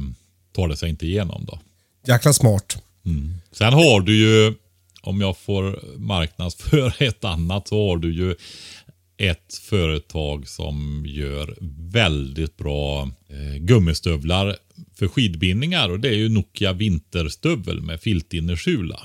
tar 0.52 0.68
det 0.68 0.78
sig 0.78 0.90
inte 0.90 1.06
igenom 1.06 1.46
då. 1.46 1.60
Jäkla 2.08 2.34
smart. 2.34 2.78
Sen 3.52 3.74
har 3.74 4.02
du 4.02 4.16
ju, 4.16 4.54
om 5.02 5.22
jag 5.22 5.38
får 5.38 5.80
marknadsföra 5.98 6.94
ett 7.06 7.24
annat, 7.24 7.68
så 7.68 7.90
har 7.90 7.98
du 7.98 8.14
ju 8.14 8.36
ett 9.18 9.56
företag 9.62 10.48
som 10.48 11.06
gör 11.08 11.58
väldigt 11.92 12.58
bra 12.58 13.10
eh, 13.28 13.58
gummistövlar 13.60 14.56
för 14.96 15.08
skidbindningar 15.08 15.90
och 15.90 16.00
det 16.00 16.10
är 16.10 16.18
ju 16.18 16.30
Nokia 16.30 16.74
vinterstövel 16.74 17.82
med 17.82 18.02
filtinnersula. 18.02 19.00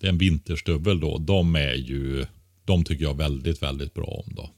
Det 0.00 0.06
är 0.06 0.10
en 0.10 0.18
vinterstövel 0.18 1.00
då. 1.00 1.18
De 1.18 1.56
är 1.56 1.74
ju, 1.74 2.26
de 2.64 2.84
tycker 2.84 3.04
jag 3.04 3.16
väldigt, 3.16 3.62
väldigt 3.62 3.94
bra 3.94 4.24
om 4.26 4.34
då. 4.34 4.50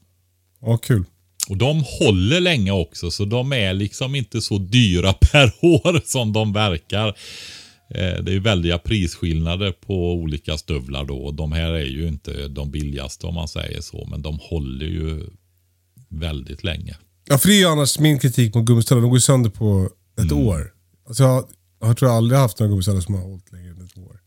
Ja, 0.61 0.77
kul. 0.77 1.05
Och 1.49 1.57
de 1.57 1.83
håller 1.99 2.39
länge 2.41 2.71
också 2.71 3.11
så 3.11 3.25
de 3.25 3.53
är 3.53 3.73
liksom 3.73 4.15
inte 4.15 4.41
så 4.41 4.57
dyra 4.57 5.13
per 5.31 5.53
år 5.61 6.01
som 6.05 6.33
de 6.33 6.53
verkar. 6.53 7.07
Eh, 7.07 8.23
Det 8.23 8.31
är 8.31 8.33
ju 8.33 8.39
väldiga 8.39 8.77
prisskillnader 8.77 9.71
på 9.71 10.13
olika 10.13 10.57
stövlar 10.57 11.05
då. 11.05 11.17
Och 11.17 11.33
de 11.33 11.51
här 11.51 11.71
är 11.71 11.85
ju 11.85 12.07
inte 12.07 12.47
de 12.47 12.71
billigaste 12.71 13.27
om 13.27 13.35
man 13.35 13.47
säger 13.47 13.81
så. 13.81 14.07
Men 14.11 14.21
de 14.21 14.39
håller 14.41 14.85
ju 14.85 15.23
väldigt 16.09 16.63
länge. 16.63 16.97
Ja, 17.29 17.37
för 17.37 17.47
det 17.47 17.53
är 17.55 17.59
ju 17.59 17.65
annars 17.65 17.99
min 17.99 18.19
kritik 18.19 18.55
mot 18.55 18.65
gummistövlar. 18.65 19.01
De 19.01 19.09
går 19.09 19.17
ju 19.17 19.21
sönder 19.21 19.49
på 19.49 19.89
ett 20.25 20.31
år. 20.31 20.73
Alltså 21.07 21.23
jag, 21.23 21.45
jag 21.79 21.87
har 21.87 21.93
tror 21.93 22.11
jag 22.11 22.17
aldrig 22.17 22.39
haft 22.39 22.59
några 22.59 22.69
gummistövlar 22.69 23.01
som 23.01 23.15
har 23.15 23.21
hållit 23.21 23.51
längre 23.51 23.69
än 23.69 23.81
ett 23.81 23.97
år. 23.97 24.19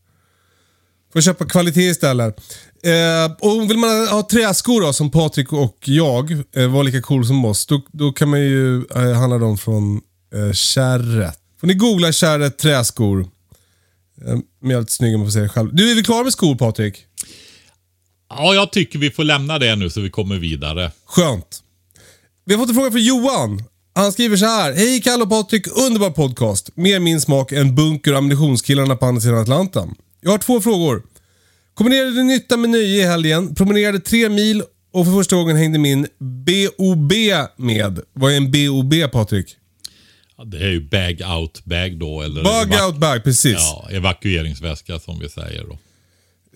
Får 1.13 1.21
köpa 1.21 1.45
kvalitet 1.45 1.89
istället. 1.89 2.35
Eh, 2.83 3.31
och 3.39 3.69
vill 3.69 3.77
man 3.77 4.07
ha 4.07 4.27
träskor 4.31 4.81
då, 4.81 4.93
som 4.93 5.11
Patrik 5.11 5.53
och 5.53 5.77
jag 5.85 6.31
eh, 6.55 6.67
var 6.67 6.83
lika 6.83 7.01
cool 7.01 7.25
som 7.25 7.45
oss, 7.45 7.65
då, 7.65 7.81
då 7.91 8.11
kan 8.11 8.29
man 8.29 8.39
ju 8.39 8.85
eh, 8.95 9.11
handla 9.13 9.37
dem 9.37 9.57
från 9.57 10.01
eh, 10.35 10.53
Kärret. 10.53 11.39
Får 11.59 11.67
ni 11.67 11.73
googla 11.73 12.11
Kärret 12.11 12.57
träskor. 12.57 13.21
Eh, 14.27 14.37
Jävligt 14.69 14.91
snygga 14.91 15.15
om 15.15 15.19
man 15.21 15.27
får 15.27 15.31
säga 15.31 15.43
det 15.43 15.49
själv. 15.49 15.69
Du, 15.75 15.91
är 15.91 15.95
vi 15.95 16.03
klara 16.03 16.23
med 16.23 16.33
skor 16.33 16.55
Patrik? 16.55 17.05
Ja, 18.29 18.53
jag 18.53 18.71
tycker 18.71 18.99
vi 18.99 19.11
får 19.11 19.23
lämna 19.23 19.59
det 19.59 19.75
nu 19.75 19.89
så 19.89 20.01
vi 20.01 20.09
kommer 20.09 20.35
vidare. 20.35 20.91
Skönt. 21.05 21.59
Vi 22.45 22.53
har 22.53 22.61
fått 22.61 22.69
en 22.69 22.75
fråga 22.75 22.91
från 22.91 23.03
Johan. 23.03 23.63
Han 23.95 24.11
skriver 24.11 24.37
så 24.37 24.45
här. 24.45 24.73
Hej 24.73 25.01
Kalle 25.01 25.23
och 25.23 25.29
Patrik, 25.29 25.67
underbar 25.67 26.09
podcast. 26.09 26.69
Mer 26.75 26.99
min 26.99 27.21
smak 27.21 27.51
än 27.51 27.75
bunker 27.75 28.11
och 28.11 28.17
ammunitionskillarna 28.17 28.95
på 28.95 29.05
andra 29.05 29.21
sidan 29.21 29.37
Atlanten. 29.39 29.95
Jag 30.23 30.31
har 30.31 30.37
två 30.37 30.61
frågor. 30.61 31.03
Kombinerade 31.73 32.23
nytta 32.23 32.57
med 32.57 32.69
nöje 32.69 33.03
i 33.03 33.05
helgen, 33.05 33.55
promenerade 33.55 33.99
tre 33.99 34.29
mil 34.29 34.63
och 34.93 35.05
för 35.05 35.13
första 35.13 35.35
gången 35.35 35.57
hängde 35.57 35.79
min 35.79 36.07
BOB 36.19 37.13
med. 37.57 37.99
Vad 38.13 38.31
är 38.31 38.37
en 38.37 38.51
BOB 38.51 39.11
Patrik? 39.11 39.55
Ja, 40.37 40.43
det 40.43 40.57
är 40.57 40.69
ju 40.69 40.81
bag 40.81 41.21
out 41.39 41.65
bag 41.65 41.99
då. 41.99 42.21
Eller 42.21 42.43
Bug 42.43 42.81
out 42.85 42.97
bag, 42.97 43.23
precis. 43.23 43.53
Ja, 43.57 43.87
evakueringsväska 43.91 44.99
som 44.99 45.19
vi 45.19 45.29
säger 45.29 45.63
då. 45.63 45.77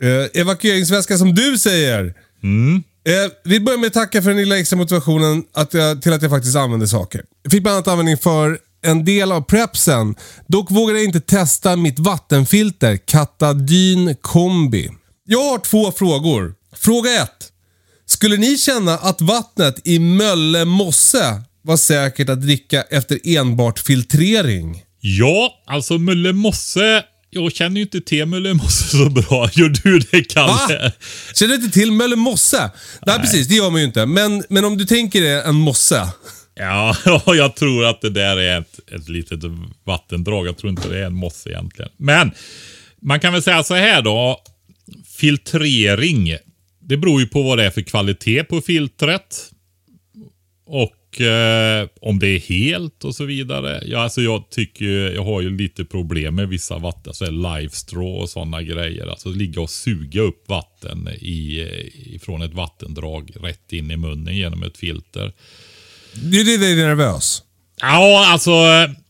Eh, 0.08 0.42
evakueringsväska 0.42 1.18
som 1.18 1.36
du 1.36 1.58
säger. 1.58 2.06
Eh, 2.06 3.32
vi 3.44 3.60
börjar 3.60 3.80
med 3.80 3.88
att 3.88 3.94
tacka 3.94 4.22
för 4.22 4.30
den 4.30 4.38
lilla 4.38 4.60
extra 4.60 4.78
motivationen 4.78 5.44
att 5.54 5.74
jag, 5.74 6.02
till 6.02 6.14
att 6.14 6.22
jag 6.22 6.32
faktiskt 6.32 6.56
använder 6.56 6.88
saker. 6.88 7.24
Jag 7.44 7.52
fick 7.52 7.64
bland 7.64 7.76
annat 7.76 7.88
användning 7.88 8.18
för 8.18 8.60
en 8.82 9.06
del 9.06 9.32
av 9.32 9.42
prepsen. 9.42 10.16
Dock 10.48 10.72
vågade 10.72 11.00
jag 11.00 11.06
inte 11.06 11.22
testa 11.22 11.76
mitt 11.76 12.00
vattenfilter, 12.00 12.98
Katadyn 12.98 14.16
kombi. 14.22 14.90
Jag 15.26 15.44
har 15.44 15.58
två 15.60 15.92
frågor. 15.92 16.54
Fråga 16.76 17.24
1. 17.24 17.30
Skulle 18.06 18.38
ni 18.38 18.58
känna 18.58 18.94
att 18.94 19.22
vattnet 19.22 19.88
i 19.88 20.00
Mölle 20.00 20.66
mosse 20.66 21.42
var 21.62 21.78
säkert 21.78 22.30
att 22.30 22.42
dricka 22.42 22.82
efter 22.82 23.20
enbart 23.24 23.80
filtrering? 23.80 24.84
Ja, 25.00 25.52
alltså 25.68 25.98
Mulle 25.98 26.34
Mosse. 26.34 27.04
Jag 27.30 27.52
känner 27.52 27.76
ju 27.76 27.82
inte 27.82 28.02
till 28.02 28.26
Mulle 28.26 28.54
Mosse 28.54 28.98
så 28.98 29.10
bra. 29.10 29.50
Gör 29.54 29.70
du 29.70 30.00
det 30.00 30.24
Kalle? 30.24 30.52
Va? 30.52 30.92
Känner 31.36 31.58
du 31.58 31.64
inte 31.66 31.80
till 31.80 31.92
Mölle 31.92 32.16
mosse? 32.16 32.72
Nej, 33.06 33.20
precis. 33.20 33.48
Det 33.48 33.56
gör 33.56 33.70
man 33.70 33.82
ju 33.82 33.88
inte. 33.88 34.06
Men, 34.06 34.44
men 34.50 34.66
om 34.66 34.78
du 34.78 34.86
tänker 34.86 35.22
dig 35.22 35.42
en 35.46 35.56
mosse. 35.56 36.08
Ja, 36.58 36.96
jag 37.26 37.56
tror 37.56 37.86
att 37.86 38.02
det 38.02 38.10
där 38.10 38.38
är 38.38 38.60
ett, 38.60 38.80
ett 38.92 39.10
litet 39.10 39.40
vattendrag. 39.84 40.48
Jag 40.48 40.58
tror 40.58 40.70
inte 40.70 40.90
det 40.90 41.00
är 41.00 41.06
en 41.06 41.16
mosse 41.16 41.50
egentligen. 41.50 41.92
Men 41.98 42.32
man 43.00 43.20
kan 43.20 43.34
väl 43.34 43.44
säga 43.44 43.64
så 43.64 43.76
här 43.76 44.02
då. 44.02 44.42
Filtrering. 45.06 46.38
Det 46.80 46.98
beror 46.98 47.22
ju 47.22 47.28
på 47.28 47.44
vad 47.44 47.58
det 47.58 47.66
är 47.66 47.70
för 47.70 47.82
kvalitet 47.82 48.44
på 48.44 48.62
filtret. 48.62 49.52
Och 50.66 51.22
eh, 51.22 51.88
om 52.02 52.20
det 52.20 52.28
är 52.28 52.40
helt 52.40 53.04
och 53.04 53.16
så 53.16 53.26
vidare. 53.26 53.84
Ja, 53.86 54.00
alltså 54.00 54.22
jag 54.22 54.50
tycker, 54.50 55.14
jag 55.14 55.24
har 55.24 55.42
ju 55.42 55.58
lite 55.58 55.86
problem 55.86 56.36
med 56.36 56.50
vissa 56.50 56.78
vatten, 56.78 57.10
alltså 57.10 57.32
live 57.32 57.70
straw 57.70 58.22
och 58.22 58.30
sådana 58.30 58.62
grejer. 58.62 59.08
Alltså 59.08 59.30
ligga 59.30 59.62
och 59.62 59.70
suga 59.70 60.22
upp 60.22 60.44
vatten 60.48 61.08
i, 61.08 61.70
från 62.22 62.42
ett 62.42 62.54
vattendrag 62.54 63.32
rätt 63.42 63.74
in 63.74 63.92
i 63.92 63.98
munnen 63.98 64.36
genom 64.36 64.64
ett 64.64 64.78
filter. 64.78 65.34
Är 66.26 66.46
det 66.46 66.58
dig 66.58 66.76
nervös. 66.76 67.44
Ja, 67.82 68.28
alltså 68.28 68.52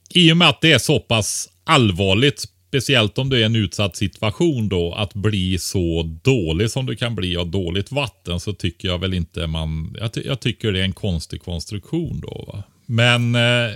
i 0.09 0.31
och 0.31 0.37
med 0.37 0.49
att 0.49 0.61
det 0.61 0.71
är 0.71 0.79
så 0.79 0.99
pass 0.99 1.49
allvarligt, 1.63 2.45
speciellt 2.67 3.17
om 3.17 3.29
det 3.29 3.41
är 3.41 3.45
en 3.45 3.55
utsatt 3.55 3.95
situation 3.95 4.69
då, 4.69 4.93
att 4.93 5.13
bli 5.13 5.57
så 5.59 6.17
dålig 6.23 6.71
som 6.71 6.85
du 6.85 6.95
kan 6.95 7.15
bli 7.15 7.37
av 7.37 7.47
dåligt 7.47 7.91
vatten 7.91 8.39
så 8.39 8.53
tycker 8.53 8.87
jag 8.87 8.99
väl 8.99 9.13
inte 9.13 9.47
man, 9.47 9.97
jag, 9.99 10.25
jag 10.25 10.39
tycker 10.39 10.71
det 10.71 10.79
är 10.79 10.83
en 10.83 10.93
konstig 10.93 11.41
konstruktion 11.41 12.19
då. 12.21 12.45
Va? 12.47 12.63
Men 12.85 13.35
eh, 13.35 13.75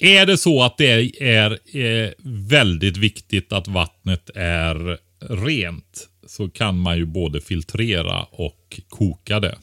är 0.00 0.26
det 0.26 0.38
så 0.38 0.62
att 0.62 0.78
det 0.78 1.22
är, 1.22 1.76
är 1.76 2.14
väldigt 2.48 2.96
viktigt 2.96 3.52
att 3.52 3.68
vattnet 3.68 4.30
är 4.34 4.98
rent 5.28 6.08
så 6.26 6.48
kan 6.48 6.78
man 6.78 6.96
ju 6.96 7.04
både 7.04 7.40
filtrera 7.40 8.22
och 8.22 8.80
koka 8.88 9.40
det. 9.40 9.58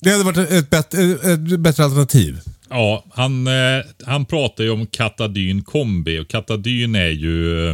Det 0.00 0.10
hade 0.10 0.24
varit 0.24 0.50
ett, 0.50 0.70
bättre, 0.70 1.02
ett 1.32 1.60
bättre 1.60 1.84
alternativ. 1.84 2.40
Ja, 2.70 3.04
han, 3.14 3.46
eh, 3.46 3.84
han 4.06 4.24
pratar 4.24 4.64
ju 4.64 4.70
om 4.70 4.86
Katadyn 4.86 5.62
kombi 5.62 6.18
och 6.18 6.28
Katadyn 6.28 6.94
är 6.94 7.08
ju, 7.08 7.68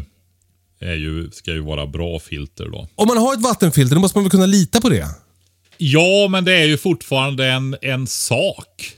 är 0.80 0.94
ju, 0.94 1.30
ska 1.30 1.52
ju 1.52 1.60
vara 1.60 1.86
bra 1.86 2.18
filter 2.18 2.68
då. 2.68 2.88
Om 2.94 3.08
man 3.08 3.16
har 3.18 3.34
ett 3.34 3.42
vattenfilter, 3.42 3.94
då 3.94 4.00
måste 4.00 4.18
man 4.18 4.24
väl 4.24 4.30
kunna 4.30 4.46
lita 4.46 4.80
på 4.80 4.88
det? 4.88 5.06
Ja, 5.78 6.28
men 6.30 6.44
det 6.44 6.52
är 6.52 6.64
ju 6.64 6.76
fortfarande 6.76 7.46
en, 7.46 7.76
en 7.82 8.06
sak. 8.06 8.92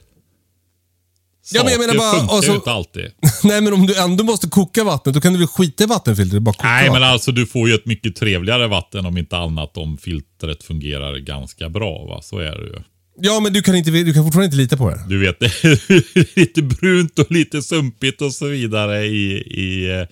Ja, 1.53 1.62
men 1.64 1.72
jag 1.72 1.81
menar 1.81 1.95
bara, 1.95 2.18
funkar 2.18 2.35
alltså- 2.35 2.51
ju 2.51 2.57
inte 2.57 2.70
alltid. 2.72 3.11
Nej, 3.45 3.61
men 3.61 3.72
om 3.72 3.87
du 3.87 4.01
ändå 4.01 4.24
måste 4.24 4.49
koka 4.49 4.85
vattnet, 4.85 5.14
då 5.14 5.20
kan 5.20 5.33
du 5.33 5.39
väl 5.39 5.49
skita 5.49 5.85
i 5.85 5.87
vattenfiltret? 5.87 6.43
Bara 6.43 6.53
koka 6.53 6.68
Nej, 6.68 6.83
men 6.83 6.93
vatten. 6.93 7.09
alltså 7.09 7.33
du 7.33 7.47
får 7.47 7.68
ju 7.68 7.74
ett 7.74 7.87
mycket 7.87 8.16
trevligare 8.16 8.66
vatten 8.66 9.07
om 9.07 9.18
inte 9.18 9.37
annat 9.37 9.77
om 9.77 9.99
filtret 9.99 10.62
fungerar 10.64 11.18
ganska 11.18 11.68
bra. 11.68 12.05
Va? 12.05 12.22
Så 12.22 12.39
är 12.39 12.59
det 12.59 12.64
ju. 12.66 12.83
Ja, 13.21 13.41
men 13.41 13.53
du 13.53 13.62
kan, 13.62 13.75
inte, 13.75 13.91
du 13.91 14.14
kan 14.14 14.25
fortfarande 14.25 14.45
inte 14.45 14.57
lita 14.57 14.77
på 14.77 14.91
det. 14.91 15.05
Du 15.09 15.19
vet, 15.19 15.41
det 15.41 15.47
är 15.64 16.39
lite 16.39 16.62
brunt 16.62 17.19
och 17.19 17.31
lite 17.33 17.62
sumpigt 17.62 18.23
och 18.23 18.35
så 18.35 18.47
vidare 18.47 19.05
i, 19.05 19.33
i 19.37 20.01
eh, 20.01 20.07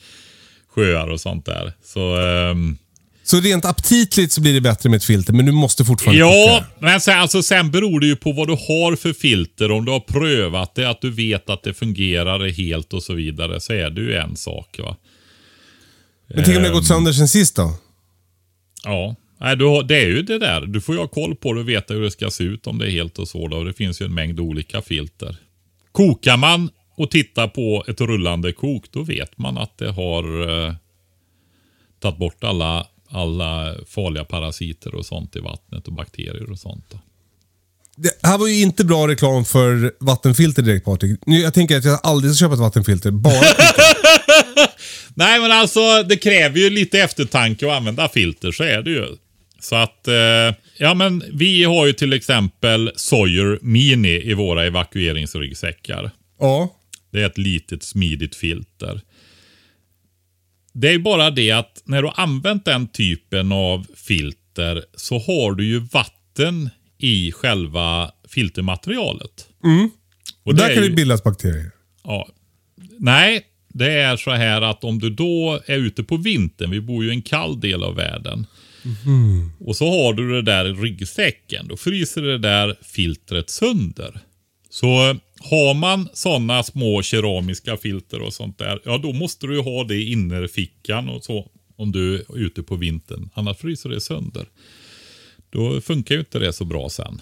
sjöar 0.74 1.08
och 1.08 1.20
sånt 1.20 1.46
där. 1.46 1.72
Så 1.84 2.16
ehm, 2.16 2.78
Så 3.22 3.40
rent 3.40 3.64
aptitligt 3.64 4.32
så 4.32 4.40
blir 4.40 4.54
det 4.54 4.60
bättre 4.60 4.90
med 4.90 4.96
ett 4.96 5.04
filter, 5.04 5.32
men 5.32 5.46
du 5.46 5.52
måste 5.52 5.84
fortfarande 5.84 6.20
Ja, 6.20 6.64
men 6.78 7.00
sen, 7.00 7.18
alltså, 7.18 7.42
sen 7.42 7.70
beror 7.70 8.00
det 8.00 8.06
ju 8.06 8.16
på 8.16 8.32
vad 8.32 8.48
du 8.48 8.52
har 8.52 8.96
för 8.96 9.12
filter. 9.12 9.70
Om 9.70 9.84
du 9.84 9.92
har 9.92 10.00
prövat 10.00 10.74
det, 10.74 10.90
att 10.90 11.00
du 11.00 11.10
vet 11.10 11.50
att 11.50 11.62
det 11.62 11.74
fungerar 11.74 12.48
helt 12.48 12.92
och 12.92 13.02
så 13.02 13.14
vidare, 13.14 13.60
så 13.60 13.72
är 13.72 13.90
det 13.90 14.00
ju 14.00 14.14
en 14.14 14.36
sak. 14.36 14.78
va. 14.78 14.96
Men 16.34 16.44
tänk 16.44 16.56
om 16.56 16.62
det 16.62 16.68
har 16.68 16.74
gått 16.74 16.86
sönder 16.86 17.12
sen 17.12 17.28
sist 17.28 17.56
då? 17.56 17.76
Ja, 18.84 19.16
Nej, 19.38 19.56
du 19.56 19.64
har, 19.64 19.82
det 19.82 19.96
är 19.96 20.06
ju 20.06 20.22
det 20.22 20.38
där. 20.38 20.60
Du 20.60 20.80
får 20.80 20.94
ju 20.94 21.00
ha 21.00 21.08
koll 21.08 21.36
på 21.36 21.52
det 21.52 21.60
och 21.60 21.68
veta 21.68 21.94
hur 21.94 22.00
det 22.00 22.10
ska 22.10 22.30
se 22.30 22.44
ut 22.44 22.66
om 22.66 22.78
det 22.78 22.86
är 22.86 22.90
helt 22.90 23.18
och 23.18 23.28
så. 23.28 23.48
Då. 23.48 23.64
Det 23.64 23.72
finns 23.72 24.00
ju 24.00 24.06
en 24.06 24.14
mängd 24.14 24.40
olika 24.40 24.82
filter. 24.82 25.36
Kokar 25.92 26.36
man 26.36 26.70
och 26.96 27.10
tittar 27.10 27.48
på 27.48 27.84
ett 27.88 28.00
rullande 28.00 28.52
kok, 28.52 28.84
då 28.90 29.02
vet 29.02 29.38
man 29.38 29.58
att 29.58 29.78
det 29.78 29.90
har 29.90 30.48
eh, 30.66 30.74
tagit 32.00 32.18
bort 32.18 32.44
alla, 32.44 32.86
alla 33.08 33.74
farliga 33.88 34.24
parasiter 34.24 34.94
och 34.94 35.06
sånt 35.06 35.36
i 35.36 35.38
vattnet 35.38 35.86
och 35.86 35.92
bakterier 35.92 36.50
och 36.50 36.58
sånt. 36.58 36.84
Då. 36.90 36.98
Det 37.96 38.10
här 38.22 38.38
var 38.38 38.46
ju 38.46 38.62
inte 38.62 38.84
bra 38.84 39.08
reklam 39.08 39.44
för 39.44 39.92
vattenfilter 40.00 40.62
direkt 40.62 40.84
Patrik. 40.84 41.20
Nu, 41.26 41.38
jag 41.38 41.54
tänker 41.54 41.76
att 41.76 41.84
jag 41.84 42.00
aldrig 42.02 42.34
ska 42.34 42.44
köpa 42.44 42.54
ett 42.54 42.60
vattenfilter. 42.60 43.10
Bara 43.10 43.34
Nej, 45.14 45.40
men 45.40 45.52
alltså 45.52 46.02
det 46.02 46.16
kräver 46.16 46.58
ju 46.58 46.70
lite 46.70 46.98
eftertanke 46.98 47.66
att 47.66 47.72
använda 47.72 48.08
filter, 48.08 48.52
så 48.52 48.64
är 48.64 48.82
det 48.82 48.90
ju. 48.90 49.06
Så 49.64 49.76
att, 49.76 50.08
eh, 50.08 50.54
ja 50.78 50.94
men 50.94 51.22
vi 51.32 51.64
har 51.64 51.86
ju 51.86 51.92
till 51.92 52.12
exempel 52.12 52.90
Sawyer 52.96 53.58
Mini 53.62 54.30
i 54.30 54.34
våra 54.34 54.64
evakueringsryggsäckar. 54.64 56.10
Ja. 56.40 56.76
Det 57.10 57.22
är 57.22 57.26
ett 57.26 57.38
litet 57.38 57.82
smidigt 57.82 58.34
filter. 58.34 59.00
Det 60.72 60.88
är 60.88 60.98
bara 60.98 61.30
det 61.30 61.50
att 61.50 61.82
när 61.84 62.02
du 62.02 62.08
har 62.08 62.14
använt 62.22 62.64
den 62.64 62.86
typen 62.88 63.52
av 63.52 63.86
filter 63.96 64.84
så 64.96 65.18
har 65.18 65.52
du 65.54 65.64
ju 65.66 65.78
vatten 65.78 66.70
i 66.98 67.32
själva 67.32 68.10
filtermaterialet. 68.28 69.48
Och 70.42 70.54
det 70.54 70.62
Där 70.62 70.70
är 70.70 70.74
kan 70.74 70.82
ju- 70.82 70.88
det 70.88 70.94
bildas 70.96 71.22
bakterier. 71.24 71.70
Ja. 72.04 72.28
Nej, 72.98 73.42
det 73.68 73.92
är 73.92 74.16
så 74.16 74.30
här 74.30 74.62
att 74.62 74.84
om 74.84 74.98
du 74.98 75.10
då 75.10 75.60
är 75.66 75.76
ute 75.78 76.02
på 76.04 76.16
vintern, 76.16 76.70
vi 76.70 76.80
bor 76.80 77.04
ju 77.04 77.10
i 77.10 77.14
en 77.14 77.22
kall 77.22 77.60
del 77.60 77.82
av 77.84 77.94
världen. 77.96 78.46
Och 79.58 79.76
så 79.76 79.90
har 79.90 80.12
du 80.12 80.32
det 80.32 80.42
där 80.42 80.64
i 80.64 80.72
ryggsäcken. 80.72 81.68
Då 81.68 81.76
fryser 81.76 82.22
det 82.22 82.38
där 82.38 82.76
filtret 82.82 83.50
sönder. 83.50 84.20
Så 84.70 85.16
har 85.40 85.74
man 85.74 86.08
sådana 86.12 86.62
små 86.62 87.02
keramiska 87.02 87.76
filter 87.76 88.20
och 88.20 88.34
sånt 88.34 88.58
där, 88.58 88.80
ja 88.84 88.98
då 88.98 89.12
måste 89.12 89.46
du 89.46 89.60
ha 89.60 89.84
det 89.84 89.94
i 89.94 90.12
innerfickan 90.12 91.08
och 91.08 91.24
så. 91.24 91.50
Om 91.76 91.92
du 91.92 92.14
är 92.14 92.38
ute 92.38 92.62
på 92.62 92.76
vintern. 92.76 93.30
Annars 93.34 93.56
fryser 93.56 93.88
det 93.88 94.00
sönder. 94.00 94.46
Då 95.50 95.80
funkar 95.80 96.14
ju 96.14 96.18
inte 96.18 96.38
det 96.38 96.52
så 96.52 96.64
bra 96.64 96.88
sen. 96.88 97.20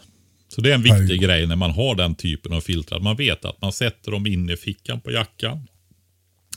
Så 0.48 0.60
det 0.60 0.70
är 0.70 0.74
en 0.74 0.82
viktig 0.82 0.98
Herregud. 0.98 1.20
grej 1.20 1.46
när 1.46 1.56
man 1.56 1.70
har 1.70 1.94
den 1.94 2.14
typen 2.14 2.52
av 2.52 2.60
filter. 2.60 2.96
Att 2.96 3.02
man 3.02 3.16
vet 3.16 3.44
att 3.44 3.62
man 3.62 3.72
sätter 3.72 4.10
dem 4.10 4.26
inne 4.26 4.52
i 4.52 4.56
fickan 4.56 5.00
på 5.00 5.10
jackan. 5.10 5.66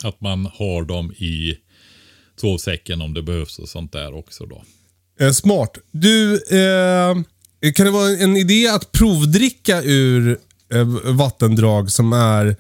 Att 0.04 0.22
man 0.22 0.46
har 0.46 0.84
dem 0.84 1.12
i 1.12 1.58
sovsäcken 2.36 3.02
om 3.02 3.14
det 3.14 3.22
behövs 3.22 3.60
och 3.60 3.70
sånt 3.70 3.92
där 3.92 4.14
också 4.14 4.46
då. 4.46 4.64
Eh, 5.20 5.32
smart. 5.32 5.78
Du, 5.92 6.34
eh, 6.34 7.72
kan 7.74 7.86
det 7.86 7.92
vara 7.92 8.10
en 8.10 8.38
idé 8.38 8.68
att 8.68 8.92
provdricka 8.92 9.82
ur 9.84 10.38
eh, 10.74 10.84
vattendrag 11.14 11.92
som 11.92 12.14
är 12.14 12.56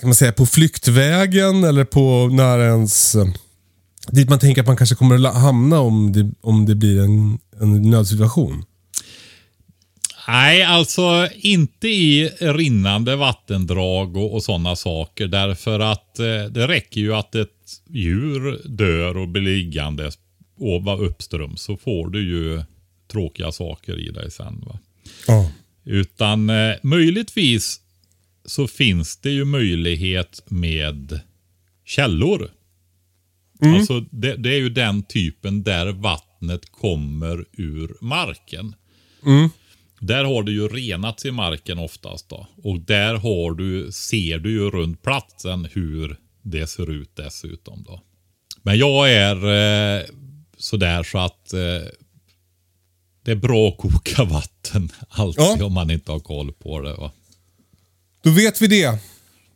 kan 0.00 0.08
man 0.08 0.14
säga, 0.14 0.32
på 0.32 0.46
flyktvägen 0.46 1.64
eller 1.64 1.84
på 1.84 2.28
nära 2.32 2.66
ens... 2.66 3.14
Eh, 3.14 3.26
dit 4.10 4.28
man 4.28 4.38
tänker 4.38 4.60
att 4.60 4.66
man 4.66 4.76
kanske 4.76 4.96
kommer 4.96 5.26
att 5.26 5.34
hamna 5.34 5.80
om 5.80 6.12
det, 6.12 6.30
om 6.40 6.66
det 6.66 6.74
blir 6.74 7.00
en, 7.00 7.38
en 7.60 7.90
nödsituation? 7.90 8.64
Nej, 10.28 10.62
alltså 10.62 11.28
inte 11.34 11.88
i 11.88 12.28
rinnande 12.40 13.16
vattendrag 13.16 14.16
och, 14.16 14.34
och 14.34 14.42
sådana 14.42 14.76
saker. 14.76 15.26
Därför 15.26 15.80
att 15.80 16.18
eh, 16.18 16.44
det 16.50 16.68
räcker 16.68 17.00
ju 17.00 17.14
att 17.14 17.34
ett 17.34 17.48
djur 17.90 18.60
dör 18.68 19.16
och 19.16 19.28
blir 19.28 19.42
liggande 19.42 20.10
och 20.58 20.82
var 20.82 21.02
uppström 21.02 21.56
så 21.56 21.76
får 21.76 22.10
du 22.10 22.22
ju 22.22 22.62
tråkiga 23.08 23.52
saker 23.52 23.98
i 23.98 24.10
dig 24.10 24.30
sen. 24.30 24.64
Va? 24.66 24.78
Ja. 25.26 25.50
Utan 25.84 26.50
eh, 26.50 26.76
möjligtvis 26.82 27.80
så 28.44 28.66
finns 28.66 29.16
det 29.16 29.30
ju 29.30 29.44
möjlighet 29.44 30.42
med 30.46 31.20
källor. 31.84 32.50
Alltså 33.74 34.00
det, 34.00 34.36
det 34.36 34.54
är 34.54 34.58
ju 34.58 34.68
den 34.68 35.02
typen 35.02 35.62
där 35.62 35.92
vattnet 35.92 36.70
kommer 36.70 37.44
ur 37.52 37.96
marken. 38.00 38.74
Där 40.00 40.24
har 40.24 40.42
det 40.42 40.52
ju 40.52 40.68
renats 40.68 41.24
i 41.26 41.30
marken 41.30 41.78
oftast 41.78 42.28
då. 42.28 42.46
Och 42.62 42.80
där 42.80 43.14
har 43.14 43.54
du, 43.54 43.92
ser 43.92 44.38
du 44.38 44.50
ju 44.50 44.70
runt 44.70 45.02
platsen 45.02 45.68
hur 45.72 46.16
det 46.42 46.66
ser 46.66 46.90
ut 46.90 47.16
dessutom 47.16 47.84
då. 47.86 48.02
Men 48.62 48.78
jag 48.78 49.12
är 49.12 49.36
eh, 49.36 50.04
sådär 50.68 51.02
så 51.02 51.18
att 51.18 51.52
eh, 51.52 51.88
det 53.24 53.30
är 53.30 53.36
bra 53.36 53.68
att 53.68 53.76
koka 53.78 54.24
vatten 54.24 54.88
alltid 55.08 55.44
Ja. 55.44 55.64
om 55.64 55.72
man 55.72 55.90
inte 55.90 56.12
har 56.12 56.20
koll 56.20 56.52
på 56.52 56.80
det. 56.80 56.94
Va? 56.94 57.12
Då 58.22 58.30
vet 58.30 58.62
vi 58.62 58.66
det. 58.66 58.98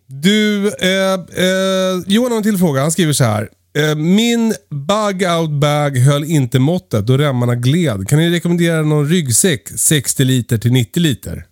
Du, 0.07 0.69
eh, 0.69 1.15
eh, 1.15 2.03
Johan 2.07 2.31
har 2.31 2.37
en 2.37 2.43
till 2.43 2.59
fråga. 2.59 2.81
Han 2.81 2.93
skriver 2.93 3.13
så 3.13 3.25
här. 3.25 3.49
Eh, 3.79 3.95
min 3.95 4.55
bug 4.71 5.23
out 5.41 5.51
bag 5.51 5.97
höll 5.99 6.25
inte 6.25 6.59
måttet 6.59 7.07
då 7.07 7.19
remmarna 7.19 7.55
gled. 7.55 8.09
Kan 8.09 8.19
ni 8.19 8.31
rekommendera 8.31 8.83
någon 8.83 9.09
ryggsäck 9.09 9.69
60 9.79 10.25
liter 10.25 10.59
till 10.59 10.73
90 10.73 11.01
liter? 11.01 11.47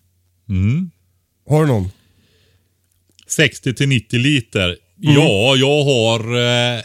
Mm. 0.49 0.91
Har 1.49 1.61
du 1.61 1.67
någon? 1.67 1.91
60 3.27 3.75
till 3.75 3.89
90 3.89 4.19
liter. 4.19 4.77
Ja, 4.97 5.57
jag 5.57 5.85
har 5.85 6.21
eh, 6.77 6.81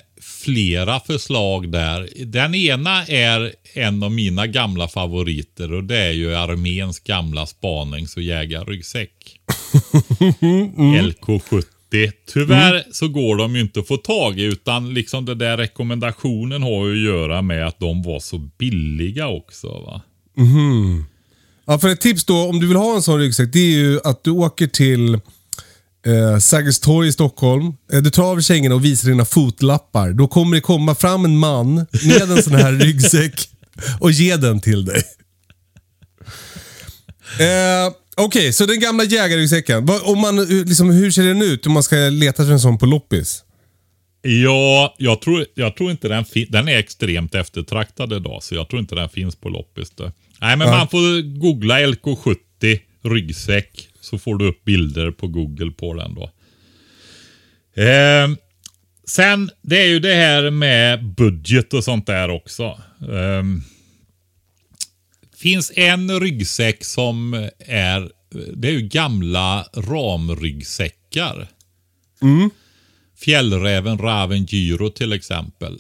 flera 0.46 1.00
förslag 1.00 1.72
där. 1.72 2.10
Den 2.26 2.56
ena 2.56 3.06
är 3.06 3.54
en 3.74 4.04
av 4.04 4.12
mina 4.12 4.48
gamla 4.48 4.88
favoriter 4.88 5.74
och 5.74 5.84
det 5.84 5.98
är 5.98 6.12
ju 6.12 6.36
arméns 6.36 7.00
gamla 7.00 7.46
spanings 7.46 8.18
och 8.18 8.24
jägarryggsäck. 8.24 9.40
LK70. 10.78 11.64
Tyvärr 12.34 12.84
så 12.92 13.08
går 13.08 13.36
de 13.36 13.56
ju 13.56 13.62
inte 13.62 13.80
att 13.80 13.88
få 13.88 13.98
tag 13.98 14.40
i 14.40 14.44
utan 14.44 14.94
liksom 14.94 15.26
den 15.26 15.38
där 15.38 15.58
rekommendationen 15.58 16.64
har 16.64 16.88
ju 16.88 16.92
att 16.92 17.14
göra 17.14 17.42
med 17.42 17.68
att 17.68 17.80
de 17.80 18.04
var 18.04 18.20
så 18.20 18.38
billiga 18.38 19.28
också. 19.28 19.68
va. 19.68 20.02
Ja, 21.66 21.80
för 21.80 21.90
ett 21.90 22.02
tips 22.02 22.26
då 22.26 22.38
om 22.38 22.60
du 22.60 22.68
vill 22.68 22.78
ha 22.78 22.96
en 22.96 23.02
sån 23.02 23.20
ryggsäck 23.20 23.54
det 23.54 23.60
är 23.60 23.78
ju 23.78 24.00
att 24.04 24.24
du 24.24 24.32
åker 24.32 24.68
till 24.68 25.20
eh, 26.06 26.38
Sergels 26.40 26.80
torg 26.80 27.08
i 27.08 27.12
Stockholm. 27.12 27.74
Eh, 27.94 28.02
du 28.02 28.10
tar 28.10 28.24
av 28.24 28.42
kängorna 28.42 28.76
och 28.76 28.86
visar 28.86 29.10
dina 29.10 29.26
fotlappar. 29.26 30.12
Då 30.14 30.28
kommer 30.28 30.56
det 30.56 30.62
komma 30.62 30.96
fram 30.96 31.26
en 31.26 31.38
man 31.38 31.76
med 32.06 32.22
en 32.32 32.44
sån 32.44 32.56
här 32.56 32.72
ryggsäck 32.80 33.50
och 34.00 34.12
ge 34.12 34.36
den 34.36 34.60
till 34.60 34.86
dig. 34.86 35.04
Eh, 37.40 37.94
Okej, 38.18 38.54
så 38.54 38.66
den 38.66 38.80
gamla 38.80 39.04
jägarryggsäcken. 39.04 39.86
Vad- 39.86 40.02
Om 40.04 40.20
man, 40.22 40.46
liksom, 40.46 40.90
hur 40.90 41.12
ser 41.12 41.24
den 41.24 41.42
ut 41.42 41.66
om 41.68 41.74
man 41.74 41.84
ska 41.84 41.96
leta 41.96 42.42
efter 42.44 42.54
en 42.54 42.60
sån 42.60 42.78
på 42.78 42.86
loppis? 42.86 43.42
Ja, 44.22 44.96
jag 44.98 45.22
tror, 45.22 45.46
jag 45.56 45.76
tror 45.78 45.92
inte 45.92 46.08
den 46.08 46.26
finns. 46.26 46.50
Den 46.50 46.68
är 46.68 46.78
extremt 46.78 47.36
eftertraktad 47.36 48.14
idag, 48.14 48.44
så 48.44 48.56
jag 48.56 48.70
tror 48.70 48.80
inte 48.82 48.96
den 48.96 49.10
finns 49.10 49.36
på 49.36 49.50
loppis. 49.50 49.90
Då. 49.96 50.12
Nej, 50.42 50.58
men 50.58 50.68
Ja. 50.68 50.78
man 50.78 50.88
får 50.88 51.40
googla 51.40 51.80
LK70 51.80 52.36
ryggsäck, 53.04 53.88
så 54.06 54.18
får 54.18 54.38
du 54.38 54.48
upp 54.48 54.64
bilder 54.64 55.12
på 55.12 55.28
Google 55.28 55.72
på 55.72 55.94
den 55.94 56.16
då. 56.16 56.32
Ehm, 57.82 58.38
sen, 59.08 59.52
det 59.62 59.82
är 59.82 59.88
ju 59.88 60.00
det 60.00 60.14
här 60.14 60.50
med 60.50 61.06
budget 61.06 61.74
och 61.74 61.84
sånt 61.84 62.08
där 62.08 62.30
också. 62.30 62.82
Ehm, 63.12 63.62
finns 65.38 65.72
en 65.76 66.20
ryggsäck 66.20 66.86
som 66.86 67.34
är, 67.60 68.12
det 68.56 68.68
är 68.68 68.72
ju 68.72 68.82
gamla 68.82 69.68
ramryggsäckar. 69.74 71.48
Fjällräven 73.20 73.98
Raven 73.98 74.46
Gyro 74.46 74.90
till 74.90 75.14
exempel. 75.14 75.80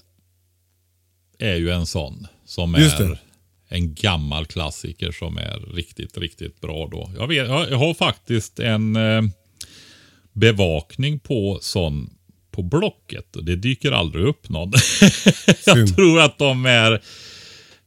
Är 1.39 1.55
ju 1.55 1.69
en 1.69 1.85
sån. 1.85 2.27
Som 2.45 2.75
Just 2.75 2.99
är 2.99 3.09
det. 3.09 3.19
En 3.69 3.93
gammal 3.93 4.45
klassiker 4.45 5.11
som 5.11 5.37
är 5.37 5.75
riktigt, 5.75 6.17
riktigt 6.17 6.61
bra 6.61 6.87
då. 6.91 7.11
Jag, 7.17 7.27
vet, 7.27 7.47
jag 7.47 7.77
har 7.77 7.93
faktiskt 7.93 8.59
en 8.59 8.95
eh, 8.95 9.21
bevakning 10.33 11.19
på 11.19 11.59
sån 11.61 12.09
på 12.51 12.63
Blocket. 12.63 13.35
och 13.35 13.43
Det 13.43 13.55
dyker 13.55 13.91
aldrig 13.91 14.25
upp 14.25 14.49
någon. 14.49 14.71
jag 15.65 15.95
tror 15.95 16.19
att 16.19 16.37
de 16.37 16.65
är 16.65 17.01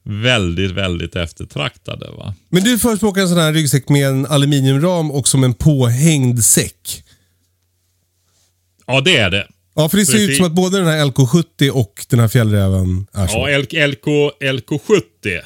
väldigt, 0.03 0.71
väldigt 0.71 1.17
eftertraktade. 1.17 2.11
va. 2.11 2.35
Men 2.49 2.63
du 2.63 2.79
förespråkar 2.79 3.23
en 3.23 3.29
sån 3.29 3.39
här 3.39 3.53
ryggsäck 3.53 3.89
med 3.89 4.09
en 4.09 4.27
aluminiumram 4.27 5.11
och 5.11 5.29
som 5.29 5.45
en 5.45 5.55
påhängd 5.55 6.45
säck. 6.45 7.05
Ja, 8.87 9.01
det 9.01 9.17
är 9.17 9.31
det. 9.31 9.49
Ja, 9.75 9.89
för 9.89 9.97
det 9.99 10.07
ser 10.07 10.15
ut 10.15 10.21
Precis. 10.21 10.37
som 10.37 10.47
att 10.47 10.53
både 10.53 10.79
den 10.79 10.87
här 10.87 11.05
LK70 11.05 11.71
och 11.71 12.07
den 12.09 12.21
här 12.21 12.29
fjällräven 12.29 13.07
är 13.13 13.27
så. 13.27 13.49
Ja, 13.49 13.59
LK, 13.59 13.73
LK, 13.73 14.07
LK70. 14.41 15.41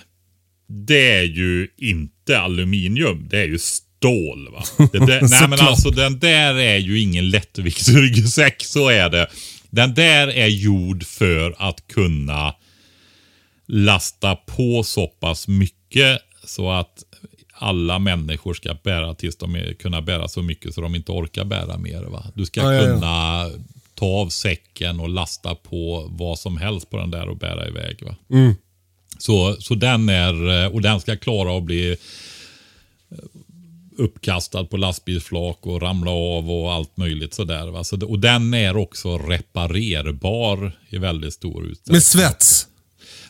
Det 0.75 1.11
är 1.11 1.23
ju 1.23 1.68
inte 1.77 2.41
aluminium. 2.41 3.29
Det 3.31 3.39
är 3.39 3.47
ju 3.47 3.59
stål. 3.59 4.49
va. 4.53 4.89
Det 4.93 4.99
där, 4.99 5.20
nej, 5.31 5.49
men 5.49 5.61
alltså 5.61 5.91
den 5.91 6.18
där 6.18 6.55
är 6.55 6.79
ju 6.79 7.01
ingen 7.01 7.31
lättviktsryggsäck. 7.31 8.64
Så 8.64 8.89
är 8.89 9.11
det. 9.11 9.27
Den 9.70 9.95
där 9.95 10.29
är 10.29 10.47
gjord 10.47 11.05
för 11.05 11.55
att 11.59 11.87
kunna 11.89 12.55
lasta 13.66 14.37
på 14.37 14.83
så 14.85 15.07
pass 15.07 15.49
mycket 15.49 16.18
så 16.45 16.70
att 16.70 17.05
alla 17.53 17.99
människor 17.99 18.55
ska 18.55 18.77
bära 18.83 19.14
tills 19.14 19.37
de 19.37 19.75
kunna 19.79 20.03
bära 20.03 20.29
så 20.29 20.43
mycket 20.43 20.75
så 20.75 20.81
de 20.81 20.95
inte 20.95 21.12
orkar 21.12 21.45
bära 21.45 21.79
mer. 21.79 22.03
Va? 22.03 22.25
Du 22.35 22.47
ska 22.47 22.73
ja. 22.73 22.81
kunna 22.81 23.47
ta 23.95 24.07
av 24.07 24.29
säcken 24.29 25.01
och 25.01 25.09
lasta 25.09 25.55
på 25.55 26.07
vad 26.11 26.39
som 26.39 26.57
helst 26.57 26.91
på 26.91 26.97
den 26.97 27.11
där 27.11 27.29
och 27.29 27.37
bära 27.37 27.68
iväg. 27.68 28.03
Va? 28.03 28.16
Mm. 28.31 28.55
Så, 29.23 29.57
så 29.61 29.75
den 29.75 30.09
är, 30.09 30.68
och 30.75 30.83
den 30.83 31.01
ska 31.01 31.16
klara 31.16 31.57
att 31.57 31.62
bli 31.62 31.91
eh, 31.91 31.97
uppkastad 33.99 34.64
på 34.64 34.77
lastbilsflak 34.77 35.59
och 35.61 35.83
ramla 35.83 36.11
av 36.11 36.51
och 36.51 36.73
allt 36.73 36.97
möjligt 36.97 37.35
sådär. 37.35 37.66
Va? 37.66 37.85
Så, 37.85 38.07
och 38.07 38.18
den 38.18 38.55
är 38.55 38.77
också 38.77 39.18
reparerbar 39.18 40.79
i 40.89 40.99
väldigt 40.99 41.35
stor 41.35 41.66
utsträckning. 41.66 41.95
Med 41.95 42.03
svets. 42.03 42.66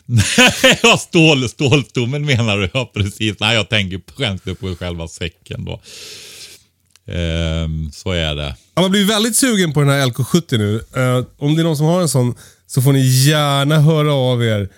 ja, 0.83 0.97
stål, 0.97 1.49
stålstommen 1.49 2.25
menar 2.25 2.57
du? 2.57 2.69
Ja, 2.73 2.91
precis. 2.93 3.39
Nej, 3.39 3.55
jag 3.55 3.69
tänker 3.69 3.97
på, 3.97 4.13
skämtar 4.13 4.53
på 4.53 4.75
själva 4.75 5.07
säcken 5.07 5.65
då. 5.65 5.81
Ehm, 7.13 7.91
så 7.91 8.11
är 8.11 8.35
det. 8.35 8.55
Ja, 8.75 8.81
man 8.81 8.91
blir 8.91 9.05
väldigt 9.05 9.35
sugen 9.35 9.73
på 9.73 9.79
den 9.79 9.89
här 9.89 10.07
LK70 10.07 10.57
nu. 10.57 10.75
Eh, 10.75 11.25
om 11.37 11.55
det 11.55 11.61
är 11.61 11.63
någon 11.63 11.77
som 11.77 11.85
har 11.85 12.01
en 12.01 12.09
sån 12.09 12.35
så 12.67 12.81
får 12.81 12.93
ni 12.93 13.25
gärna 13.27 13.79
höra 13.79 14.13
av 14.13 14.43
er. 14.43 14.69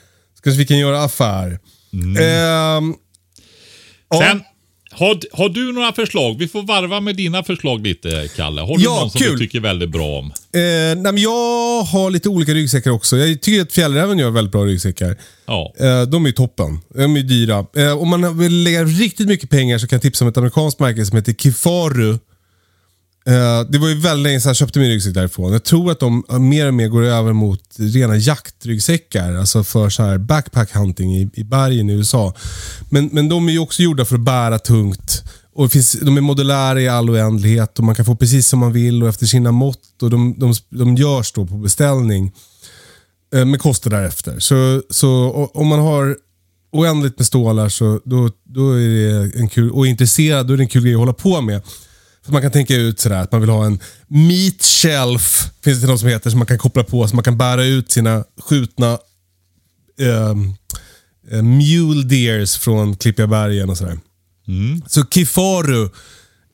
Kanske 0.45 0.59
vi 0.59 0.65
kan 0.65 0.77
göra 0.77 1.03
affär. 1.03 1.59
Ehm, 2.19 2.93
ja. 4.09 4.19
Sen, 4.21 4.41
har, 4.91 5.19
har 5.37 5.49
du 5.49 5.73
några 5.73 5.93
förslag? 5.93 6.37
Vi 6.39 6.47
får 6.47 6.63
varva 6.63 6.99
med 6.99 7.15
dina 7.15 7.43
förslag 7.43 7.87
lite, 7.87 8.29
Kalle. 8.35 8.61
Har 8.61 8.77
du 8.77 8.83
Ja, 8.83 8.99
någon 8.99 9.09
som 9.09 9.21
kul. 9.21 9.31
du 9.31 9.37
tycker 9.37 9.59
väldigt 9.59 9.89
bra 9.89 10.19
om? 10.19 10.25
Eh, 10.25 10.31
nej, 10.53 10.95
men 10.95 11.17
jag 11.17 11.83
har 11.83 12.09
lite 12.11 12.29
olika 12.29 12.51
ryggsäckar 12.53 12.91
också. 12.91 13.17
Jag 13.17 13.41
tycker 13.41 13.61
att 13.61 13.73
Fjällräven 13.73 14.19
gör 14.19 14.29
väldigt 14.29 14.51
bra 14.51 14.65
ryggsäckar. 14.65 15.17
Ja. 15.45 15.73
Eh, 15.79 16.01
de 16.01 16.25
är 16.25 16.31
toppen. 16.31 16.79
De 16.95 17.17
är 17.17 17.21
dyra. 17.21 17.65
Eh, 17.77 17.97
om 18.01 18.09
man 18.09 18.37
vill 18.39 18.63
lägga 18.63 18.83
riktigt 18.83 19.27
mycket 19.27 19.49
pengar 19.49 19.77
så 19.77 19.87
kan 19.87 19.95
jag 19.95 20.01
tipsa 20.01 20.25
om 20.25 20.29
ett 20.29 20.37
amerikanskt 20.37 20.79
märke 20.79 21.05
som 21.05 21.17
heter 21.17 21.33
Kifaru. 21.33 22.17
Eh, 23.28 23.69
det 23.69 23.78
var 23.78 23.88
ju 23.88 23.95
väldigt 23.99 24.23
länge 24.23 24.39
sedan 24.41 24.49
jag 24.49 24.55
köpte 24.55 24.80
min 24.80 24.89
ryggsäck 24.89 25.13
därifrån. 25.13 25.51
Jag 25.51 25.63
tror 25.63 25.91
att 25.91 25.99
de 25.99 26.23
eh, 26.30 26.39
mer 26.39 26.67
och 26.67 26.73
mer 26.73 26.88
går 26.88 27.03
över 27.03 27.34
mot 27.34 27.61
rena 27.78 28.17
jaktryggsäckar. 28.17 29.34
Alltså 29.34 29.63
för 29.63 29.89
så 29.89 30.03
här 30.03 30.17
backpack 30.17 30.71
hunting 30.71 31.15
i, 31.15 31.30
i 31.34 31.43
bergen 31.43 31.89
i 31.89 31.93
USA. 31.93 32.34
Men, 32.89 33.09
men 33.11 33.30
de 33.30 33.47
är 33.47 33.51
ju 33.51 33.59
också 33.59 33.84
gjorda 33.84 34.05
för 34.05 34.15
att 34.15 34.21
bära 34.21 34.59
tungt. 34.59 35.23
Och 35.53 35.71
finns, 35.71 35.91
de 36.01 36.17
är 36.17 36.21
modulära 36.21 36.82
i 36.82 36.88
all 36.88 37.09
oändlighet 37.09 37.80
och 37.80 37.86
man 37.86 37.95
kan 37.95 38.05
få 38.05 38.15
precis 38.15 38.47
som 38.47 38.59
man 38.59 38.73
vill 38.73 39.03
och 39.03 39.09
efter 39.09 39.26
sina 39.26 39.51
mått. 39.51 40.01
Och 40.01 40.09
de, 40.09 40.36
de, 40.39 40.53
de 40.69 40.95
görs 40.95 41.32
då 41.32 41.45
på 41.45 41.55
beställning 41.55 42.32
eh, 43.36 43.45
med 43.45 43.61
kostar 43.61 43.91
därefter. 43.91 44.39
Så, 44.39 44.82
så 44.89 45.30
om 45.53 45.67
man 45.67 45.80
har 45.80 46.17
oändligt 46.71 47.19
med 47.19 47.28
stålar 47.28 47.69
så 47.69 48.01
då, 48.05 48.30
då 48.43 48.71
är 48.71 48.89
det 48.89 49.39
en 49.39 49.49
kul, 49.49 49.71
och 49.71 49.86
är 49.86 49.89
intresserad, 49.89 50.47
då 50.47 50.53
är 50.53 50.57
det 50.57 50.63
en 50.63 50.67
kul 50.67 50.84
grej 50.84 50.93
att 50.93 50.99
hålla 50.99 51.13
på 51.13 51.41
med. 51.41 51.61
För 52.26 52.32
man 52.32 52.41
kan 52.41 52.51
tänka 52.51 52.76
ut 52.76 52.99
sådär 52.99 53.21
att 53.21 53.32
man 53.32 53.41
vill 53.41 53.49
ha 53.49 53.65
en 53.65 53.80
meat 54.07 54.63
shelf, 54.63 55.49
finns 55.63 55.82
det 55.82 55.88
något 55.88 55.99
som 55.99 56.09
heter, 56.09 56.30
som 56.30 56.39
man 56.39 56.47
kan 56.47 56.57
koppla 56.57 56.84
på 56.84 57.07
så 57.07 57.15
man 57.15 57.23
kan 57.23 57.38
bära 57.38 57.65
ut 57.65 57.91
sina 57.91 58.23
skjutna 58.38 58.99
ehm, 59.99 60.53
eh, 61.32 61.43
mule 61.43 62.03
deers 62.03 62.57
från 62.57 62.95
Klippiga 62.95 63.28
bergen 63.28 63.69
och 63.69 63.78
sådär. 63.78 63.99
Så 64.88 65.05
Kifaru 65.05 65.89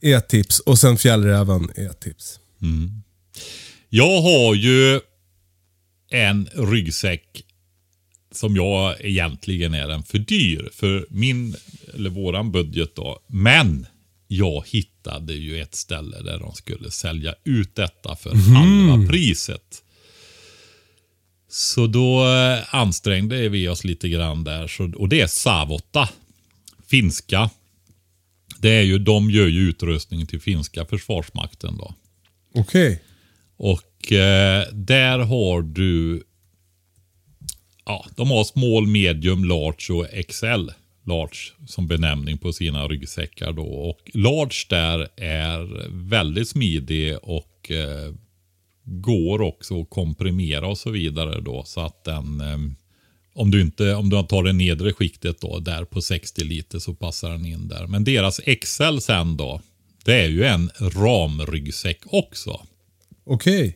är 0.01 0.17
ett 0.17 0.29
tips 0.29 0.59
och 0.59 0.79
sen 0.79 0.97
Fjällräven 0.97 1.69
är 1.75 1.89
ett 1.89 1.99
tips. 1.99 2.39
Jag 3.89 4.21
har 4.21 4.55
ju 4.55 4.99
en 6.11 6.49
ryggsäck 6.53 7.43
som 8.31 8.55
jag 8.55 8.95
egentligen 9.05 9.73
är 9.73 9.87
den 9.87 10.03
för 10.03 10.17
dyr 10.17 10.69
för 10.73 11.05
min, 11.09 11.55
eller 11.93 12.09
våran 12.09 12.51
budget 12.51 12.95
då. 12.95 13.19
Men 13.27 13.85
jag 14.33 14.63
hittade 14.67 15.33
ju 15.33 15.61
ett 15.61 15.75
ställe 15.75 16.21
där 16.21 16.39
de 16.39 16.55
skulle 16.55 16.91
sälja 16.91 17.35
ut 17.43 17.75
detta 17.75 18.15
för 18.15 18.35
halva 18.35 19.07
priset. 19.07 19.83
Så 21.49 21.87
då 21.87 22.27
eh, 22.27 22.75
ansträngde 22.75 23.49
vi 23.49 23.67
oss 23.67 23.83
lite 23.83 24.09
grann 24.09 24.43
där. 24.43 24.67
Så, 24.67 24.91
och 24.95 25.09
det 25.09 25.21
är 25.21 25.27
Savotta. 25.27 26.09
Finska. 26.87 27.49
Det 28.59 28.69
är 28.69 28.81
ju, 28.81 28.99
de 28.99 29.31
gör 29.31 29.47
ju 29.47 29.69
utrustning 29.69 30.25
till 30.25 30.41
finska 30.41 30.85
försvarsmakten 30.85 31.77
då. 31.77 31.95
Okej. 32.53 33.01
Och 33.57 34.11
eh, 34.11 34.67
där 34.73 35.19
har 35.19 35.61
du... 35.61 36.23
Ja, 37.85 38.05
de 38.15 38.31
har 38.31 38.43
small, 38.43 38.87
medium, 38.87 39.43
large 39.43 39.93
och 39.93 40.27
XL. 40.27 40.69
Large 41.03 41.37
som 41.67 41.87
benämning 41.87 42.37
på 42.37 42.53
sina 42.53 42.87
ryggsäckar 42.87 43.51
då. 43.51 43.63
Och 43.63 44.11
large 44.13 44.65
där 44.69 45.07
är 45.15 45.87
väldigt 46.09 46.47
smidig 46.47 47.17
och 47.21 47.71
eh, 47.71 48.13
går 48.83 49.41
också 49.41 49.81
att 49.81 49.89
komprimera 49.89 50.67
och 50.67 50.77
så 50.77 50.89
vidare 50.89 51.41
då. 51.41 51.63
Så 51.65 51.81
att 51.81 52.03
den... 52.03 52.41
Eh, 52.41 52.57
om 53.33 53.51
du 53.51 53.61
inte 53.61 53.95
om 53.95 54.09
du 54.09 54.23
tar 54.23 54.43
det 54.43 54.53
nedre 54.53 54.93
skiktet 54.93 55.41
då, 55.41 55.59
där 55.59 55.85
på 55.85 56.01
60 56.01 56.43
liter 56.43 56.79
så 56.79 56.93
passar 56.93 57.29
den 57.29 57.45
in 57.45 57.67
där. 57.67 57.87
Men 57.87 58.03
deras 58.03 58.41
XL 58.61 58.97
sen 58.99 59.37
då, 59.37 59.61
det 60.05 60.13
är 60.13 60.27
ju 60.27 60.43
en 60.43 60.69
ramryggsäck 60.79 61.99
också. 62.05 62.61
Okej. 63.25 63.75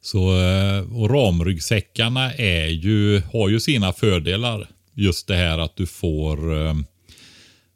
Så, 0.00 0.40
eh, 0.40 0.92
och 0.92 1.10
ramryggsäckarna 1.10 2.34
är 2.34 2.66
ju, 2.66 3.20
har 3.20 3.48
ju 3.48 3.60
sina 3.60 3.92
fördelar. 3.92 4.68
Just 4.98 5.26
det 5.26 5.36
här 5.36 5.58
att 5.58 5.76
du 5.76 5.86
får, 5.86 6.66
eh, 6.66 6.74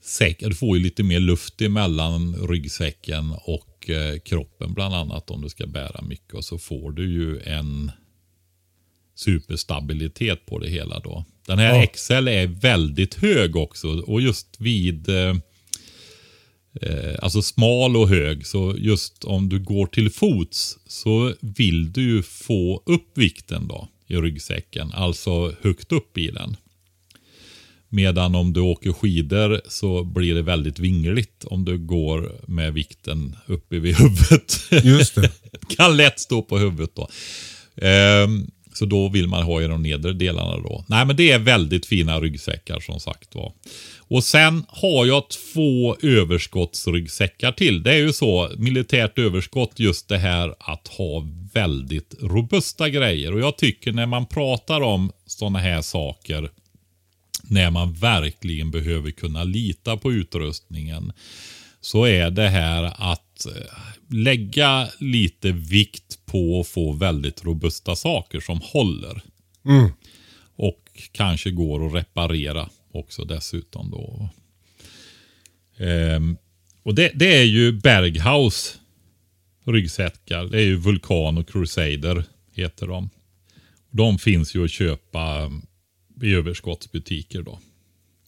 säck, 0.02 0.40
du 0.40 0.54
får 0.54 0.76
ju 0.76 0.82
lite 0.82 1.02
mer 1.02 1.20
luft 1.20 1.62
emellan 1.62 2.48
ryggsäcken 2.48 3.34
och 3.44 3.90
eh, 3.90 4.18
kroppen 4.18 4.74
bland 4.74 4.94
annat 4.94 5.30
om 5.30 5.42
du 5.42 5.48
ska 5.48 5.66
bära 5.66 6.02
mycket. 6.02 6.34
Och 6.34 6.44
så 6.44 6.58
får 6.58 6.92
du 6.92 7.12
ju 7.12 7.40
en 7.40 7.90
superstabilitet 9.14 10.46
på 10.46 10.58
det 10.58 10.68
hela 10.68 11.00
då. 11.00 11.24
Den 11.46 11.58
här 11.58 11.74
Ja. 11.74 11.86
XL 11.86 12.28
är 12.28 12.46
väldigt 12.46 13.14
hög 13.14 13.56
också 13.56 13.88
och 13.88 14.20
just 14.20 14.60
vid 14.60 15.08
eh, 15.08 15.36
eh, 16.82 17.14
alltså 17.22 17.42
smal 17.42 17.96
och 17.96 18.08
hög. 18.08 18.46
Så 18.46 18.74
just 18.78 19.24
om 19.24 19.48
du 19.48 19.58
går 19.58 19.86
till 19.86 20.10
fots 20.10 20.78
så 20.86 21.34
vill 21.40 21.92
du 21.92 22.02
ju 22.02 22.22
få 22.22 22.82
upp 22.86 23.18
vikten 23.18 23.68
då 23.68 23.88
i 24.06 24.16
ryggsäcken. 24.16 24.92
Alltså 24.92 25.54
högt 25.62 25.92
upp 25.92 26.18
i 26.18 26.30
den. 26.30 26.56
Medan 27.93 28.34
om 28.34 28.53
du 28.53 28.61
åker 28.61 28.93
skidor 28.93 29.61
så 29.68 30.05
blir 30.05 30.34
det 30.34 30.43
väldigt 30.43 30.78
vingligt 30.78 31.45
om 31.45 31.64
du 31.64 31.78
går 31.78 32.32
med 32.47 32.74
vikten 32.74 33.36
uppe 33.47 33.78
vid 33.78 33.97
huvudet. 33.97 34.61
Just 34.84 35.14
det. 35.14 35.30
kan 35.76 35.97
lätt 35.97 36.20
stå 36.20 36.43
på 36.43 36.59
huvudet 36.59 36.91
då. 36.95 37.09
Ehm, 37.86 38.51
så 38.74 38.84
då 38.86 39.09
vill 39.09 39.26
man 39.26 39.43
ha 39.43 39.62
i 39.62 39.66
de 39.66 39.82
nedre 39.82 40.12
delarna 40.12 40.57
då. 40.57 40.84
Nej 40.88 41.07
men 41.07 41.16
det 41.16 41.30
är 41.30 41.38
väldigt 41.38 41.86
fina 41.86 42.20
ryggsäckar 42.20 42.80
som 42.80 43.01
sagt 43.01 43.34
var. 43.34 43.53
Och 43.99 44.24
sen 44.24 44.64
har 44.68 45.07
jag 45.07 45.24
två 45.28 45.97
överskottsryggsäckar 46.03 47.53
till. 47.53 47.82
Det 47.82 47.93
är 47.93 47.99
ju 47.99 48.12
så, 48.12 48.51
militärt 48.57 49.18
överskott 49.18 49.72
just 49.76 50.09
det 50.09 50.18
här 50.18 50.55
att 50.59 50.88
ha 50.88 51.26
väldigt 51.53 52.14
robusta 52.20 52.88
grejer. 52.88 53.34
Och 53.34 53.41
jag 53.41 53.59
tycker 53.59 53.93
när 53.93 54.07
man 54.07 54.26
pratar 54.26 54.80
om 54.80 55.12
sådana 55.26 55.59
här 55.59 55.82
saker 55.82 56.51
när 57.51 57.70
man 57.70 57.92
verkligen 57.92 58.70
behöver 58.70 59.11
kunna 59.11 59.44
lita 59.44 59.96
på 59.96 60.12
utrustningen 60.12 61.12
så 61.80 62.05
är 62.05 62.30
det 62.30 62.48
här 62.48 62.92
att 63.12 63.46
eh, 63.46 63.72
lägga 64.09 64.88
lite 64.98 65.53
vikt 65.53 66.26
på 66.26 66.61
att 66.61 66.68
få 66.68 66.92
väldigt 66.92 67.44
robusta 67.44 67.96
saker 67.96 68.40
som 68.40 68.61
håller. 68.62 69.22
Och 70.57 71.09
kanske 71.12 71.51
går 71.51 71.86
att 71.86 71.94
reparera 71.94 72.68
också 72.92 73.24
dessutom 73.24 73.90
då. 73.90 74.28
Ehm, 75.84 76.36
och 76.82 76.94
det, 76.94 77.12
det 77.14 77.38
är 77.38 77.44
ju 77.44 77.72
Berghaus 77.72 78.78
ryggsäckar. 79.64 80.44
Det 80.44 80.59
är 80.59 80.64
ju 80.64 80.76
Vulkan 80.76 81.38
och 81.38 81.48
Crusader 81.48 82.24
heter 82.55 82.86
de. 82.86 83.11
De 83.90 84.18
finns 84.18 84.55
ju 84.55 84.64
att 84.64 84.70
köpa 84.70 85.51
i 86.22 86.34
överskottsbutiker 86.34 87.42
då. 87.42 87.58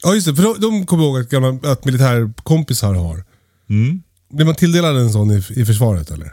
Ja, 0.03 0.14
just 0.14 0.26
det. 0.26 0.34
För 0.36 0.43
de, 0.43 0.61
de 0.61 0.86
kommer 0.86 1.05
ihåg 1.05 1.18
att, 1.20 1.28
gamla, 1.30 1.70
att 1.72 1.84
militärkompisar 1.84 2.95
har. 2.95 3.24
Mm. 3.70 4.03
Blir 4.30 4.45
man 4.47 4.55
tilldelad 4.55 4.97
en 4.97 5.12
sån 5.12 5.30
i, 5.30 5.36
i 5.61 5.64
försvaret 5.64 6.11
eller? 6.11 6.32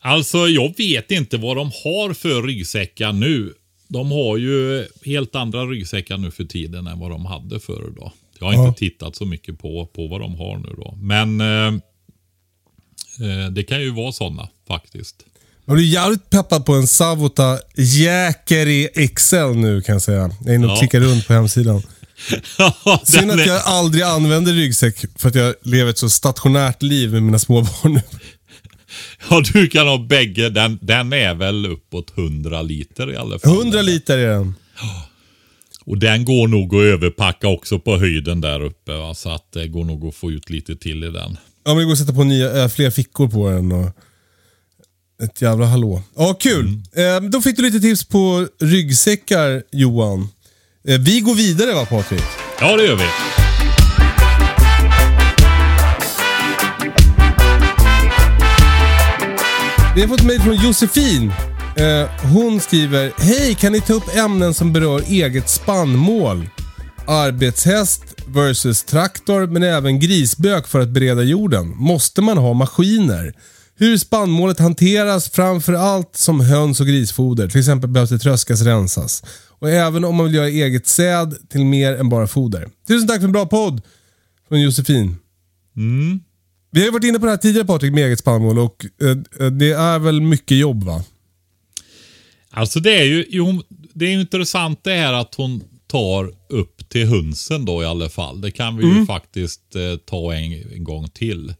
Alltså 0.00 0.38
jag 0.48 0.74
vet 0.78 1.10
inte 1.10 1.36
vad 1.36 1.56
de 1.56 1.66
har 1.84 2.14
för 2.14 2.42
ryggsäckar 2.42 3.12
nu. 3.12 3.52
De 3.88 4.10
har 4.10 4.36
ju 4.36 4.86
helt 5.04 5.34
andra 5.36 5.64
ryggsäckar 5.66 6.18
nu 6.18 6.30
för 6.30 6.44
tiden 6.44 6.86
än 6.86 6.98
vad 6.98 7.10
de 7.10 7.26
hade 7.26 7.60
förr 7.60 7.92
då. 7.96 8.12
Jag 8.38 8.46
har 8.46 8.54
Ja. 8.54 8.68
inte 8.68 8.78
tittat 8.78 9.16
så 9.16 9.24
mycket 9.26 9.58
på, 9.58 9.86
på 9.86 10.06
vad 10.08 10.20
de 10.20 10.34
har 10.34 10.58
nu 10.58 10.74
då. 10.76 10.98
Men 11.02 11.40
eh, 11.40 11.66
eh, 13.28 13.50
det 13.52 13.62
kan 13.62 13.80
ju 13.80 13.90
vara 13.90 14.12
sådana 14.12 14.48
faktiskt. 14.68 15.24
Man 15.72 15.76
blir 15.76 15.86
jävligt 15.86 16.30
peppad 16.30 16.64
på 16.66 16.72
en 16.74 16.86
Savota 16.86 17.58
Jäkeri 17.76 18.88
XL 19.14 19.36
nu 19.54 19.82
kan 19.82 19.92
jag 19.92 20.02
säga. 20.02 20.30
Jag 20.40 20.48
är 20.50 20.54
inne 20.54 20.66
och 20.66 20.72
Ja. 20.72 20.76
klickar 20.76 21.00
runt 21.00 21.26
på 21.26 21.32
hemsidan. 21.32 21.82
Synd 23.04 23.28
Den 23.28 23.30
att 23.30 23.46
är- 23.46 23.46
jag 23.46 23.62
aldrig 23.64 24.02
använder 24.04 24.52
ryggsäck 24.52 25.04
för 25.16 25.28
att 25.28 25.34
jag 25.34 25.54
lever 25.62 25.90
ett 25.90 25.98
så 25.98 26.10
stationärt 26.10 26.82
liv 26.82 27.12
med 27.12 27.22
mina 27.22 27.38
småbarn 27.38 27.92
nu. 27.94 28.02
Ja, 29.30 29.42
du 29.52 29.68
kan 29.68 29.86
ha 29.88 29.98
bägge. 29.98 30.48
Den, 30.50 30.78
den 30.82 31.12
är 31.12 31.34
väl 31.34 31.66
uppåt 31.66 32.18
100 32.18 32.62
liter 32.62 33.12
i 33.12 33.16
alla 33.16 33.38
fall. 33.38 33.52
100 33.52 33.82
liter 33.82 34.18
är 34.18 34.28
den. 34.28 34.54
Och 35.84 35.98
den 35.98 36.24
går 36.24 36.48
nog 36.48 36.74
att 36.74 36.82
överpacka 36.82 37.48
också 37.48 37.78
på 37.78 37.98
höjden 37.98 38.40
där 38.40 38.60
uppe. 38.64 38.92
Va? 38.92 39.14
Så 39.14 39.30
att 39.30 39.52
det 39.52 39.68
går 39.68 39.84
nog 39.84 40.04
att 40.08 40.14
få 40.14 40.30
ut 40.30 40.50
lite 40.50 40.76
till 40.76 41.04
i 41.04 41.10
den. 41.10 41.36
Ja, 41.64 41.70
men 41.74 41.76
det 41.76 41.84
går 41.84 41.92
att 41.92 41.98
sätta 41.98 42.12
på 42.12 42.24
nya, 42.24 42.62
äh, 42.62 42.68
fler 42.68 42.90
fickor 42.90 43.28
på 43.28 43.50
den. 43.50 43.72
Och 43.72 43.90
ett 45.24 45.42
jävla 45.42 45.66
hallå. 45.66 46.02
Ja, 46.16 46.34
kul. 46.34 46.66
Eh, 46.92 47.20
då 47.20 47.40
fick 47.40 47.56
du 47.56 47.62
lite 47.62 47.80
tips 47.80 48.04
på 48.04 48.48
ryggsäckar 48.60 49.62
Johan. 49.70 50.28
Eh, 50.88 51.00
vi 51.00 51.20
går 51.20 51.34
vidare 51.34 51.74
va 51.74 51.86
Patrik? 51.86 52.22
Ja, 52.60 52.76
det 52.76 52.84
gör 52.84 52.96
vi. 52.96 53.04
Vi 59.94 60.00
har 60.00 60.08
fått 60.08 60.24
mejl 60.24 60.40
från 60.40 60.56
Josefin. 60.56 61.32
Eh, 61.76 62.30
hon 62.32 62.60
skriver, 62.60 63.12
Hej, 63.18 63.54
kan 63.54 63.72
ni 63.72 63.80
ta 63.80 63.92
upp 63.92 64.16
ämnen 64.16 64.54
som 64.54 64.72
berör 64.72 65.02
eget 65.08 65.48
spannmål? 65.48 66.48
Arbetshäst 67.06 68.02
versus 68.26 68.84
traktor, 68.84 69.46
men 69.46 69.62
även 69.62 70.00
grisbök 70.00 70.66
för 70.66 70.80
att 70.80 70.88
bereda 70.88 71.22
jorden. 71.22 71.68
Måste 71.76 72.20
man 72.22 72.38
ha 72.38 72.52
maskiner? 72.52 73.34
Hur 73.82 73.98
spannmålet 73.98 74.58
hanteras, 74.58 75.30
framför 75.30 75.72
allt 75.72 76.16
som 76.16 76.40
höns 76.40 76.80
och 76.80 76.86
grisfoder. 76.86 77.48
Till 77.48 77.58
exempel 77.58 77.90
behövs 77.90 78.10
det 78.10 78.18
tröskas, 78.18 78.62
rensas. 78.62 79.22
Och 79.48 79.70
även 79.70 80.04
om 80.04 80.16
man 80.16 80.26
vill 80.26 80.34
göra 80.34 80.48
eget 80.48 80.86
säd 80.86 81.34
till 81.48 81.64
mer 81.64 81.92
än 81.92 82.08
bara 82.08 82.26
foder. 82.26 82.68
Tusen 82.88 83.08
tack 83.08 83.18
för 83.18 83.24
en 83.24 83.32
bra 83.32 83.46
podd 83.46 83.82
från 84.48 84.60
Josefin. 84.60 85.16
Vi 86.70 86.80
har 86.80 86.86
ju 86.86 86.92
varit 86.92 87.04
inne 87.04 87.18
på 87.18 87.26
det 87.26 87.32
här 87.32 87.36
tidigare 87.36 87.66
Patrik 87.66 87.92
med 87.92 88.06
eget 88.06 88.18
spannmål 88.18 88.58
och 88.58 88.86
eh, 89.02 89.46
det 89.46 89.70
är 89.72 89.98
väl 89.98 90.20
mycket 90.20 90.56
jobb 90.56 90.84
va? 90.84 91.04
Alltså 92.50 92.80
det 92.80 92.94
är 93.00 93.04
ju, 93.04 93.26
jo, 93.28 93.62
det 93.68 94.04
är 94.04 94.10
ju 94.10 94.20
intressant 94.20 94.84
det 94.84 94.94
här 94.94 95.12
att 95.12 95.34
hon 95.34 95.60
tar 95.86 96.32
upp 96.48 96.88
till 96.88 97.06
hönsen 97.06 97.64
då 97.64 97.82
i 97.82 97.86
alla 97.86 98.08
fall. 98.08 98.40
Det 98.40 98.50
kan 98.50 98.76
vi 98.76 98.86
ju 98.86 99.06
faktiskt 99.06 99.76
eh, 99.76 99.96
ta 99.96 100.34
en, 100.34 100.52
en 100.72 100.84
gång 100.84 101.08
till. 101.08 101.54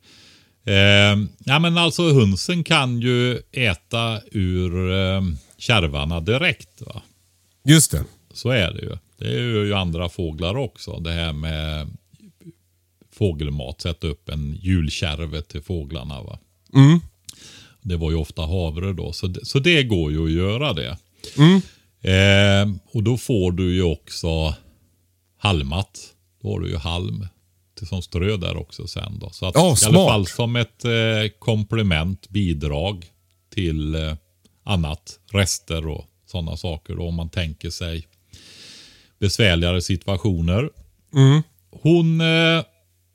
Eh, 0.65 1.19
ja 1.39 1.59
men 1.59 1.79
alltså 1.79 2.13
hönsen 2.13 2.65
kan 2.65 3.01
ju 3.01 3.43
äta 3.53 4.21
ur 4.31 4.93
eh, 4.93 5.23
kärvarna 5.59 6.21
direkt. 6.21 6.83
va. 6.87 7.03
Just 7.65 7.91
det. 7.91 8.05
Så 8.33 8.51
är 8.51 8.73
det 8.73 8.81
ju. 8.83 8.97
Det 9.19 9.35
är 9.35 9.41
ju 9.41 9.75
andra 9.75 10.09
fåglar 10.09 10.57
också. 10.57 10.99
Det 11.01 11.13
här 11.13 11.33
med 11.33 11.91
fågelmat, 13.13 13.81
sätta 13.81 14.07
upp 14.07 14.29
en 14.29 14.59
julkärve 14.61 15.43
till 15.43 15.63
fåglarna. 15.63 16.23
Va? 16.23 16.39
Det 17.81 17.97
var 17.97 18.11
ju 18.11 18.17
ofta 18.17 18.43
havre 18.43 18.93
då, 18.93 19.13
så 19.13 19.27
det, 19.27 19.45
så 19.45 19.59
det 19.59 19.83
går 19.83 20.13
ju 20.13 20.25
att 20.25 20.31
göra 20.31 20.73
det. 20.73 20.97
Eh, 22.11 22.75
och 22.93 23.03
då 23.03 23.17
får 23.17 23.53
du 23.53 23.75
ju 23.75 23.83
också 23.83 24.55
halmat. 25.39 25.99
Då 26.43 26.53
har 26.53 26.61
du 26.61 26.69
ju 26.69 26.77
halm 26.77 27.27
till 27.83 27.89
som 27.89 28.03
strö 28.03 28.37
där 28.37 28.57
också 28.57 28.87
sen 28.87 29.18
då. 29.18 29.30
Så 29.30 29.47
att 29.47 29.55
Ja, 29.55 29.76
i 29.83 29.85
alla 29.87 30.09
fall 30.09 30.26
som 30.26 30.57
ett 30.57 30.85
eh, 30.85 30.93
komplement, 31.39 32.28
bidrag 32.28 33.05
till 33.55 33.95
eh, 33.95 34.14
annat, 34.64 35.18
rester 35.33 35.89
och 35.89 36.07
sådana 36.26 36.57
saker 36.57 36.95
då 36.95 37.03
om 37.09 37.14
man 37.14 37.28
tänker 37.30 37.70
sig 37.70 38.07
besvärligare 39.20 39.80
situationer. 39.83 40.70
Hon, 41.70 42.20
eh, 42.20 42.64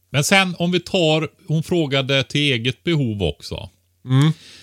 men 0.10 0.24
sen 0.24 0.56
om 0.60 0.72
vi 0.72 0.80
tar, 0.80 1.30
hon 1.48 1.64
frågade 1.64 2.24
till 2.24 2.42
eget 2.42 2.84
behov 2.84 3.24
också. 3.24 3.70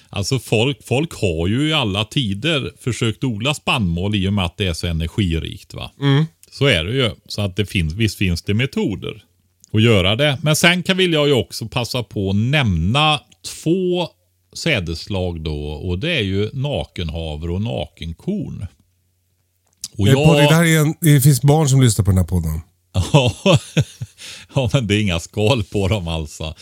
Alltså 0.09 0.38
folk, 0.38 0.86
folk 0.86 1.14
har 1.20 1.48
ju 1.48 1.68
i 1.68 1.72
alla 1.72 2.05
tider 2.05 2.72
försökt 2.80 3.24
odla 3.24 3.55
spannmål 3.55 4.14
i 4.14 4.28
och 4.28 4.32
med 4.32 4.44
att 4.44 4.57
det 4.57 4.66
är 4.66 4.72
så 4.72 4.86
energirikt. 4.86 5.74
va. 5.74 5.90
Så 6.50 6.66
är 6.66 6.84
det 6.84 6.92
ju. 6.92 7.11
Så 7.26 7.42
att 7.42 7.57
det 7.57 7.66
finns, 7.66 7.94
visst 7.94 8.18
finns 8.18 8.42
det 8.42 8.55
metoder 8.55 9.22
att 9.75 9.83
göra 9.83 10.16
det. 10.16 10.39
Men 10.43 10.57
sen 10.57 10.83
kan 10.83 10.97
vill 10.97 11.12
jag 11.12 11.29
ju 11.29 11.35
också 11.35 11.68
passa 11.68 12.03
på 12.03 12.31
att 12.31 12.37
nämna 12.37 13.20
två 13.62 14.09
sädesslag 14.55 15.41
då. 15.41 15.66
Och 15.66 15.99
det 15.99 16.12
är 16.12 16.22
ju 16.22 16.51
nakenhavre 16.53 17.53
och 17.53 17.62
nakenkorn. 17.62 18.66
Och 19.99 20.09
Eh, 20.09 20.14
Patrik, 20.14 20.49
det, 20.49 20.55
här 20.55 20.64
är 20.64 20.81
en, 20.81 20.95
det 21.01 21.20
finns 21.20 21.43
barn 21.43 21.68
som 21.68 21.83
lyssnar 21.83 22.05
på 22.05 22.11
den 22.11 22.18
här 22.18 22.27
podden. 22.27 22.61
Ja, 23.12 23.59
ja, 24.55 24.70
men 24.72 24.87
det 24.87 24.95
är 24.95 25.01
inga 25.01 25.20
skal 25.20 25.64
på 25.64 25.89
dem 25.89 26.09
alltså. 26.09 26.55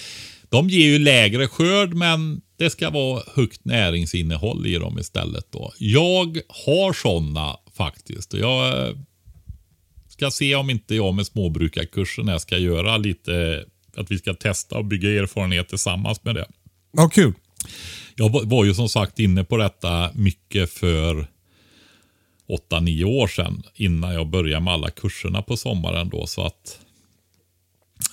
De 0.49 0.69
ger 0.69 0.87
ju 0.87 0.99
lägre 0.99 1.49
skörd, 1.49 1.95
men 1.95 2.41
det 2.59 2.71
ska 2.71 2.91
vara 2.91 3.23
högt 3.35 3.65
näringsinnehåll 3.65 4.67
i 4.67 4.75
dem 4.75 4.99
istället. 4.99 5.47
Då. 5.53 5.73
Jag 5.79 6.39
har 6.49 6.93
sådana 6.93 7.57
faktiskt. 7.77 8.35
Jag 8.35 8.89
eh, 8.89 8.95
ska 10.13 10.31
se 10.31 10.55
om 10.55 10.71
inte 10.71 10.95
jag 10.95 11.15
med 11.15 11.27
småbrukarkursen 11.27 12.29
här 12.29 12.39
ska 12.39 12.59
göra 12.59 12.97
lite, 12.97 13.65
att 13.97 14.11
vi 14.11 14.19
ska 14.19 14.35
testa 14.35 14.79
och 14.79 14.85
bygga 14.85 15.11
erfarenhet 15.23 15.69
tillsammans 15.69 16.25
med 16.25 16.35
det. 16.35 16.47
Ja, 16.93 17.09
kul. 17.09 17.33
Jag 18.15 18.29
var- 18.33 18.45
var 18.45 18.65
ju 18.65 18.75
som 18.75 18.89
sagt 18.89 19.19
inne 19.19 19.45
på 19.45 19.57
detta 19.57 20.11
mycket 20.15 20.71
för 20.71 21.27
8-9 22.49 23.05
år 23.05 23.27
sedan 23.29 23.63
innan 23.75 24.15
jag 24.15 24.27
började 24.31 24.65
med 24.65 24.73
alla 24.75 24.91
kurserna 24.91 25.43
på 25.43 25.57
sommaren 25.57 26.09
då. 26.09 26.27
Så 26.27 26.47
att 26.47 26.79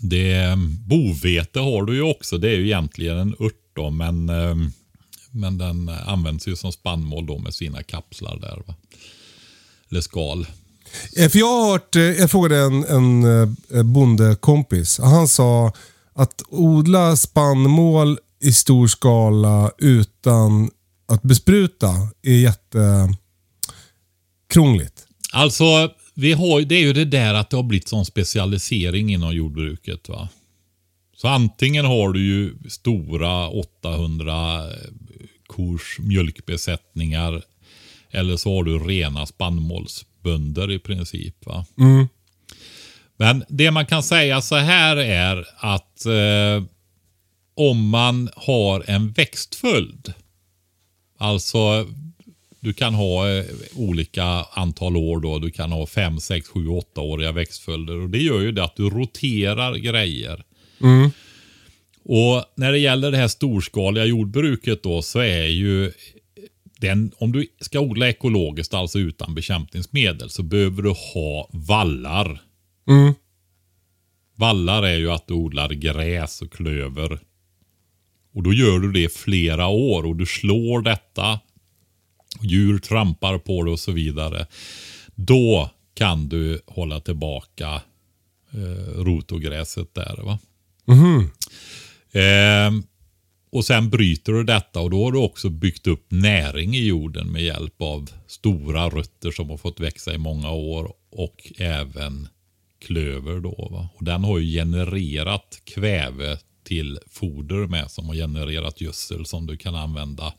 det, 0.02 0.58
bovete 0.88 1.60
har 1.60 1.84
du 1.86 1.96
ju 1.96 2.02
också. 2.02 2.38
Det 2.38 2.50
är 2.50 2.56
ju 2.56 2.66
egentligen 2.66 3.18
en 3.18 3.36
ört 3.40 3.54
då, 3.74 3.90
men, 3.90 4.30
eh, 4.30 4.56
men 5.32 5.58
den 5.58 5.90
används 5.90 6.48
ju 6.48 6.56
som 6.56 6.72
spannmål 6.72 7.26
då 7.26 7.38
med 7.38 7.54
sina 7.54 7.84
kapslar 7.84 8.38
där. 8.40 8.64
Va? 8.68 8.76
Eller 9.92 10.02
skal. 10.02 10.46
Eh, 11.18 11.30
för 11.30 11.40
jag 11.40 11.48
har 11.48 11.72
hört, 11.72 11.96
eh, 11.96 12.02
jag 12.02 12.32
frågade 12.32 12.58
en, 12.58 12.84
en 12.84 13.24
eh, 13.74 13.84
bondekompis. 13.84 15.00
Han 15.00 15.28
sa 15.28 15.74
att 16.14 16.42
odla 16.50 17.16
spannmål 17.16 18.20
i 18.42 18.54
stor 18.54 18.88
skala 18.88 19.72
utan 19.78 20.72
att 21.08 21.22
bespruta 21.22 21.88
är 22.22 22.34
jättekrångligt. 22.34 25.06
Alltså, 25.34 25.92
vi 26.14 26.34
har, 26.34 26.62
det 26.62 26.76
är 26.76 26.82
ju 26.82 26.94
det 26.94 27.06
där 27.06 27.34
att 27.34 27.50
det 27.50 27.56
har 27.56 27.64
blivit 27.64 27.88
sån 27.88 28.06
specialisering 28.06 29.14
inom 29.14 29.36
jordbruket. 29.36 30.10
va. 30.10 30.30
Så 31.16 31.28
antingen 31.28 31.86
har 31.86 32.10
du 32.10 32.26
ju 32.26 32.54
stora 32.70 33.50
800 33.50 34.64
kors 35.48 36.00
mjölkbesättningar 36.00 37.44
eller 38.12 38.38
så 38.38 38.56
har 38.56 38.64
du 38.64 38.80
rena 38.80 39.26
spannmåls 39.26 40.06
spannmålsbönder 40.20 40.72
i 40.72 40.80
princip. 40.80 41.46
va. 41.46 41.66
Men 43.18 43.44
det 43.50 43.72
man 43.72 43.86
kan 43.86 44.04
säga 44.04 44.42
så 44.42 44.56
här 44.56 44.98
är 44.98 45.46
att 45.58 46.06
eh, 46.06 46.64
om 47.56 47.90
man 47.90 48.30
har 48.36 48.84
en 48.88 49.12
växtföljd, 49.12 50.14
alltså 51.18 51.88
du 52.60 52.74
kan 52.74 52.94
ha 52.94 53.30
eh, 53.30 53.46
olika 53.76 54.26
antal 54.54 54.98
år 54.98 55.20
då. 55.20 55.40
Du 55.40 55.52
kan 55.52 55.72
ha 55.72 55.88
5, 55.88 56.20
6, 56.20 56.48
7, 56.48 56.68
8-åriga 56.68 57.32
växtföljder. 57.32 57.96
Och 57.96 58.10
Det 58.10 58.18
gör 58.18 58.42
ju 58.42 58.52
det 58.52 58.64
att 58.64 58.76
du 58.76 58.90
roterar 58.90 59.76
grejer. 59.76 60.44
Och 62.04 62.46
när 62.56 62.72
det 62.72 62.80
gäller 62.80 63.12
det 63.12 63.18
här 63.18 63.28
storskaliga 63.28 64.06
jordbruket 64.06 64.84
då 64.84 65.02
så 65.02 65.20
är 65.20 65.46
ju 65.46 65.92
den, 66.80 67.12
om 67.18 67.32
du 67.32 67.48
ska 67.60 67.80
odla 67.80 68.10
ekologiskt, 68.10 68.74
alltså 68.74 69.00
utan 69.00 69.36
bekämpningsmedel, 69.36 70.30
så 70.30 70.44
behöver 70.44 70.82
du 70.82 70.90
ha 70.90 71.50
vallar. 71.52 72.42
Vallar 74.36 74.84
är 74.84 74.98
ju 74.98 75.12
att 75.12 75.28
du 75.28 75.34
odlar 75.34 75.70
gräs 75.70 76.42
och 76.42 76.54
klöver. 76.54 77.20
Och 78.34 78.44
då 78.44 78.54
gör 78.54 78.80
du 78.80 78.92
det 78.92 79.14
flera 79.14 79.68
år 79.68 80.06
och 80.06 80.16
du 80.16 80.26
slår 80.26 80.82
detta. 80.82 81.40
Djur 82.42 82.80
trampar 82.80 83.38
på 83.38 83.64
det 83.64 83.72
och 83.72 83.80
så 83.80 83.92
vidare. 83.92 84.48
Då 85.16 85.70
kan 85.94 86.30
du 86.30 86.62
hålla 86.66 87.00
tillbaka 87.00 87.82
eh, 88.52 88.94
rotogräset 88.96 89.94
där. 89.94 90.20
va. 90.24 90.40
Ehm, 92.14 92.84
och 93.52 93.66
sen 93.66 93.90
bryter 93.90 94.34
du 94.34 94.44
detta 94.44 94.80
och 94.80 94.90
då 94.90 95.04
har 95.04 95.12
du 95.12 95.20
också 95.20 95.50
byggt 95.50 95.88
upp 95.88 96.06
näring 96.10 96.76
i 96.76 96.86
jorden 96.86 97.32
med 97.32 97.44
hjälp 97.44 97.82
av 97.82 98.10
stora 98.28 98.90
rötter 98.90 99.32
som 99.32 99.50
har 99.50 99.58
fått 99.58 99.80
växa 99.80 100.14
i 100.14 100.18
många 100.18 100.52
år 100.52 100.94
och 101.12 101.52
även 101.58 102.28
klöver 102.82 103.40
då. 103.40 103.68
Va? 103.72 103.90
Och 103.96 104.04
den 104.04 104.24
har 104.24 104.40
ju 104.40 104.60
genererat 104.60 105.62
kväve 105.64 106.38
till 106.64 107.00
foder 107.10 107.68
med 107.68 107.92
som 107.92 108.08
har 108.08 108.16
genererat 108.16 108.82
gödsel 108.82 109.26
som 109.26 109.48
du 109.48 109.58
kan 109.58 109.76
använda 109.76 110.34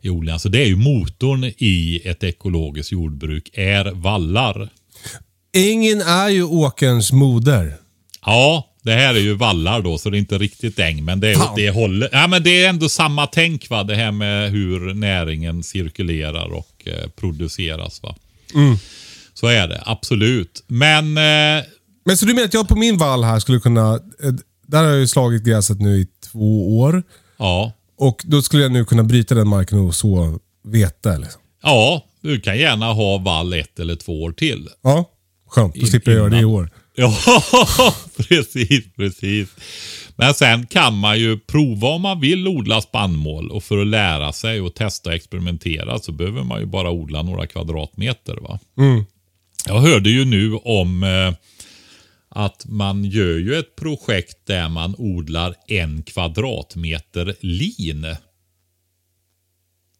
i 0.00 0.10
odlingen. 0.10 0.40
Så 0.40 0.48
det 0.48 0.62
är 0.62 0.66
ju 0.66 0.76
motorn 0.76 1.44
i 1.44 2.00
ett 2.04 2.24
ekologiskt 2.24 2.92
jordbruk 2.92 3.50
är 3.52 3.84
vallar. 3.84 4.68
Ängen 5.52 6.00
är 6.00 6.28
ju 6.28 6.42
åkerns 6.42 7.12
moder. 7.12 7.76
Ja, 8.24 8.71
det 8.82 8.92
här 8.92 9.14
är 9.14 9.18
ju 9.18 9.34
vallar 9.34 9.82
då, 9.82 9.98
så 9.98 10.10
det 10.10 10.16
är 10.16 10.18
inte 10.18 10.38
riktigt 10.38 10.78
äng, 10.78 11.04
men 11.04 11.20
det 11.20 11.28
är 11.32 11.36
åt 11.42 11.56
det 11.56 11.70
hållet. 11.70 12.10
Ja, 12.12 12.26
men 12.26 12.42
det 12.42 12.64
är 12.64 12.68
ändå 12.68 12.88
samma 12.88 13.26
tänk, 13.26 13.70
va? 13.70 13.84
det 13.84 13.94
här 13.94 14.12
med 14.12 14.50
hur 14.50 14.94
näringen 14.94 15.62
cirkulerar 15.62 16.52
och 16.52 16.82
eh, 16.86 17.08
produceras. 17.16 18.02
va. 18.02 18.14
Så 19.34 19.46
är 19.46 19.68
det, 19.68 19.82
absolut. 19.86 20.64
Men 20.66 21.04
eh, 21.16 21.64
Men 22.04 22.16
så 22.16 22.26
du 22.26 22.34
menar 22.34 22.44
att 22.48 22.54
jag 22.54 22.68
på 22.68 22.76
min 22.76 22.98
vall 22.98 23.24
här 23.24 23.38
skulle 23.38 23.60
kunna... 23.60 23.94
eh, 23.94 24.32
Där 24.66 24.82
har 24.82 24.90
jag 24.90 24.98
ju 25.00 25.06
slagit 25.06 25.42
gräset 25.44 25.80
nu 25.80 25.96
i 26.00 26.06
två 26.32 26.78
år. 26.80 27.02
ja, 27.38 27.72
Och 27.98 28.22
då 28.26 28.42
skulle 28.42 28.62
jag 28.62 28.72
nu 28.72 28.84
kunna 28.84 29.02
bryta 29.02 29.34
den 29.34 29.48
marken 29.48 29.78
och 29.78 29.94
så 29.94 30.38
vete. 30.64 31.18
Liksom. 31.18 31.40
ja, 31.62 32.04
du 32.20 32.40
kan 32.40 32.58
gärna 32.58 32.92
ha 32.92 33.18
vall 33.18 33.52
ett 33.52 33.78
eller 33.80 33.96
två 33.96 34.22
år 34.22 34.32
till. 34.32 34.68
Ja, 34.82 35.10
skönt. 35.48 35.74
Då 35.74 35.86
slipper 35.86 36.10
jag 36.10 36.18
göra 36.18 36.28
det 36.28 36.40
i 36.40 36.44
år. 36.44 36.70
Ja, 36.94 37.16
precis, 38.16 38.84
precis. 38.96 39.48
Men 40.16 40.34
sen 40.34 40.66
kan 40.66 40.98
man 40.98 41.18
ju 41.18 41.38
prova 41.38 41.88
om 41.88 42.02
man 42.02 42.20
vill 42.20 42.48
odla 42.48 42.80
spannmål 42.80 43.50
och 43.50 43.64
för 43.64 43.78
att 43.78 43.86
lära 43.86 44.32
sig 44.32 44.60
och 44.60 44.74
testa 44.74 45.10
och 45.10 45.16
experimentera 45.16 45.98
så 45.98 46.12
behöver 46.12 46.42
man 46.42 46.60
ju 46.60 46.66
bara 46.66 46.90
odla 46.90 47.22
några 47.22 47.46
kvadratmeter. 47.46 48.36
va. 48.36 48.58
Jag 49.66 49.78
hörde 49.80 50.10
ju 50.10 50.24
nu 50.24 50.54
om 50.54 51.02
eh, 51.02 51.34
att 52.28 52.64
man 52.68 53.04
gör 53.04 53.38
ju 53.38 53.54
ett 53.54 53.76
projekt 53.76 54.46
där 54.46 54.68
man 54.68 54.94
odlar 54.98 55.54
en 55.66 56.02
kvadratmeter 56.02 57.36
lin. 57.40 58.16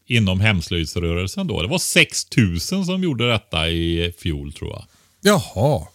Inom 0.06 0.40
hemslöjdsrörelsen 0.40 1.46
då. 1.46 1.62
Det 1.62 1.68
var 1.68 1.78
6000 1.78 2.84
som 2.84 3.02
gjorde 3.02 3.30
detta 3.30 3.68
i 3.68 4.14
fjol 4.18 4.52
tror 4.52 4.70
jag. 4.70 4.84
Jaha. 5.20 5.86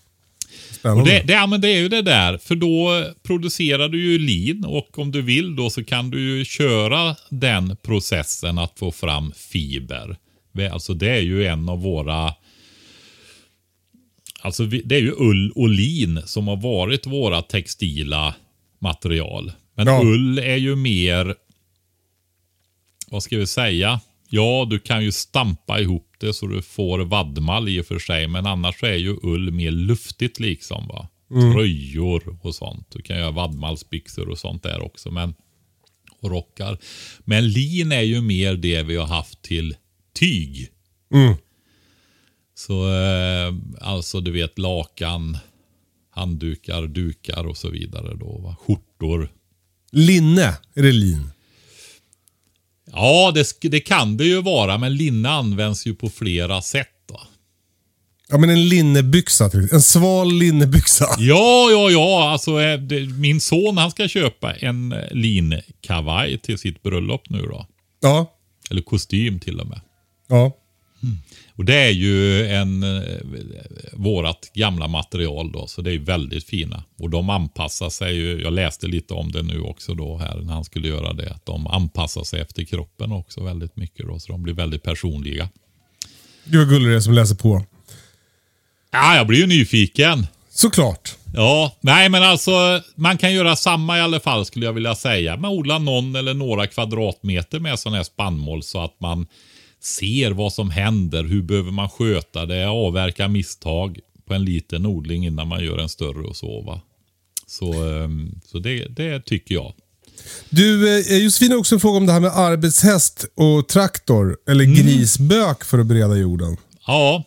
Spännande. 0.80 1.02
Och 1.02 1.08
det, 1.08 1.24
det, 1.28 1.34
ja, 1.34 1.48
men 1.48 1.62
det 1.62 1.70
är 1.70 1.78
ju 1.80 1.90
det 1.90 2.02
där, 2.02 2.38
för 2.38 2.56
då 2.56 3.06
producerar 3.24 3.90
du 3.90 4.12
ju 4.12 4.20
lin 4.20 4.66
och 4.66 5.00
om 5.00 5.12
du 5.12 5.22
vill 5.22 5.56
då 5.56 5.70
så 5.70 5.84
kan 5.84 6.10
du 6.10 6.38
ju 6.38 6.46
köra 6.46 7.16
den 7.30 7.78
processen 7.84 8.58
att 8.58 8.80
få 8.80 8.92
fram 8.92 9.34
fiber. 9.36 10.18
Alltså 10.72 10.94
det 10.94 11.10
är 11.10 11.22
ju 11.22 11.46
en 11.46 11.70
av 11.70 11.82
våra 11.82 12.34
Alltså 14.42 14.66
det 14.66 14.96
är 14.96 15.02
ju 15.02 15.12
ull 15.18 15.52
och 15.56 15.70
lin 15.70 16.22
som 16.26 16.48
har 16.48 16.56
varit 16.56 17.06
våra 17.08 17.42
textila 17.42 18.36
material. 18.80 19.52
Men 19.76 19.88
Ja. 19.88 20.02
ull 20.04 20.40
är 20.40 20.56
ju 20.56 20.76
mer, 20.76 21.36
vad 23.08 23.24
ska 23.24 23.38
vi 23.38 23.48
säga? 23.48 24.00
Ja, 24.30 24.68
du 24.70 24.80
kan 24.80 25.04
ju 25.04 25.12
stampa 25.12 25.80
ihop 25.80 26.14
det 26.20 26.34
så 26.34 26.48
du 26.48 26.62
får 26.62 27.00
vadmal 27.00 27.70
i 27.70 27.82
och 27.82 27.86
för 27.86 28.00
sig. 28.00 28.28
Men 28.28 28.46
annars 28.46 28.84
är 28.84 28.96
ju 28.96 29.18
ull 29.24 29.52
mer 29.52 29.72
luftigt 29.72 30.40
liksom. 30.40 30.88
va. 30.88 31.10
Tröjor 31.54 32.38
och 32.42 32.56
sånt. 32.56 32.92
Du 32.92 33.02
kan 33.02 33.18
göra 33.18 33.32
vadmalsbyxor 33.32 34.30
och 34.30 34.38
sånt 34.38 34.64
där 34.64 34.82
också. 34.82 35.12
Men, 35.12 35.34
och 36.20 36.32
rockar. 36.32 36.78
Men 37.20 37.50
lin 37.50 37.92
är 37.92 38.02
ju 38.02 38.22
mer 38.22 38.56
det 38.56 38.84
vi 38.84 38.96
har 38.96 39.08
haft 39.08 39.42
till 39.42 39.76
tyg. 40.14 40.70
Så 42.56 42.90
eh, 42.94 43.54
alltså 43.82 44.22
du 44.22 44.32
vet 44.32 44.60
lakan, 44.60 45.38
handdukar, 46.10 46.88
dukar 46.88 47.48
och 47.48 47.58
så 47.58 47.70
vidare 47.70 48.16
då. 48.16 48.38
Va? 48.38 48.56
Skjortor. 48.60 49.32
Linne, 49.92 50.58
är 50.74 50.84
det 50.84 50.92
lin? 50.92 51.30
Ja, 52.92 53.32
det, 53.36 53.70
det 53.70 53.80
kan 53.80 54.18
det 54.18 54.26
ju 54.26 54.42
vara, 54.42 54.78
men 54.78 54.96
linne 54.96 55.30
används 55.30 55.88
ju 55.88 55.96
på 55.96 56.10
flera 56.10 56.62
sätt. 56.62 56.88
Då. 57.10 57.22
Ja, 58.30 58.38
men 58.38 58.50
en 58.50 58.70
linnebyxa. 58.70 59.50
En 59.72 59.82
sval 59.82 60.34
linnebyxa. 60.34 61.06
Ja, 61.18 61.70
ja, 61.72 61.90
ja. 61.90 62.30
Alltså, 62.32 62.62
eh, 62.62 62.80
min 63.18 63.42
son 63.42 63.78
han 63.78 63.92
ska 63.92 64.08
köpa 64.08 64.54
en 64.54 64.92
eh, 64.92 65.12
linkavaj 65.12 66.38
till 66.38 66.58
sitt 66.58 66.84
bröllop 66.84 67.30
nu 67.30 67.42
då. 67.42 67.68
Ja. 68.02 68.34
Eller 68.70 68.82
kostym 68.82 69.40
till 69.40 69.60
och 69.60 69.68
med. 69.68 69.82
Ja. 70.28 70.52
Och 71.58 71.66
det 71.66 71.76
är 71.76 71.90
ju 71.90 72.48
en 72.48 72.84
eh, 72.84 73.18
vårat 73.94 74.52
gamla 74.54 74.88
material 74.88 75.52
då, 75.52 75.68
så 75.68 75.82
det 75.82 75.92
är 75.92 76.00
väldigt 76.00 76.44
fina. 76.44 76.84
Och 77.00 77.10
de 77.10 77.30
anpassar 77.30 77.90
sig 77.90 78.16
ju, 78.16 78.42
jag 78.42 78.54
läste 78.54 78.88
lite 78.88 79.14
om 79.14 79.32
det 79.32 79.44
nu 79.44 79.62
också 79.62 79.94
då 79.94 80.18
här 80.18 80.36
när 80.36 80.54
han 80.54 80.64
skulle 80.64 80.88
göra 80.88 81.14
det, 81.14 81.32
att 81.32 81.46
de 81.46 81.68
anpassar 81.68 82.24
sig 82.24 82.42
efter 82.42 82.64
kroppen 82.64 83.12
också 83.12 83.44
väldigt 83.44 83.76
mycket 83.76 84.08
då, 84.08 84.20
så 84.20 84.32
de 84.32 84.44
blir 84.44 84.54
väldigt 84.54 84.84
personliga. 84.84 85.50
Gud 86.46 86.60
vad 86.60 86.70
gullig 86.70 86.90
det 86.90 86.96
är 86.96 87.00
som 87.00 87.14
läser 87.14 87.36
på. 87.36 87.66
Ja, 88.92 89.16
jag 89.16 89.28
blir 89.28 89.40
ju 89.40 89.48
nyfiken. 89.48 90.28
Såklart. 90.50 91.16
Ja, 91.34 91.76
nej 91.82 92.10
men 92.10 92.24
alltså 92.24 92.82
man 92.96 93.18
kan 93.18 93.34
göra 93.34 93.56
samma 93.56 93.98
i 93.98 94.02
alla 94.02 94.20
fall 94.20 94.46
skulle 94.46 94.66
jag 94.66 94.74
vilja 94.74 94.96
säga. 94.96 95.38
Man 95.38 95.52
odlar 95.52 95.80
någon 95.80 96.16
eller 96.16 96.34
några 96.34 96.68
kvadratmeter 96.68 97.60
med 97.60 97.80
sån 97.80 97.94
här 97.94 98.04
spannmål 98.04 98.64
så 98.64 98.84
att 98.84 99.00
man 99.00 99.28
ser 99.88 100.32
vad 100.32 100.54
som 100.54 100.70
händer. 100.70 101.24
Hur 101.24 101.42
behöver 101.42 101.72
man 101.72 101.90
sköta 101.90 102.46
det? 102.46 102.68
Avverka 102.68 103.28
misstag 103.28 104.00
på 104.26 104.34
en 104.34 104.46
liten 104.46 104.86
odling 104.86 105.26
innan 105.26 105.48
man 105.48 105.64
gör 105.64 105.78
en 105.78 105.90
större 105.90 106.28
och 106.28 106.36
så. 106.36 106.62
Va? 106.62 106.82
Så, 107.48 107.74
ehm, 107.74 108.42
så 108.46 108.60
det, 108.60 108.88
det 108.88 109.22
tycker 109.26 109.56
jag. 109.56 109.74
Du, 110.50 111.00
eh, 111.00 111.18
Josefin 111.18 111.52
har 111.52 111.58
också 111.58 111.76
en 111.76 111.82
fråga 111.82 111.98
om 111.98 112.06
det 112.06 112.12
här 112.12 112.20
med 112.20 112.32
arbetshäst 112.32 113.26
och 113.36 113.68
traktor. 113.68 114.38
Eller 114.48 114.64
grisbök 114.66 115.64
för 115.64 115.80
att 115.80 115.88
bereda 115.88 116.16
jorden. 116.16 116.58
Ja, 116.88 117.24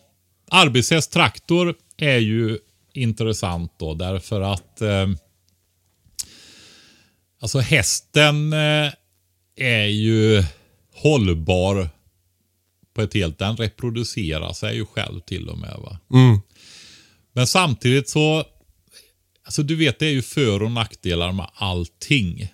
arbetshäst 0.50 1.12
traktor 1.12 1.74
är 1.96 2.18
ju 2.18 2.58
intressant 2.92 3.72
då 3.78 3.94
därför 3.94 4.40
att 4.40 4.80
eh, 4.80 5.06
alltså 7.40 7.58
hästen 7.58 8.52
eh, 8.52 8.92
är 9.56 9.86
ju 9.86 10.44
hållbar 10.94 11.88
på 13.00 13.04
ett 13.04 13.14
helt, 13.14 13.38
den 13.38 13.56
reproducerar 13.56 14.52
sig 14.52 14.76
ju 14.76 14.86
själv 14.86 15.20
till 15.20 15.48
och 15.48 15.58
med. 15.58 15.76
va. 15.82 15.98
Men 17.32 17.46
samtidigt 17.46 18.08
så, 18.08 18.44
alltså 19.44 19.62
du 19.62 19.76
vet 19.76 19.98
det 19.98 20.06
är 20.06 20.10
ju 20.10 20.22
för 20.22 20.62
och 20.62 20.72
nackdelar 20.72 21.32
med 21.32 21.50
allting. 21.54 22.48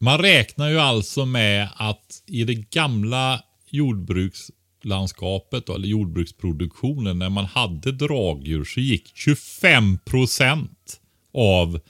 Man 0.00 0.18
räknar 0.18 0.68
ju 0.68 0.78
alltså 0.78 1.26
med 1.26 1.68
att 1.76 2.22
i 2.26 2.44
det 2.44 2.54
gamla 2.54 3.42
jordbruks 3.70 4.50
jordbrukslandskapet 4.82 5.68
eller 5.68 5.88
jordbruksproduktionen. 5.88 7.18
När 7.18 7.30
man 7.30 7.44
hade 7.44 7.92
dragdjur 7.92 8.64
så 8.64 8.80
gick 8.80 9.12
25 9.14 9.98
procent 9.98 11.00
av 11.34 11.80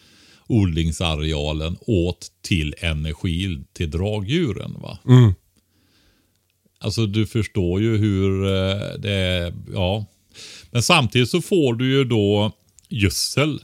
odlingsarealen 0.47 1.77
åt 1.81 2.33
till 2.43 2.75
energi 2.79 3.65
till 3.73 3.91
dragdjuren. 3.91 4.77
Va? 4.81 4.99
Alltså 6.81 7.07
du 7.07 7.27
förstår 7.27 7.81
ju 7.81 7.97
hur 7.97 8.45
eh, 8.45 8.99
det 8.99 9.13
är. 9.13 9.55
Ja. 9.73 10.07
Men 10.71 10.83
samtidigt 10.83 11.31
så 11.31 11.43
får 11.43 11.75
du 11.75 11.91
ju 11.91 12.05
då 12.05 12.53
gödsel 12.89 13.61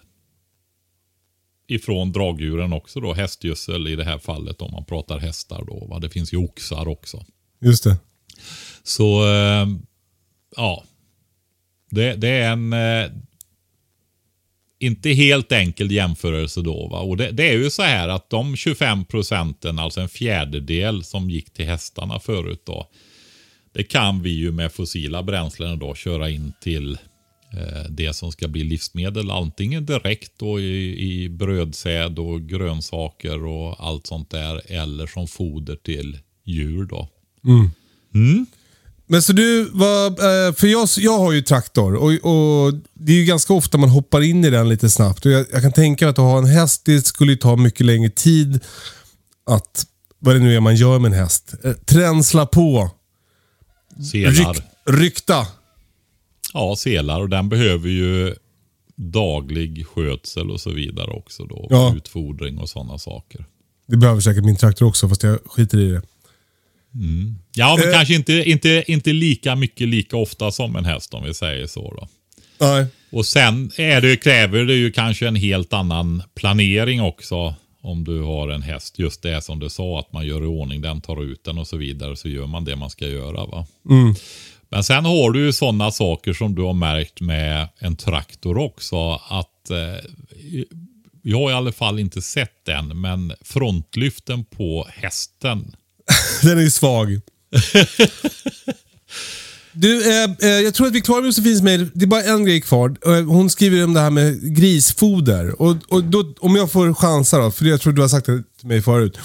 ifrån 1.67 2.13
dragdjuren 2.13 2.73
också 2.73 3.01
då. 3.01 3.13
Hästgödsel 3.13 3.89
i 3.89 3.97
det 3.97 4.05
här 4.05 4.19
fallet 4.19 4.63
om 4.63 4.73
man 4.73 4.85
pratar 4.85 5.19
hästar 5.19 5.65
då. 5.67 5.87
Va? 5.91 5.99
Det 5.99 6.11
finns 6.11 6.33
ju 6.33 6.37
oxar 6.37 6.89
också. 6.89 7.25
Just 7.61 7.85
det. 7.85 7.97
Så 8.83 9.25
eh, 9.35 9.67
ja. 10.57 10.85
Det, 11.91 12.15
det 12.15 12.29
är 12.29 12.53
en 12.53 12.73
eh, 12.73 13.11
inte 14.79 15.11
helt 15.11 15.53
enkel 15.53 15.91
jämförelse 15.91 16.61
då. 16.61 16.89
Va? 16.89 17.01
Och 17.01 17.17
det, 17.17 17.31
det 17.31 17.49
är 17.49 17.53
ju 17.53 17.71
så 17.71 17.83
här 17.83 18.09
att 18.09 18.31
de 18.31 18.57
25 18.57 19.05
procenten, 19.05 19.79
alltså 19.79 20.01
en 20.01 20.09
fjärdedel 20.09 21.05
som 21.05 21.31
gick 21.31 21.53
till 21.53 21.67
hästarna 21.67 22.21
förut 22.21 22.63
då. 22.67 22.89
Det 23.73 23.83
kan 23.83 24.23
vi 24.23 24.31
ju 24.31 24.53
med 24.53 24.73
fossila 24.73 25.23
bränslen 25.23 25.79
då 25.79 25.95
köra 25.95 26.31
in 26.31 26.53
till 26.61 26.93
eh, 27.53 27.91
det 27.91 28.13
som 28.13 28.33
ska 28.33 28.49
bli 28.49 28.65
livsmedel. 28.65 29.31
Antingen 29.31 29.87
direkt 29.87 30.33
då 30.39 30.61
i, 30.61 30.99
i 31.13 31.29
brödsäd 31.29 32.19
och 32.19 32.43
grönsaker 32.43 33.45
och 33.45 33.87
allt 33.87 34.07
sånt 34.07 34.31
där. 34.31 34.73
Eller 34.73 35.07
som 35.07 35.29
foder 35.29 35.77
till 35.77 36.19
djur 36.45 36.85
då. 36.85 37.09
Men 39.07 39.23
så 39.23 39.33
du, 39.33 39.71
vad, 39.73 40.13
eh, 40.13 40.55
för 40.55 40.67
jag, 40.67 40.89
jag 40.99 41.19
har 41.19 41.33
ju 41.33 41.43
traktor 41.43 41.95
och, 41.95 42.11
och 42.11 42.75
det 42.95 43.13
är 43.13 43.17
ju 43.17 43.25
ganska 43.25 43.53
ofta 43.53 43.79
man 43.79 43.89
hoppar 43.89 44.21
in 44.21 44.45
i 44.45 44.51
den 44.51 44.69
lite 44.69 44.91
snabbt. 44.91 45.25
Jag, 45.25 45.47
jag 45.53 45.63
kan 45.63 45.73
tänka 45.73 46.05
mig 46.05 46.11
att 46.11 46.17
ha 46.17 46.39
en 46.39 46.47
häst, 46.47 46.83
det 46.85 47.07
skulle 47.07 47.33
ju 47.33 47.39
ta 47.39 47.57
mycket 47.57 47.87
längre 47.87 48.11
tid 48.11 48.61
att, 49.47 49.87
vad 50.19 50.35
det 50.35 50.41
nu 50.41 50.57
är 50.57 50.61
man 50.61 50.77
gör 50.77 50.99
med 50.99 51.13
en 51.13 51.19
häst, 51.19 51.55
eh, 51.65 51.73
tränsla 51.73 52.47
på, 52.47 52.91
Selar. 54.13 54.55
ryk, 54.55 54.63
rykta. 54.87 55.47
Ja, 56.53 56.77
selar 56.77 57.21
och 57.21 57.29
den 57.29 57.49
behöver 57.49 57.89
ju 57.89 58.35
daglig 58.97 59.87
skötsel 59.87 60.51
och 60.51 60.61
så 60.61 60.71
vidare 60.71 61.11
också 61.11 61.45
då. 61.45 61.67
Ja. 61.71 61.95
Utfodring 61.97 62.59
och 62.59 62.69
sådana 62.69 62.99
saker. 62.99 63.47
Det 63.87 63.97
behöver 63.97 64.21
säkert 64.21 64.45
min 64.45 64.57
traktor 64.57 64.87
också 64.87 65.09
fast 65.09 65.23
jag 65.23 65.39
skiter 65.47 65.79
i 65.79 65.91
det. 65.91 66.03
Ja, 67.55 67.77
men 67.79 67.89
Eh. 67.89 67.95
kanske 67.95 68.15
inte, 68.15 68.33
inte, 68.33 68.85
inte 68.87 69.13
lika 69.13 69.57
mycket 69.57 69.89
lika 69.89 70.17
ofta 70.17 70.51
som 70.51 70.77
en 70.77 70.85
häst 70.85 71.15
om 71.15 71.25
vi 71.25 71.35
säger 71.35 71.67
så. 71.67 71.95
Då. 72.01 72.09
Nej. 72.67 72.87
Och 73.11 73.27
sen 73.27 73.71
är 73.77 74.01
det, 74.01 74.17
kräver 74.17 74.65
det 74.65 74.75
ju 74.75 74.93
kanske 74.93 75.29
en 75.29 75.37
helt 75.37 75.73
annan 75.73 76.23
planering 76.35 77.03
också. 77.03 77.55
Om 77.81 78.05
du 78.05 78.21
har 78.23 78.49
en 78.49 78.63
häst. 78.63 78.99
Just 78.99 79.23
det 79.23 79.43
som 79.45 79.59
du 79.59 79.69
sa, 79.71 80.01
att 80.01 80.13
man 80.13 80.27
gör 80.27 80.43
i 80.43 80.47
ordning 80.47 80.81
den, 80.81 81.01
tar 81.01 81.23
ut 81.25 81.45
den 81.45 81.59
och 81.59 81.67
så 81.67 81.77
vidare. 81.77 82.17
Så 82.17 82.29
gör 82.29 82.47
man 82.47 82.65
det 82.65 82.77
man 82.77 82.91
ska 82.91 83.07
göra. 83.09 83.47
va. 83.47 83.67
Men 84.69 84.85
sen 84.85 85.05
har 85.05 85.31
du 85.31 85.41
ju 85.45 85.53
sådana 85.53 85.91
saker 85.91 86.33
som 86.33 86.55
du 86.55 86.63
har 86.63 86.73
märkt 86.73 87.21
med 87.21 87.69
en 87.79 87.97
traktor 87.97 88.59
också. 88.59 89.21
Att 89.29 89.71
eh, 89.71 90.11
jag 91.23 91.39
har 91.39 91.51
i 91.51 91.55
alla 91.55 91.73
fall 91.73 91.99
inte 91.99 92.23
sett 92.23 92.65
den, 92.67 93.01
men 93.01 93.33
frontlyften 93.43 94.45
på 94.45 94.87
hästen. 94.91 95.77
Den 96.43 96.59
är 96.59 96.63
ju 96.63 96.71
svag. 96.71 97.21
Du, 99.77 100.11
eh, 100.11 100.31
eh, 100.41 100.49
jag 100.49 100.75
tror 100.75 100.87
att 100.87 100.93
vi 100.93 100.99
är 100.99 101.03
klara 101.03 101.21
med 101.21 101.27
Josefins 101.27 101.63
mejl. 101.63 101.91
Det 101.95 102.05
är 102.05 102.07
bara 102.07 102.23
en 102.23 102.45
grej 102.45 102.61
kvar. 102.61 102.97
Eh, 103.07 103.25
hon 103.25 103.51
skriver 103.51 103.85
om 103.85 103.95
det 103.95 104.01
här 104.01 104.11
med 104.11 104.57
grisfoder. 104.57 105.63
Och, 105.63 105.77
och 105.89 106.05
då, 106.05 106.35
om 106.41 106.57
jag 106.57 106.71
får 106.71 106.95
chansa 106.95 107.39
då, 107.39 107.51
för 107.51 107.65
jag 107.65 107.81
tror 107.81 107.93
du 107.93 108.01
har 108.01 108.09
sagt 108.09 108.27
det 108.27 108.43
till 108.59 108.69
mig 108.69 108.83
förut. 108.83 109.19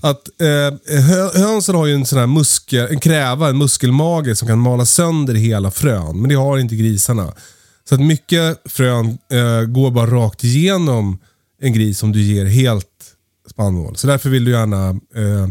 Att 0.00 0.40
eh, 0.40 0.98
hö, 1.00 1.30
hönsen 1.34 1.74
har 1.74 1.86
ju 1.86 1.94
en 1.94 2.06
sån 2.06 2.18
här 2.18 2.26
muskel, 2.26 2.86
en 2.90 3.00
kräva, 3.00 3.48
en 3.48 3.58
muskelmage 3.58 4.38
som 4.38 4.48
kan 4.48 4.58
mala 4.58 4.84
sönder 4.84 5.34
hela 5.34 5.70
frön. 5.70 6.20
Men 6.20 6.28
det 6.28 6.34
har 6.34 6.58
inte 6.58 6.76
grisarna. 6.76 7.34
Så 7.88 7.94
att 7.94 8.00
mycket 8.00 8.58
frön 8.64 9.18
eh, 9.32 9.62
går 9.62 9.90
bara 9.90 10.06
rakt 10.06 10.44
igenom 10.44 11.18
en 11.60 11.72
gris 11.72 12.02
om 12.02 12.12
du 12.12 12.22
ger 12.22 12.44
helt 12.44 12.86
spannmål. 13.50 13.96
Så 13.96 14.06
därför 14.06 14.30
vill 14.30 14.44
du 14.44 14.50
gärna 14.50 14.88
eh, 14.88 15.48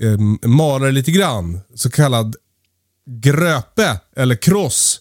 eh, 0.00 0.48
mala 0.48 0.86
det 0.86 0.92
lite 0.92 1.10
grann. 1.10 1.60
Så 1.74 1.90
kallad 1.90 2.36
gröpe 3.06 4.00
eller 4.16 4.34
kross. 4.34 5.00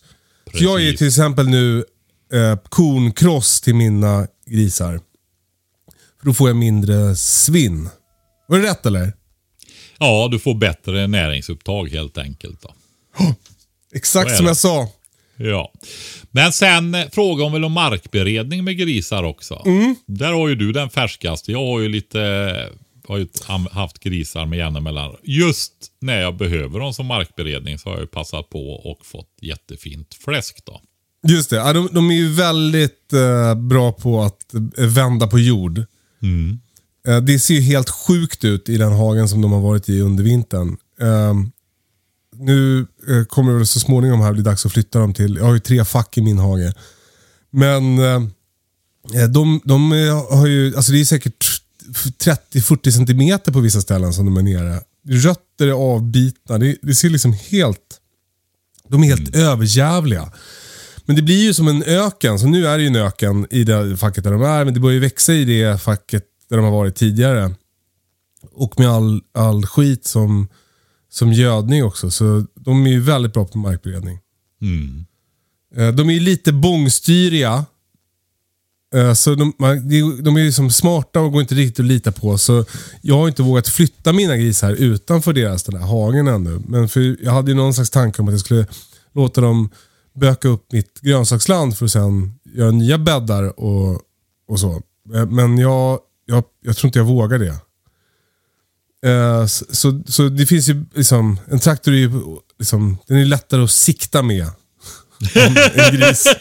Så 0.54 0.64
jag 0.64 0.82
ger 0.82 0.94
till 0.94 1.08
exempel 1.08 1.48
nu 1.48 1.86
eh, 2.34 2.60
kornkross 2.70 3.62
till 3.62 3.76
mina 3.76 4.28
grisar. 4.46 5.00
För 6.20 6.26
då 6.26 6.34
får 6.34 6.50
jag 6.50 6.56
mindre 6.56 7.16
svinn. 7.16 7.90
Var 8.48 8.60
det 8.60 8.70
rätt 8.70 8.86
eller? 8.86 9.14
Ja, 9.98 10.28
du 10.32 10.40
får 10.40 10.56
bättre 10.56 11.08
näringsupptag 11.08 11.90
helt 11.90 12.18
enkelt. 12.18 12.62
Då. 12.62 12.74
Exakt 13.94 14.38
som 14.38 14.46
jag 14.46 14.58
sa. 14.58 14.90
Ja. 15.38 15.72
Men 16.32 16.54
sen 16.54 16.96
eh, 16.96 17.10
frågar 17.12 17.44
hon 17.44 17.54
väl 17.54 17.66
om 17.66 17.72
markberedning 17.72 18.64
med 18.64 18.78
grisar 18.78 19.24
också. 19.24 19.64
Där 20.06 20.34
har 20.34 20.48
ju 20.48 20.56
du 20.56 20.72
den 20.72 20.90
färskaste. 20.90 21.52
Jag 21.52 21.60
har 21.60 21.80
ju 21.80 21.90
lite 21.90 22.20
har 23.08 23.18
ju 23.18 23.28
haft 23.72 24.00
grisar 24.00 24.46
med 24.46 24.60
jämna 24.60 24.80
mellan. 24.80 25.16
Just 25.24 25.74
när 26.02 26.22
jag 26.22 26.38
behöver 26.38 26.80
dem 26.80 26.94
som 26.94 27.06
markberedning 27.06 27.80
så 27.80 27.90
har 27.90 27.94
jag 27.94 28.02
ju 28.02 28.08
passat 28.08 28.50
på 28.50 28.70
och 28.70 29.06
fått 29.06 29.30
jättefint 29.42 30.14
fläsk 30.26 30.66
då. 30.66 30.82
Just 31.28 31.50
det, 31.50 31.56
ja, 31.56 31.74
de, 31.74 31.90
de 31.92 32.12
är 32.12 32.16
ju 32.16 32.34
väldigt 32.34 33.14
eh, 33.14 33.56
bra 33.56 33.92
på 33.92 34.22
att 34.22 34.54
eh, 34.54 34.86
vända 34.86 35.28
på 35.28 35.40
jord. 35.40 35.78
Eh, 37.08 37.18
det 37.18 37.40
ser 37.40 37.54
ju 37.54 37.62
helt 37.62 37.90
sjukt 37.90 38.44
ut 38.44 38.70
i 38.70 38.78
den 38.78 38.92
hagen 38.92 39.30
som 39.30 39.42
de 39.42 39.52
har 39.52 39.62
varit 39.62 39.90
i 39.90 40.02
under 40.02 40.24
vintern. 40.24 40.78
Eh, 41.02 41.34
nu 42.38 42.88
eh, 43.08 43.26
kommer 43.26 43.52
det 43.52 43.58
väl 43.58 43.68
så 43.68 43.80
småningom 43.80 44.22
här 44.22 44.34
bli 44.34 44.42
dags 44.42 44.66
att 44.66 44.72
flytta 44.72 45.00
dem 45.00 45.14
till, 45.14 45.36
jag 45.36 45.46
har 45.46 45.54
ju 45.54 45.60
tre 45.60 45.86
fack 45.86 46.18
i 46.18 46.22
min 46.22 46.38
hage. 46.38 46.74
Men 47.52 48.00
eh, 48.00 48.22
de, 49.30 49.62
de 49.64 49.92
eh, 49.92 50.38
har 50.38 50.48
ju, 50.48 50.76
alltså 50.76 50.92
det 50.92 51.00
är 51.00 51.06
säkert 51.06 51.45
30-40 51.94 52.92
centimeter 52.92 53.52
på 53.52 53.60
vissa 53.60 53.82
ställen 53.82 54.14
som 54.14 54.26
de 54.26 54.38
är 54.38 54.42
nere. 54.42 54.82
Rötter 55.08 55.68
är 55.68 55.72
avbitna, 55.72 56.58
det, 56.58 56.78
det 56.82 56.96
ser 56.96 57.10
liksom 57.10 57.34
helt, 57.34 58.00
de 58.90 59.04
är 59.04 59.08
helt 59.08 59.36
överjävliga. 59.36 60.32
Men 61.06 61.16
det 61.16 61.22
blir 61.22 61.44
ju 61.44 61.54
som 61.54 61.68
en 61.68 61.84
öken, 61.84 62.40
så 62.40 62.48
nu 62.48 62.68
är 62.68 62.78
det 62.78 62.84
ju 62.84 62.88
en 62.88 62.96
öken 62.96 63.48
i 63.50 63.64
det 63.64 63.98
facket 63.98 64.24
där 64.24 64.32
de 64.32 64.42
är, 64.42 64.66
men 64.66 64.74
det 64.74 64.80
börjar 64.80 64.94
ju 64.94 65.00
växa 65.00 65.34
i 65.34 65.46
det 65.46 65.82
facket 65.82 66.24
där 66.50 66.58
de 66.58 66.66
har 66.66 66.72
varit 66.72 66.96
tidigare. 66.96 67.56
Och 68.52 68.80
med 68.80 68.90
all, 68.90 69.22
all 69.34 69.66
skit 69.66 70.06
som, 70.06 70.48
som 71.12 71.34
gödning 71.34 71.84
också, 71.84 72.12
så 72.12 72.46
de 72.56 72.86
är 72.88 72.92
ju 72.92 73.02
väldigt 73.02 73.34
bra 73.34 73.46
på 73.46 73.58
markberedning. 73.58 74.20
Eh, 75.76 75.88
De 75.96 76.10
är 76.10 76.14
ju 76.14 76.20
lite 76.20 76.54
bångstyriga. 76.54 77.66
Eh, 78.96 79.14
Så 79.14 79.36
de, 79.36 79.54
de 80.24 80.36
är 80.38 80.40
ju 80.42 80.52
som 80.52 80.72
smarta 80.72 81.20
och 81.20 81.32
går 81.32 81.42
inte 81.42 81.56
riktigt 81.56 81.80
att 81.80 81.86
lita 81.86 82.12
på. 82.12 82.38
Så 82.38 82.66
jag 83.02 83.16
har 83.18 83.28
inte 83.28 83.42
vågat 83.44 83.68
flytta 83.68 84.14
mina 84.14 84.38
grisar 84.38 84.72
utanför 84.72 85.34
deras 85.34 85.64
den 85.64 85.80
här 85.82 85.88
hagen 85.88 86.28
ännu. 86.28 86.62
Men 86.68 86.90
för 86.90 87.24
jag 87.24 87.32
hade 87.32 87.52
ju 87.52 87.58
någon 87.58 87.74
slags 87.74 87.90
tanke 87.90 88.22
om 88.22 88.28
att 88.28 88.34
jag 88.34 88.40
skulle 88.42 88.68
låta 89.14 89.42
dem 89.42 89.70
böka 90.20 90.48
upp 90.48 90.72
mitt 90.72 91.02
grönsaksland 91.02 91.78
för 91.78 91.86
att 91.86 91.92
sen 91.92 92.34
göra 92.56 92.72
nya 92.72 92.98
bäddar 92.98 93.60
och, 93.60 94.02
och 94.48 94.60
så. 94.60 94.82
Eh, 95.16 95.26
Men 95.26 95.58
jag, 95.58 96.00
jag, 96.26 96.44
jag 96.62 96.78
tror 96.78 96.88
inte 96.88 97.00
jag 97.00 97.06
vågar 97.06 97.40
det. 97.40 97.56
Eh, 99.12 99.46
Så, 99.46 99.66
så, 99.70 100.02
så 100.08 100.30
det 100.30 100.46
finns 100.46 100.68
ju 100.70 100.86
liksom, 100.94 101.40
en 101.52 101.60
traktor 101.60 101.92
är 101.94 101.98
ju 101.98 102.12
liksom, 102.60 102.98
den 103.08 103.18
är 103.18 103.26
lättare 103.26 103.64
att 103.64 103.72
sikta 103.72 104.22
med. 104.22 104.48
en 105.36 105.54
gris. 106.00 106.28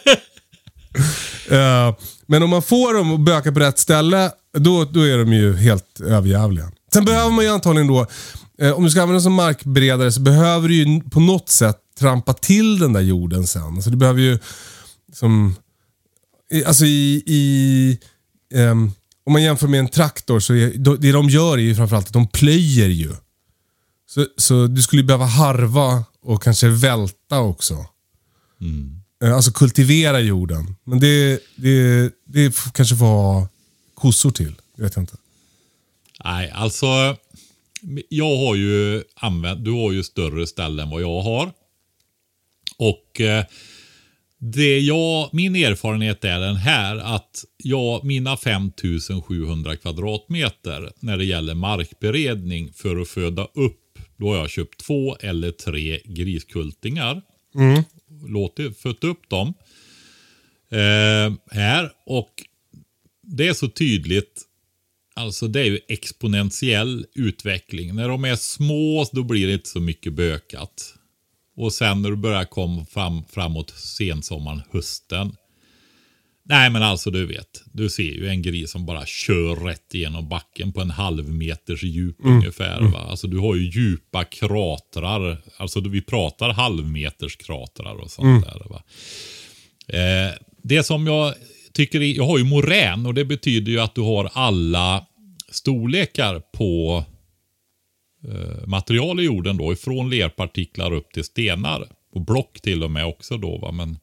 Men 2.27 2.43
om 2.43 2.51
man 2.51 2.63
får 2.63 2.95
dem 2.95 3.15
att 3.15 3.21
böka 3.21 3.53
på 3.53 3.61
rätt 3.61 3.79
ställe, 3.79 4.31
då, 4.59 4.85
då 4.85 5.01
är 5.01 5.19
de 5.19 5.33
ju 5.33 5.57
helt 5.57 6.01
överjävliga. 6.01 6.71
Sen 6.93 7.05
behöver 7.05 7.31
man 7.31 7.45
ju 7.45 7.51
antagligen 7.51 7.87
då, 7.87 8.07
eh, 8.59 8.73
om 8.73 8.85
du 8.85 8.91
ska 8.91 9.01
använda 9.03 9.15
den 9.17 9.23
som 9.23 9.33
markberedare 9.35 10.13
så 10.13 10.21
behöver 10.21 10.69
du 10.69 10.75
ju 10.75 11.01
på 11.01 11.21
något 11.21 11.49
sätt 11.49 11.77
trampa 11.99 12.33
till 12.33 12.79
den 12.79 12.93
där 12.93 13.01
jorden 13.01 13.47
sen. 13.47 13.83
Så 13.83 13.91
du 13.91 13.97
behöver 13.97 14.21
ju 14.21 14.39
som, 15.13 15.55
i- 16.53 16.65
alltså 16.65 16.85
i, 16.85 17.23
i 17.27 17.99
ehm, 18.55 18.93
om 19.27 19.33
man 19.33 19.43
jämför 19.43 19.69
med 19.69 19.81
en 19.81 19.89
traktor 19.89 20.41
så 20.41 20.55
är, 20.55 20.97
det 20.97 21.13
de 21.13 21.29
gör 21.29 21.53
är 21.59 21.63
ju 21.63 21.75
framförallt 21.75 22.07
att 22.07 22.13
de 22.13 22.27
plöjer 22.29 22.89
ju. 22.89 23.13
Så, 24.11 24.27
så 24.37 24.67
du 24.67 24.83
skulle 24.83 25.03
behöva 25.03 25.25
harva 25.25 26.05
och 26.23 26.43
kanske 26.43 26.69
välta 26.69 27.39
också. 27.41 27.87
Mm. 28.61 29.01
Alltså 29.21 29.53
kultivera 29.53 30.21
jorden. 30.21 30.77
Men 30.85 31.01
det, 31.01 31.41
det, 31.57 32.13
det 32.25 32.57
kanske 32.75 32.95
ha 32.95 33.49
kossor 33.95 34.31
till. 34.31 34.55
Det 34.77 34.83
vet 34.83 34.97
jag 34.97 35.03
inte. 35.03 35.17
Nej, 36.25 36.51
alltså 36.51 37.17
jag 38.09 38.37
har 38.37 38.55
ju 38.55 39.03
använt, 39.15 39.65
du 39.65 39.71
har 39.71 39.93
ju 39.93 40.03
större 40.03 40.47
ställen 40.47 40.87
än 40.87 40.91
vad 40.91 41.03
jag 41.03 41.23
har. 41.23 41.53
Och 42.79 43.21
eh, 43.21 43.45
det 44.39 44.79
jag, 44.79 45.29
min 45.33 45.57
erfarenhet 45.57 46.25
är 46.25 46.41
den 46.41 46.57
här 46.57 46.97
att 46.97 47.45
jag, 47.57 48.05
mina 48.05 48.37
5700 48.37 49.77
kvadratmeter 49.77 50.93
när 51.01 51.17
det 51.17 51.25
gäller 51.25 51.55
markberedning 51.55 52.73
för 52.73 53.01
att 53.01 53.09
föda 53.09 53.45
upp, 53.45 53.99
då 54.17 54.29
har 54.29 54.37
jag 54.37 54.51
köpt 54.51 54.87
två 54.87 55.17
eller 55.17 55.51
tre 55.51 56.01
griskultingar. 56.05 57.23
Mm. 57.55 57.83
Låtit, 58.29 58.79
fött 58.79 59.05
upp 59.05 59.29
dem. 59.29 59.55
Eh, 60.71 61.33
här 61.51 61.93
och 62.07 62.31
det 63.23 63.49
är 63.49 63.55
så 63.55 63.69
tydligt 63.69 64.49
Alltså 65.17 65.49
det 65.49 65.61
är 65.61 65.65
ju 65.65 65.81
exponentiell 65.89 67.07
utveckling. 67.15 67.95
När 67.95 68.09
de 68.09 68.25
är 68.25 68.37
små 68.37 69.07
då 69.13 69.23
blir 69.23 69.47
det 69.47 69.53
inte 69.53 69.69
så 69.69 69.81
mycket 69.81 70.13
bökat. 70.13 70.95
Och 71.57 71.73
sen 71.73 72.03
när 72.03 72.11
du 72.11 72.17
börjar 72.17 72.45
komma 72.45 72.85
fram, 72.85 73.25
framåt 73.25 73.71
sensommaren, 73.71 74.63
hösten. 74.71 75.37
Nej 76.47 76.71
men 76.71 76.83
alltså 76.83 77.11
du 77.11 77.27
vet. 77.27 77.63
Du 77.73 77.89
ser 77.91 78.03
ju 78.03 78.29
en 78.29 78.43
gris 78.43 78.71
som 78.71 78.87
bara 78.87 79.07
kör 79.07 79.57
rätt 79.57 79.95
igenom 79.95 80.29
backen 80.29 80.73
på 80.73 80.81
en 80.81 80.91
halv 80.91 81.29
meters 81.29 81.83
djup 81.83 82.21
mm. 82.21 82.37
ungefär. 82.37 82.81
Va? 82.81 82.99
Alltså 82.99 83.27
du 83.27 83.39
har 83.39 83.55
ju 83.55 83.71
djupa 83.71 84.25
kratrar. 84.25 85.43
Alltså 85.57 85.81
vi 85.81 86.03
pratar 86.03 86.53
halvmeters 86.53 87.37
kratrar 87.37 87.95
och 87.95 88.11
sånt 88.11 88.27
mm. 88.27 88.41
där. 88.41 88.63
Va? 88.71 88.83
Eh, 89.89 90.35
det 90.63 90.83
som 90.83 91.07
jag 91.07 91.35
tycker, 91.73 92.01
jag 92.01 92.27
har 92.27 92.39
ju 92.39 92.45
morän 92.45 93.07
och 93.07 93.15
det 93.15 93.25
betyder 93.25 93.73
ju 93.73 93.81
att 93.81 93.95
du 93.95 94.01
har 94.01 94.31
alla 94.33 95.07
storlekar 95.49 96.43
på 96.53 97.05
eh, 98.29 98.67
material 98.67 99.21
i 99.21 99.23
jorden 99.23 99.57
då. 99.57 99.73
Ifrån 99.73 100.11
lerpartiklar 100.11 100.93
upp 100.93 101.13
till 101.13 101.25
stenar. 101.25 101.89
Och 102.13 102.21
block 102.21 102.61
till 102.61 102.83
och 102.83 102.91
med 102.91 103.07
också 103.07 103.37
då. 103.37 103.59
Va? 103.59 103.73
Men 103.73 103.99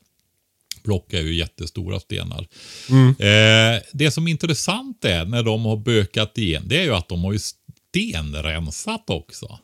block 0.83 1.13
är 1.13 1.21
ju 1.21 1.35
jättestora 1.35 1.99
stenar. 1.99 2.47
Mm. 2.89 3.09
Eh, 3.09 3.81
det 3.93 4.11
som 4.11 4.27
är 4.27 4.31
intressant 4.31 5.05
är 5.05 5.25
när 5.25 5.43
de 5.43 5.65
har 5.65 5.77
bökat 5.77 6.37
igen. 6.37 6.63
Det 6.65 6.77
är 6.77 6.83
ju 6.83 6.93
att 6.95 7.09
de 7.09 7.23
har 7.23 7.33
ju 7.33 7.39
stenrensat 7.39 9.09
också. 9.09 9.59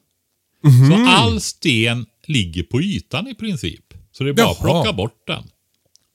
Mm. 0.66 0.92
Så 0.92 1.10
all 1.10 1.42
sten 1.42 2.06
ligger 2.28 2.64
på 2.64 2.82
ytan 2.82 3.28
i 3.28 3.36
princip. 3.36 3.94
Så 4.12 4.24
det 4.24 4.30
är 4.30 4.34
bara 4.34 4.44
Jaha. 4.44 4.52
att 4.52 4.62
plocka 4.62 4.94
bort 4.94 5.28
den. 5.28 5.44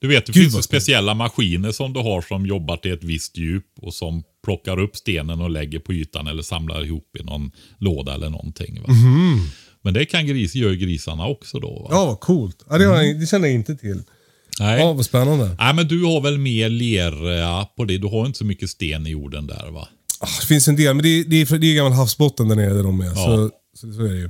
Du 0.03 0.07
vet, 0.07 0.25
det 0.25 0.33
Gud, 0.33 0.51
finns 0.51 0.65
speciella 0.65 1.13
maskiner 1.13 1.71
som 1.71 1.93
du 1.93 1.99
har 1.99 2.21
som 2.21 2.45
jobbar 2.45 2.77
till 2.77 2.93
ett 2.93 3.03
visst 3.03 3.37
djup 3.37 3.65
och 3.81 3.93
som 3.93 4.23
plockar 4.43 4.79
upp 4.79 4.95
stenen 4.95 5.41
och 5.41 5.49
lägger 5.49 5.79
på 5.79 5.93
ytan 5.93 6.27
eller 6.27 6.43
samlar 6.43 6.85
ihop 6.85 7.17
i 7.19 7.23
någon 7.23 7.51
låda 7.77 8.13
eller 8.13 8.29
någonting. 8.29 8.77
Mm. 8.77 9.39
Men 9.81 9.93
det 9.93 10.05
kan 10.05 10.27
gris, 10.27 10.55
gör 10.55 10.73
grisarna 10.73 11.27
också 11.27 11.59
då. 11.59 11.79
Va? 11.79 11.87
Ja, 11.91 12.05
vad 12.05 12.19
coolt. 12.19 12.65
Ja, 12.69 12.77
det, 12.77 12.85
mm. 12.85 13.19
det 13.19 13.27
känner 13.27 13.47
jag 13.47 13.55
inte 13.55 13.75
till. 13.75 14.03
Nej. 14.59 14.79
Ja, 14.79 14.93
vad 14.93 15.05
spännande. 15.05 15.55
Nej, 15.59 15.73
men 15.73 15.87
du 15.87 16.03
har 16.03 16.21
väl 16.21 16.37
mer 16.37 16.69
lera 16.69 17.65
på 17.65 17.85
det. 17.85 17.97
Du 17.97 18.07
har 18.07 18.25
inte 18.25 18.37
så 18.37 18.45
mycket 18.45 18.69
sten 18.69 19.07
i 19.07 19.09
jorden 19.09 19.47
där 19.47 19.71
va? 19.71 19.87
Ah, 20.19 20.27
det 20.41 20.47
finns 20.47 20.67
en 20.67 20.75
del, 20.75 20.93
men 20.93 21.03
det 21.03 21.09
är, 21.09 21.23
det 21.23 21.41
är, 21.41 21.57
det 21.57 21.67
är 21.67 21.75
gammal 21.75 21.93
havsbotten 21.93 22.47
där 22.47 22.55
nere 22.55 22.73
där 22.73 22.83
de 22.83 23.01
är. 23.01 23.05
Ja. 23.05 23.15
Så, 23.15 23.49
så, 23.75 23.93
så 23.93 24.05
är 24.05 24.09
det 24.09 24.17
ju. 24.17 24.29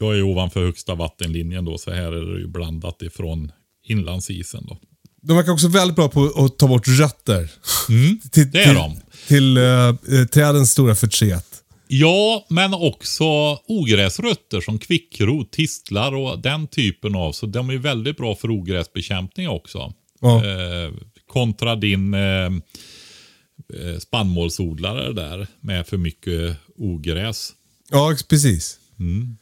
Jag 0.00 0.18
är 0.18 0.22
ovanför 0.22 0.64
högsta 0.64 0.94
vattenlinjen 0.94 1.64
då, 1.64 1.78
så 1.78 1.90
här 1.90 2.12
är 2.12 2.34
det 2.34 2.40
ju 2.40 2.48
blandat 2.48 3.02
ifrån 3.02 3.52
inlandsisen. 3.86 4.66
Då. 4.68 4.78
De 5.22 5.36
verkar 5.36 5.52
också 5.52 5.68
väldigt 5.68 5.96
bra 5.96 6.08
på 6.08 6.24
att 6.24 6.58
ta 6.58 6.68
bort 6.68 6.88
rötter. 6.88 7.50
Mm, 7.88 8.20
till, 8.32 8.50
det 8.50 8.62
är 8.62 8.74
de. 8.74 8.96
Till 9.28 9.58
uh, 9.58 10.26
trädens 10.26 10.70
stora 10.70 10.94
förtret. 10.94 11.47
Ja, 11.90 12.46
men 12.48 12.74
också 12.74 13.24
ogräsrötter 13.66 14.60
som 14.60 14.78
kvickrot, 14.78 15.50
tistlar 15.50 16.14
och 16.14 16.38
den 16.38 16.66
typen 16.66 17.14
av. 17.14 17.32
Så 17.32 17.46
de 17.46 17.70
är 17.70 17.76
väldigt 17.76 18.16
bra 18.16 18.34
för 18.34 18.50
ogräsbekämpning 18.50 19.48
också. 19.48 19.92
Ja. 20.20 20.44
Eh, 20.44 20.92
kontra 21.26 21.76
din 21.76 22.14
eh, 22.14 22.20
eh 22.20 23.98
spannmålsodlare 23.98 25.12
där 25.12 25.46
med 25.60 25.86
för 25.86 25.96
mycket 25.96 26.56
ogräs. 26.76 27.52
Ja, 27.90 28.16
precis. 28.28 28.78
Mm. 28.98 29.36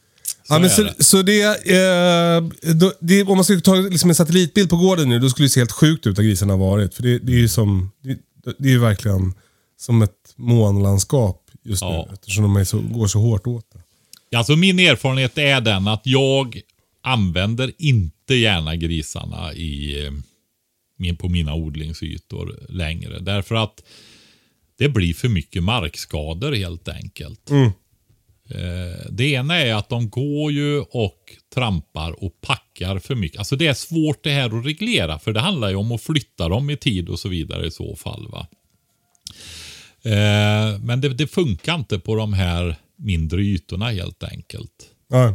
Så, 0.47 0.53
ja, 0.53 0.59
men 0.59 0.69
så, 0.69 0.83
det. 0.83 1.03
så 1.03 1.21
det, 1.21 1.43
eh, 1.43 2.73
då, 2.73 2.93
det, 2.99 3.23
om 3.23 3.35
man 3.35 3.43
skulle 3.43 3.61
ta 3.61 3.75
liksom 3.75 4.09
en 4.09 4.15
satellitbild 4.15 4.69
på 4.69 4.77
gården 4.77 5.09
nu, 5.09 5.19
då 5.19 5.29
skulle 5.29 5.45
det 5.45 5.49
se 5.49 5.59
helt 5.59 5.71
sjukt 5.71 6.07
ut 6.07 6.15
där 6.15 6.23
grisarna 6.23 6.53
har 6.53 6.59
varit. 6.59 6.93
För 6.93 7.03
det, 7.03 7.19
det 7.19 7.31
är 7.31 7.37
ju 7.37 7.49
som, 7.49 7.91
det, 8.03 8.17
det, 8.59 8.73
är 8.73 8.77
verkligen 8.77 9.33
som 9.77 10.01
ett 10.01 10.33
månlandskap 10.35 11.46
just 11.67 11.81
ja. 11.81 12.05
nu. 12.07 12.13
Eftersom 12.13 12.53
de 12.53 12.65
så, 12.65 12.79
går 12.79 13.07
så 13.07 13.19
hårt 13.19 13.47
åt 13.47 13.65
det. 13.73 14.37
Alltså 14.37 14.55
min 14.55 14.79
erfarenhet 14.79 15.37
är 15.37 15.61
den 15.61 15.87
att 15.87 16.01
jag 16.03 16.61
använder 17.01 17.71
inte 17.77 18.35
gärna 18.35 18.75
grisarna 18.75 19.53
i, 19.53 20.05
eh, 20.05 21.15
på 21.15 21.29
mina 21.29 21.53
odlingsytor 21.53 22.65
längre. 22.69 23.19
Därför 23.19 23.55
att 23.55 23.83
det 24.77 24.89
blir 24.89 25.13
för 25.13 25.29
mycket 25.29 25.63
markskador 25.63 26.51
helt 26.51 26.87
enkelt. 26.87 27.49
Mm. 27.49 27.71
Eh, 28.49 29.05
det 29.09 29.25
ena 29.25 29.55
är 29.55 29.73
att 29.73 29.89
de 29.89 30.09
går 30.09 30.51
ju 30.51 30.79
och 30.79 31.35
trampar 31.53 32.23
och 32.23 32.41
packar 32.41 32.99
för 32.99 33.15
mycket. 33.15 33.39
Alltså 33.39 33.55
det 33.55 33.67
är 33.67 33.73
svårt 33.73 34.23
det 34.23 34.31
här 34.31 34.59
att 34.59 34.65
reglera 34.65 35.19
för 35.19 35.33
det 35.33 35.39
handlar 35.39 35.69
ju 35.69 35.75
om 35.75 35.91
att 35.91 36.01
flytta 36.01 36.49
dem 36.49 36.69
i 36.69 36.77
tid 36.77 37.09
och 37.09 37.19
så 37.19 37.29
vidare 37.29 37.67
i 37.67 37.71
så 37.71 37.95
fall. 37.95 38.27
va. 38.31 38.47
Eh, 40.07 40.79
men 40.79 41.01
det, 41.01 41.09
det 41.09 41.27
funkar 41.27 41.75
inte 41.75 41.99
på 41.99 42.15
de 42.15 42.33
här 42.33 42.75
mindre 42.97 43.41
ytorna 43.41 43.89
helt 43.89 44.23
enkelt. 44.23 44.71
Nej. 45.09 45.33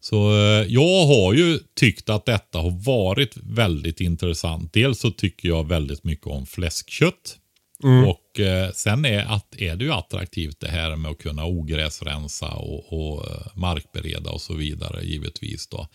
Så 0.00 0.30
eh, 0.30 0.66
jag 0.68 1.06
har 1.06 1.34
ju 1.34 1.58
tyckt 1.76 2.08
att 2.08 2.26
detta 2.26 2.58
har 2.58 2.84
varit 2.84 3.36
väldigt 3.36 4.00
intressant. 4.00 4.72
Dels 4.72 5.00
så 5.00 5.10
tycker 5.10 5.48
jag 5.48 5.68
väldigt 5.68 6.04
mycket 6.04 6.26
om 6.26 6.46
fläskkött. 6.46 7.38
Mm. 7.84 8.08
Och 8.08 8.40
eh, 8.40 8.70
sen 8.70 9.04
är, 9.04 9.24
att, 9.24 9.54
är 9.56 9.76
det 9.76 9.84
ju 9.84 9.92
attraktivt 9.92 10.60
det 10.60 10.68
här 10.68 10.96
med 10.96 11.10
att 11.10 11.18
kunna 11.18 11.44
ogräsrensa 11.44 12.48
och, 12.48 12.92
och 12.92 13.26
markbereda 13.54 14.30
och 14.30 14.40
så 14.40 14.54
vidare 14.54 15.04
givetvis. 15.04 15.66
Då. 15.66 15.88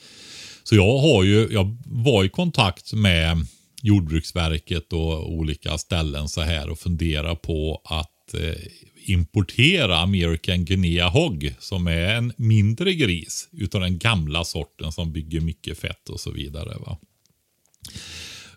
Så 0.64 0.76
jag 0.76 0.98
har 0.98 1.24
ju, 1.24 1.48
jag 1.52 1.78
var 1.86 2.24
i 2.24 2.30
kontakt 2.30 2.94
med 2.94 3.46
Jordbruksverket 3.82 4.94
och 4.94 5.34
olika 5.34 5.78
ställen 5.78 6.30
så 6.30 6.42
här 6.42 6.70
och 6.70 6.80
fundera 6.80 7.36
på 7.36 7.82
att 7.86 8.34
eh, 8.34 8.62
importera 9.06 9.98
American 9.98 10.66
Guinea 10.66 11.08
Hog 11.08 11.54
som 11.60 11.88
är 11.88 12.16
en 12.16 12.34
mindre 12.38 12.94
gris 12.94 13.50
utav 13.52 13.82
den 13.82 13.98
gamla 13.98 14.44
sorten 14.44 14.92
som 14.92 15.12
bygger 15.12 15.42
mycket 15.42 15.80
fett 15.80 16.10
och 16.10 16.20
så 16.20 16.32
vidare. 16.32 16.78
Va? 16.80 16.98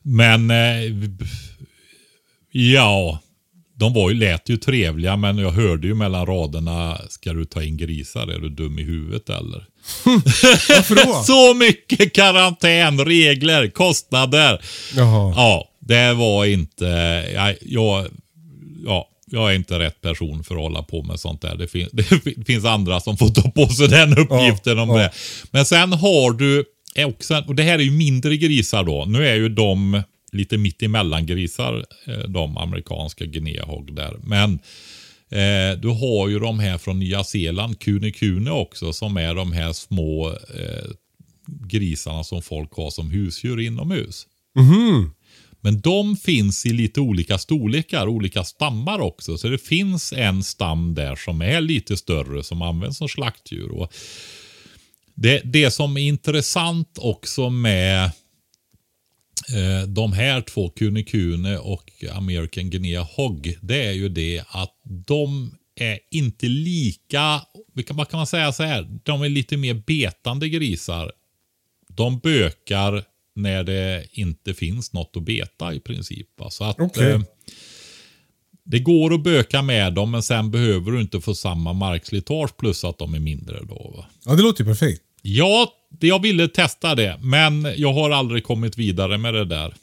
Men 0.02 0.50
eh, 0.50 1.10
Ja, 2.52 3.20
de 3.74 3.92
var 3.92 4.10
ju, 4.10 4.16
lät 4.16 4.48
ju 4.48 4.56
trevliga 4.56 5.16
men 5.16 5.38
jag 5.38 5.50
hörde 5.50 5.86
ju 5.86 5.94
mellan 5.94 6.26
raderna, 6.26 6.98
ska 7.08 7.32
du 7.32 7.44
ta 7.44 7.62
in 7.62 7.76
grisar? 7.76 8.28
Är 8.28 8.38
du 8.38 8.48
dum 8.48 8.78
i 8.78 8.82
huvudet 8.82 9.30
eller? 9.30 9.66
Varför 10.04 10.94
då? 10.94 11.22
Så 11.26 11.54
mycket 11.54 12.12
karantän, 12.12 13.04
regler, 13.04 13.70
kostnader. 13.70 14.60
Jaha. 14.96 15.34
Ja, 15.36 15.68
det 15.80 16.12
var 16.12 16.44
inte, 16.44 16.84
jag, 17.34 17.56
jag, 17.60 18.06
ja, 18.84 19.08
jag 19.26 19.50
är 19.50 19.54
inte 19.54 19.78
rätt 19.78 20.00
person 20.00 20.44
för 20.44 20.54
att 20.54 20.60
hålla 20.60 20.82
på 20.82 21.02
med 21.02 21.20
sånt 21.20 21.42
där. 21.42 21.56
Det, 21.56 21.66
fin, 21.66 21.88
det 21.92 22.44
finns 22.46 22.64
andra 22.64 23.00
som 23.00 23.16
får 23.16 23.28
ta 23.28 23.50
på 23.50 23.68
sig 23.68 23.88
den 23.88 24.18
uppgiften 24.18 24.76
ja, 24.76 24.82
om 24.82 24.88
ja. 24.90 24.96
det. 24.96 25.10
Men 25.50 25.64
sen 25.64 25.92
har 25.92 26.32
du 26.32 26.64
också, 26.98 27.44
och 27.46 27.54
det 27.54 27.62
här 27.62 27.78
är 27.78 27.82
ju 27.82 27.90
mindre 27.90 28.36
grisar 28.36 28.84
då. 28.84 29.04
Nu 29.04 29.28
är 29.28 29.34
ju 29.34 29.48
de 29.48 30.02
lite 30.32 30.56
mitt 30.58 30.82
emellan 30.82 31.26
grisar, 31.26 31.84
eh, 32.06 32.18
de 32.28 32.58
amerikanska 32.58 33.24
guineahog 33.24 33.94
där. 33.94 34.16
Men 34.22 34.58
eh, 35.32 35.78
du 35.78 35.88
har 35.88 36.28
ju 36.28 36.38
de 36.38 36.58
här 36.58 36.78
från 36.78 36.98
Nya 36.98 37.24
Zeeland, 37.24 37.78
Kune 37.78 38.10
Kune 38.10 38.50
också, 38.50 38.92
som 38.92 39.16
är 39.16 39.34
de 39.34 39.52
här 39.52 39.72
små 39.72 40.30
eh, 40.30 40.90
grisarna 41.46 42.24
som 42.24 42.42
folk 42.42 42.72
har 42.72 42.90
som 42.90 43.10
husdjur 43.10 43.60
inomhus. 43.60 44.26
Mm. 44.58 45.10
Men 45.60 45.80
de 45.80 46.16
finns 46.16 46.66
i 46.66 46.72
lite 46.72 47.00
olika 47.00 47.38
storlekar, 47.38 48.08
olika 48.08 48.44
stammar 48.44 49.00
också. 49.00 49.38
Så 49.38 49.48
det 49.48 49.58
finns 49.58 50.12
en 50.12 50.42
stam 50.42 50.94
där 50.94 51.16
som 51.16 51.42
är 51.42 51.60
lite 51.60 51.96
större 51.96 52.42
som 52.42 52.62
används 52.62 52.98
som 52.98 53.08
slaktdjur. 53.08 53.70
Och 53.70 53.92
det, 55.14 55.40
det 55.44 55.70
som 55.70 55.96
är 55.96 56.00
intressant 56.00 56.98
också 56.98 57.50
med 57.50 58.10
de 59.88 60.12
här 60.12 60.40
två, 60.40 60.68
Kunikune 60.68 61.58
och 61.58 61.90
American 62.12 62.70
Guinea 62.70 63.02
Hog, 63.02 63.58
det 63.60 63.84
är 63.84 63.92
ju 63.92 64.08
det 64.08 64.42
att 64.48 64.80
de 64.84 65.54
är 65.74 65.98
inte 66.10 66.46
lika, 66.46 67.42
vad 67.90 68.08
kan 68.08 68.18
man 68.18 68.26
säga 68.26 68.52
så 68.52 68.62
här, 68.62 69.00
de 69.02 69.22
är 69.22 69.28
lite 69.28 69.56
mer 69.56 69.74
betande 69.74 70.48
grisar. 70.48 71.12
De 71.88 72.18
bökar 72.18 73.04
när 73.34 73.64
det 73.64 74.06
inte 74.12 74.54
finns 74.54 74.92
något 74.92 75.16
att 75.16 75.22
beta 75.22 75.74
i 75.74 75.80
princip. 75.80 76.28
Så 76.50 76.64
att, 76.64 76.80
okay. 76.80 77.10
eh, 77.10 77.20
Det 78.64 78.78
går 78.78 79.14
att 79.14 79.22
böka 79.22 79.62
med 79.62 79.94
dem 79.94 80.10
men 80.10 80.22
sen 80.22 80.50
behöver 80.50 80.92
du 80.92 81.00
inte 81.00 81.20
få 81.20 81.34
samma 81.34 81.72
markslitage 81.72 82.56
plus 82.56 82.84
att 82.84 82.98
de 82.98 83.14
är 83.14 83.20
mindre 83.20 83.58
då. 83.64 83.92
Va? 83.96 84.06
Ja, 84.24 84.34
det 84.34 84.42
låter 84.42 84.64
ju 84.64 84.70
perfekt. 84.70 85.02
Ja, 85.22 85.72
jag 86.00 86.22
ville 86.22 86.48
testa 86.48 86.94
det 86.94 87.18
men 87.22 87.74
jag 87.76 87.92
har 87.92 88.10
aldrig 88.10 88.44
kommit 88.44 88.78
vidare 88.78 89.18
med 89.18 89.34
det 89.34 89.44
där. 89.44 89.74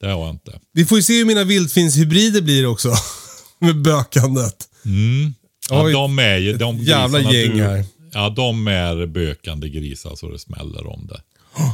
Det 0.00 0.06
har 0.06 0.26
jag 0.26 0.30
inte. 0.30 0.60
Vi 0.72 0.84
får 0.84 0.98
ju 0.98 1.02
se 1.02 1.18
hur 1.18 1.24
mina 1.24 1.44
vildsvinshybrider 1.44 2.42
blir 2.42 2.66
också. 2.66 2.92
Med 3.58 3.82
bökandet. 3.82 4.68
Ja, 5.70 5.84
Oj, 5.84 5.92
de 5.92 6.18
är 6.18 6.36
ju... 6.36 6.56
De 6.56 6.78
jävla 6.78 7.20
gäng 7.20 7.56
du, 7.56 7.62
här. 7.62 7.84
Ja, 8.12 8.28
de 8.28 8.68
är 8.68 9.06
bökande 9.06 9.68
grisar 9.68 10.16
så 10.16 10.28
det 10.28 10.38
smäller 10.38 10.86
om 10.86 11.06
det. 11.06 11.20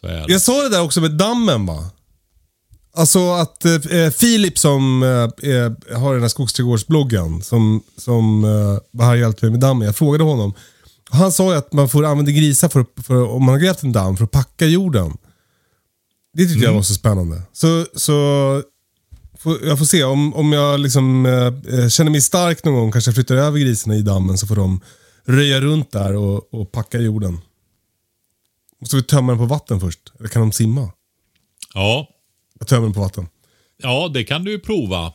Så 0.00 0.06
är 0.06 0.26
det. 0.26 0.32
Jag 0.32 0.40
sa 0.40 0.62
det 0.62 0.68
där 0.68 0.82
också 0.82 1.00
med 1.00 1.10
dammen 1.10 1.66
va? 1.66 1.90
Alltså 2.94 3.32
att 3.32 3.64
eh, 3.64 4.10
Filip 4.10 4.58
som 4.58 5.02
eh, 5.02 5.50
eh, 5.50 5.98
har 5.98 6.12
den 6.12 6.22
här 6.22 6.28
skogsträdgårdsbloggen 6.28 7.42
som, 7.42 7.82
som 7.96 8.44
eh, 8.44 9.04
har 9.04 9.14
hjälpt 9.14 9.42
mig 9.42 9.50
med 9.50 9.60
dammen. 9.60 9.86
Jag 9.86 9.96
frågade 9.96 10.24
honom. 10.24 10.54
Han 11.12 11.32
sa 11.32 11.52
ju 11.52 11.58
att 11.58 11.72
man 11.72 11.88
får 11.88 12.04
använda 12.04 12.32
grisar 12.32 12.68
för, 12.68 12.86
för, 13.02 13.28
om 13.28 13.44
man 13.44 13.54
har 13.54 13.60
grävt 13.60 13.82
en 13.82 13.92
damm 13.92 14.16
för 14.16 14.24
att 14.24 14.30
packa 14.30 14.66
jorden. 14.66 15.16
Det 16.34 16.46
tyckte 16.46 16.64
jag 16.64 16.74
var 16.74 16.82
så 16.82 16.94
spännande. 16.94 17.42
Så, 17.52 17.86
så 17.94 18.12
jag 19.44 19.78
får 19.78 19.84
se 19.84 20.04
om, 20.04 20.34
om 20.34 20.52
jag 20.52 20.80
liksom, 20.80 21.26
eh, 21.26 21.78
eh, 21.78 21.88
känner 21.88 22.10
mig 22.10 22.20
stark 22.20 22.64
någon 22.64 22.74
gång, 22.74 22.92
kanske 22.92 23.08
jag 23.08 23.14
flyttar 23.14 23.36
över 23.36 23.58
grisarna 23.58 23.96
i 23.96 24.02
dammen 24.02 24.38
så 24.38 24.46
får 24.46 24.56
de 24.56 24.80
röja 25.24 25.60
runt 25.60 25.92
där 25.92 26.16
och, 26.16 26.54
och 26.54 26.72
packa 26.72 26.98
jorden. 26.98 27.38
Måste 28.80 28.96
vi 28.96 29.02
tömma 29.02 29.32
den 29.32 29.38
på 29.38 29.46
vatten 29.46 29.80
först? 29.80 30.12
Eller 30.18 30.28
kan 30.28 30.42
de 30.42 30.52
simma? 30.52 30.90
Ja. 31.74 32.08
Jag 32.58 32.68
tömmer 32.68 32.82
den 32.82 32.94
på 32.94 33.00
vatten. 33.00 33.28
ja, 33.76 34.10
det 34.14 34.24
kan 34.24 34.44
du 34.44 34.50
ju 34.50 34.58
prova. 34.58 35.12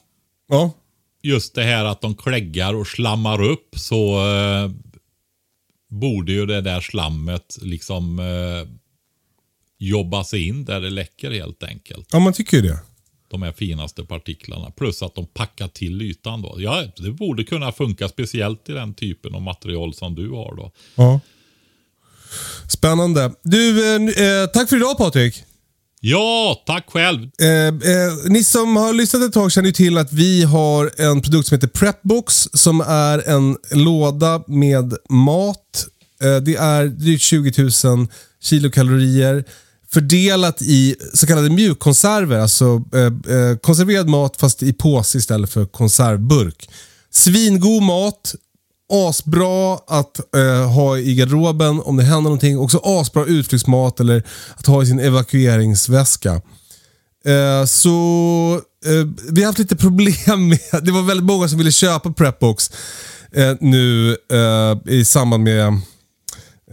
Ja. 0.49 0.71
Just 1.23 1.55
det 1.55 1.63
här 1.63 1.85
att 1.85 2.01
de 2.01 2.15
kläggar 2.15 2.73
och 2.73 2.87
slammar 2.87 3.41
upp 3.41 3.69
så 3.75 4.17
eh, 4.35 4.71
borde 5.87 6.31
ju 6.31 6.45
det 6.45 6.61
där 6.61 6.81
slammet 6.81 7.57
liksom 7.61 8.19
eh, 8.19 8.69
jobba 9.77 10.23
sig 10.23 10.47
in 10.47 10.65
där 10.65 10.81
det 10.81 10.89
läcker 10.89 11.31
helt 11.31 11.63
enkelt. 11.63 12.07
Ja, 12.11 12.19
man 12.19 12.33
tycker 12.33 12.57
ju 12.57 12.63
det. 12.63 12.79
De 13.29 13.41
här 13.41 13.51
finaste 13.51 14.03
partiklarna. 14.03 14.71
Plus 14.71 15.01
att 15.01 15.15
de 15.15 15.25
packar 15.25 15.67
till 15.67 16.01
ytan 16.01 16.41
då. 16.41 16.55
Ja, 16.57 16.83
det 16.97 17.11
borde 17.11 17.43
kunna 17.43 17.71
funka 17.71 18.07
speciellt 18.09 18.69
i 18.69 18.71
den 18.71 18.93
typen 18.93 19.35
av 19.35 19.41
material 19.41 19.93
som 19.93 20.15
du 20.15 20.29
har 20.29 20.55
då. 20.55 20.71
Ja. 20.95 21.19
Spännande. 22.69 23.33
Du, 23.43 23.95
eh, 23.95 24.01
eh, 24.27 24.47
tack 24.47 24.69
för 24.69 24.75
idag 24.75 24.97
Patrik. 24.97 25.43
Ja, 26.01 26.63
tack 26.65 26.85
själv. 26.89 27.29
Eh, 27.41 27.67
eh, 27.67 28.13
ni 28.25 28.43
som 28.43 28.75
har 28.75 28.93
lyssnat 28.93 29.23
ett 29.23 29.33
tag 29.33 29.51
känner 29.51 29.67
ju 29.67 29.73
till 29.73 29.97
att 29.97 30.13
vi 30.13 30.43
har 30.43 30.91
en 30.97 31.21
produkt 31.21 31.47
som 31.47 31.55
heter 31.55 31.67
Prepbox 31.67 32.49
som 32.53 32.81
är 32.81 33.29
en 33.29 33.57
låda 33.71 34.43
med 34.47 34.93
mat. 35.09 35.87
Eh, 36.23 36.35
det 36.35 36.55
är 36.55 36.85
drygt 36.85 37.21
20 37.21 37.69
000 37.83 38.07
kilokalorier 38.41 39.43
fördelat 39.93 40.61
i 40.61 40.95
så 41.13 41.27
kallade 41.27 41.49
mjukkonserver. 41.49 42.39
Alltså 42.39 42.83
eh, 42.93 43.35
eh, 43.35 43.57
konserverad 43.57 44.09
mat 44.09 44.37
fast 44.37 44.63
i 44.63 44.73
påse 44.73 45.17
istället 45.17 45.49
för 45.49 45.65
konservburk. 45.65 46.69
Svingod 47.11 47.83
mat. 47.83 48.35
Asbra 48.89 49.79
att 49.87 50.35
eh, 50.35 50.71
ha 50.71 50.97
i 50.97 51.15
garderoben 51.15 51.81
om 51.81 51.97
det 51.97 52.03
händer 52.03 52.21
någonting. 52.21 52.59
Också 52.59 52.81
asbra 52.83 53.25
utflyktsmat 53.25 53.99
eller 53.99 54.23
att 54.55 54.65
ha 54.65 54.83
i 54.83 54.85
sin 54.85 54.99
evakueringsväska. 54.99 56.41
Eh, 57.25 57.65
så 57.65 58.61
eh, 58.85 59.07
vi 59.31 59.41
har 59.41 59.45
haft 59.47 59.59
lite 59.59 59.75
problem 59.75 60.47
med, 60.47 60.83
det 60.83 60.91
var 60.91 61.01
väldigt 61.01 61.25
många 61.25 61.47
som 61.47 61.57
ville 61.57 61.71
köpa 61.71 62.11
Prepbox 62.11 62.71
eh, 63.31 63.53
nu 63.59 64.17
eh, 64.31 64.93
i 64.93 65.05
samband 65.05 65.43
med 65.43 65.67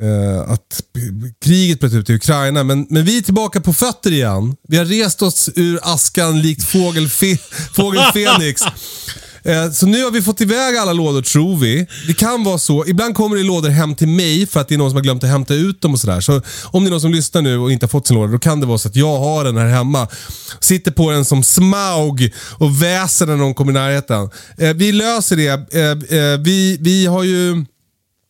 eh, 0.00 0.50
att 0.50 0.82
kriget 1.44 1.80
bröt 1.80 1.92
ut 1.92 2.10
i 2.10 2.14
Ukraina. 2.14 2.64
Men, 2.64 2.86
men 2.90 3.04
vi 3.04 3.18
är 3.18 3.22
tillbaka 3.22 3.60
på 3.60 3.72
fötter 3.72 4.12
igen. 4.12 4.56
Vi 4.68 4.76
har 4.76 4.84
rest 4.84 5.22
oss 5.22 5.50
ur 5.54 5.80
askan 5.82 6.42
likt 6.42 6.64
fågel, 6.64 7.08
fe, 7.08 7.36
fågel 7.72 8.02
Fenix. 8.12 8.62
Eh, 9.44 9.70
så 9.70 9.86
nu 9.86 10.04
har 10.04 10.10
vi 10.10 10.22
fått 10.22 10.40
iväg 10.40 10.76
alla 10.76 10.92
lådor 10.92 11.22
tror 11.22 11.56
vi. 11.56 11.86
Det 12.06 12.14
kan 12.14 12.44
vara 12.44 12.58
så. 12.58 12.86
Ibland 12.86 13.14
kommer 13.14 13.36
det 13.36 13.42
lådor 13.42 13.68
hem 13.68 13.94
till 13.94 14.08
mig 14.08 14.46
för 14.46 14.60
att 14.60 14.68
det 14.68 14.74
är 14.74 14.78
någon 14.78 14.90
som 14.90 14.96
har 14.96 15.02
glömt 15.02 15.24
att 15.24 15.30
hämta 15.30 15.54
ut 15.54 15.80
dem 15.80 15.92
och 15.92 16.00
sådär. 16.00 16.20
Så 16.20 16.42
om 16.64 16.84
det 16.84 16.88
är 16.88 16.90
någon 16.90 17.00
som 17.00 17.12
lyssnar 17.12 17.42
nu 17.42 17.58
och 17.58 17.72
inte 17.72 17.86
har 17.86 17.88
fått 17.88 18.06
sin 18.06 18.16
låda, 18.16 18.32
då 18.32 18.38
kan 18.38 18.60
det 18.60 18.66
vara 18.66 18.78
så 18.78 18.88
att 18.88 18.96
jag 18.96 19.18
har 19.18 19.44
den 19.44 19.56
här 19.56 19.66
hemma. 19.66 20.08
Sitter 20.60 20.90
på 20.90 21.10
den 21.10 21.24
som 21.24 21.42
smaug 21.42 22.34
och 22.58 22.82
väser 22.82 23.26
när 23.26 23.36
någon 23.36 23.54
kommer 23.54 23.72
i 23.72 23.74
närheten. 23.74 24.30
Eh, 24.58 24.74
vi 24.74 24.92
löser 24.92 25.36
det. 25.36 25.74
Eh, 25.74 26.38
vi, 26.38 26.76
vi 26.80 27.06
har 27.06 27.22
ju 27.24 27.64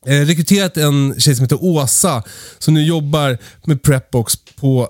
rekryterat 0.06 0.76
en 0.76 1.14
tjej 1.18 1.34
som 1.36 1.44
heter 1.44 1.64
Åsa 1.64 2.22
som 2.58 2.74
nu 2.74 2.84
jobbar 2.84 3.38
med 3.64 3.82
Prepbox 3.82 4.34
på 4.60 4.88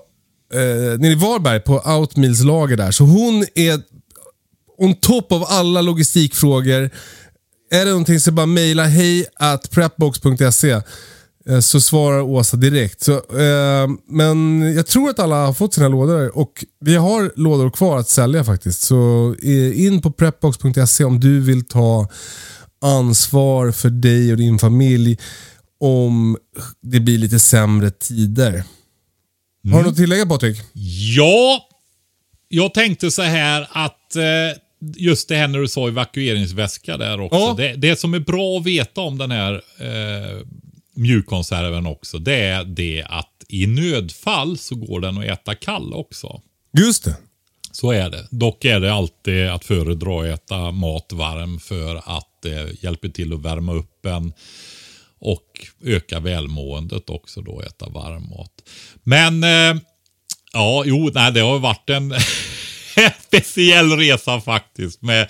eh, 0.53 0.99
nere 0.99 1.11
i 1.11 1.15
Varberg 1.15 1.59
på 1.59 1.79
Outmills 1.79 2.43
lager 2.43 2.77
där. 2.77 2.91
Så 2.91 3.03
hon 3.03 3.45
är 3.55 3.94
on 4.77 4.95
top 4.95 5.31
av 5.31 5.43
alla 5.47 5.81
logistikfrågor. 5.81 6.89
Är 7.71 7.85
det 7.85 7.91
någonting 7.91 8.19
så 8.19 8.31
bara 8.31 8.45
mejla 8.45 8.85
hej 8.85 9.25
at 9.35 9.71
prepbox.se 9.71 10.81
eh, 11.49 11.59
så 11.59 11.81
svarar 11.81 12.21
Åsa 12.21 12.57
direkt. 12.57 13.03
Så, 13.03 13.13
eh, 13.13 13.87
men 14.07 14.61
jag 14.75 14.87
tror 14.87 15.09
att 15.09 15.19
alla 15.19 15.45
har 15.45 15.53
fått 15.53 15.73
sina 15.73 15.87
lådor 15.87 16.37
och 16.37 16.65
vi 16.79 16.95
har 16.95 17.31
lådor 17.35 17.69
kvar 17.69 17.97
att 17.97 18.09
sälja 18.09 18.43
faktiskt. 18.43 18.81
Så 18.81 19.35
eh, 19.43 19.85
in 19.85 20.01
på 20.01 20.11
prepbox.se 20.11 21.03
om 21.03 21.19
du 21.19 21.39
vill 21.39 21.65
ta 21.65 22.07
ansvar 22.81 23.71
för 23.71 23.89
dig 23.89 24.31
och 24.31 24.37
din 24.37 24.59
familj 24.59 25.17
om 25.79 26.37
det 26.81 26.99
blir 26.99 27.17
lite 27.17 27.39
sämre 27.39 27.91
tider. 27.91 28.63
Har 29.71 29.77
du 29.77 29.83
något 29.83 29.91
att 29.91 29.97
tillägga 29.97 30.25
Patrik? 30.25 30.61
Ja, 31.15 31.67
jag 32.47 32.73
tänkte 32.73 33.11
så 33.11 33.21
här 33.21 33.67
att 33.71 34.15
eh, 34.15 34.23
just 34.95 35.29
det 35.29 35.35
här 35.35 35.47
när 35.47 35.59
du 35.59 35.67
sa 35.67 35.87
evakueringsväska 35.87 36.97
där 36.97 37.19
också. 37.19 37.37
Ja. 37.37 37.55
Det, 37.57 37.75
det 37.75 37.99
som 37.99 38.13
är 38.13 38.19
bra 38.19 38.57
att 38.57 38.65
veta 38.65 39.01
om 39.01 39.17
den 39.17 39.31
här 39.31 39.53
eh, 39.79 40.41
mjukkonserven 40.95 41.85
också, 41.85 42.19
det 42.19 42.35
är 42.35 42.63
det 42.63 43.05
att 43.09 43.31
i 43.49 43.67
nödfall 43.67 44.57
så 44.57 44.75
går 44.75 44.99
den 44.99 45.17
att 45.17 45.25
äta 45.25 45.55
kall 45.55 45.93
också. 45.93 46.41
Just 46.77 47.03
det. 47.03 47.15
Så 47.71 47.91
är 47.91 48.09
det. 48.09 48.27
Dock 48.31 48.65
är 48.65 48.79
det 48.79 48.93
alltid 48.93 49.47
att 49.47 49.65
föredra 49.65 50.19
att 50.19 50.39
äta 50.39 50.71
mat 50.71 51.13
varm 51.13 51.59
för 51.59 51.95
att 51.95 52.29
det 52.41 52.83
hjälper 52.83 53.09
till 53.09 53.33
att 53.33 53.41
värma 53.41 53.73
upp 53.73 54.05
en 54.05 54.33
och 55.19 55.67
öka 55.83 56.19
välmåendet 56.19 57.09
också 57.09 57.41
då, 57.41 57.61
äta 57.61 57.89
varm 57.89 58.29
mat. 58.29 58.51
Men 59.03 59.43
eh, 59.43 59.81
ja, 60.53 60.83
jo, 60.85 61.11
nej, 61.13 61.31
det 61.31 61.39
har 61.39 61.59
varit 61.59 61.89
en 61.89 62.09
speciell 63.27 63.91
resa 63.91 64.41
faktiskt 64.41 65.01
med 65.01 65.27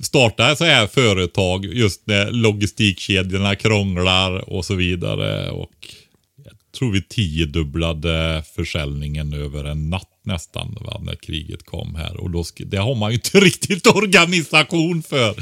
starta 0.00 0.56
så 0.56 0.64
här 0.64 0.86
företag 0.86 1.64
just 1.64 2.06
när 2.06 2.30
logistikkedjorna 2.30 3.56
krånglar 3.56 4.50
och 4.50 4.64
så 4.64 4.74
vidare. 4.74 5.50
Och 5.50 5.94
jag 6.44 6.54
tror 6.78 6.92
vi 6.92 7.02
tiodubblade 7.02 8.44
försäljningen 8.56 9.32
över 9.32 9.64
en 9.64 9.90
natt 9.90 10.20
nästan 10.24 10.76
va, 10.80 11.00
när 11.02 11.14
kriget 11.14 11.66
kom 11.66 11.94
här. 11.94 12.16
Och 12.16 12.30
då, 12.30 12.44
det 12.56 12.76
har 12.76 12.94
man 12.94 13.10
ju 13.10 13.14
inte 13.14 13.40
riktigt 13.40 13.86
organisation 13.86 15.02
för. 15.02 15.34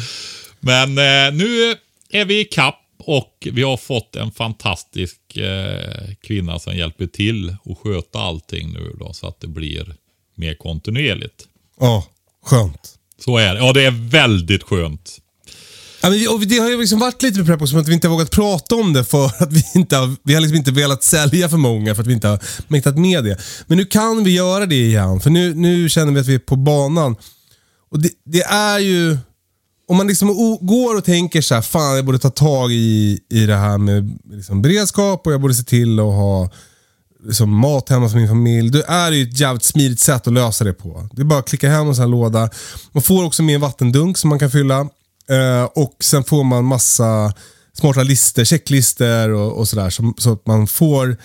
Men 0.61 0.89
eh, 0.89 1.35
nu 1.35 1.77
är 2.11 2.25
vi 2.25 2.41
i 2.41 2.45
kapp 2.45 2.83
och 2.99 3.49
vi 3.53 3.63
har 3.63 3.77
fått 3.77 4.17
en 4.17 4.31
fantastisk 4.31 5.37
eh, 5.37 6.15
kvinna 6.23 6.59
som 6.59 6.77
hjälper 6.77 7.07
till 7.07 7.57
att 7.65 7.79
sköta 7.79 8.19
allting 8.19 8.73
nu 8.73 8.97
då 8.99 9.13
så 9.13 9.29
att 9.29 9.41
det 9.41 9.47
blir 9.47 9.95
mer 10.37 10.55
kontinuerligt. 10.55 11.45
Ja, 11.81 12.05
skönt. 12.45 12.93
Så 13.25 13.39
är 13.39 13.55
det. 13.55 13.61
Ja, 13.61 13.73
det 13.73 13.85
är 13.85 14.11
väldigt 14.11 14.63
skönt. 14.63 15.19
Ja, 16.03 16.11
men 16.11 16.19
vi, 16.19 16.29
och 16.29 16.41
det 16.41 16.59
har 16.59 16.71
ju 16.71 16.81
liksom 16.81 16.99
varit 16.99 17.23
lite 17.23 17.39
med 17.39 17.47
Prepbox 17.47 17.71
som 17.71 17.81
att 17.81 17.89
vi 17.89 17.95
inte 17.95 18.09
har 18.09 18.13
vågat 18.13 18.31
prata 18.31 18.75
om 18.75 18.93
det 18.93 19.05
för 19.05 19.27
att 19.27 19.53
vi 19.53 19.65
inte 19.75 19.97
har, 19.97 20.17
vi 20.23 20.35
har 20.35 20.41
liksom 20.41 20.57
inte 20.57 20.71
velat 20.71 21.03
sälja 21.03 21.49
för 21.49 21.57
många 21.57 21.95
för 21.95 22.03
att 22.03 22.09
vi 22.09 22.13
inte 22.13 22.29
har 22.29 22.43
mäktat 22.69 22.99
med 22.99 23.25
det. 23.25 23.39
Men 23.67 23.79
nu 23.79 23.85
kan 23.85 24.25
vi 24.25 24.35
göra 24.35 24.67
det 24.67 24.75
igen 24.87 25.21
för 25.21 25.31
nu, 25.31 25.55
nu 25.55 25.89
känner 25.89 26.13
vi 26.13 26.21
att 26.21 26.27
vi 26.27 26.35
är 26.35 26.39
på 26.39 26.57
banan. 26.57 27.17
Och 27.91 27.99
det, 28.03 28.11
det 28.25 28.43
är 28.43 28.79
ju... 28.79 29.19
Om 29.89 29.97
man 29.97 30.07
liksom 30.07 30.31
o- 30.31 30.59
går 30.63 30.97
och 30.97 31.05
tänker 31.05 31.41
så 31.41 31.55
här, 31.55 31.63
fan 31.63 31.97
jag 31.97 32.05
borde 32.05 32.19
ta 32.19 32.31
tag 32.31 32.73
i, 32.73 33.19
i 33.31 33.47
det 33.47 33.57
här 33.57 33.79
med 33.79 34.19
liksom 34.31 34.63
beredskap 34.63 35.27
och 35.27 35.33
jag 35.33 35.41
borde 35.41 35.55
se 35.55 35.63
till 35.63 35.99
att 35.99 36.05
ha 36.05 36.51
liksom 37.27 37.59
mat 37.59 37.89
hemma 37.89 38.09
för 38.09 38.17
min 38.19 38.29
familj. 38.29 38.71
Det 38.71 38.85
är 38.89 39.13
ju 39.13 39.23
ett 39.23 39.41
jävligt 39.41 39.65
smidigt 39.65 40.01
sätt 40.01 40.27
att 40.27 40.33
lösa 40.33 40.65
det 40.65 40.73
på. 40.73 41.09
Det 41.13 41.23
är 41.23 41.25
bara 41.25 41.39
att 41.39 41.49
klicka 41.49 41.71
hem 41.71 41.89
en 41.89 41.95
sån 41.95 42.03
här 42.03 42.09
låda. 42.11 42.51
Man 42.93 43.03
får 43.03 43.25
också 43.25 43.43
med 43.43 43.55
en 43.55 43.61
vattendunk 43.61 44.19
som 44.19 44.31
man 44.31 44.39
kan 44.39 44.51
fylla. 44.51 44.81
Eh, 45.31 45.65
och 45.75 45.97
sen 46.01 46.25
får 46.25 46.45
man 46.45 46.65
massa 46.65 47.33
smarta 47.79 48.03
listor, 48.03 48.45
checklistor 48.45 49.29
och, 49.31 49.59
och 49.59 49.69
sådär. 49.69 49.91
Så, 49.91 50.15
så 50.19 50.33
att 50.33 50.47
man 50.47 50.67
får 50.67 51.17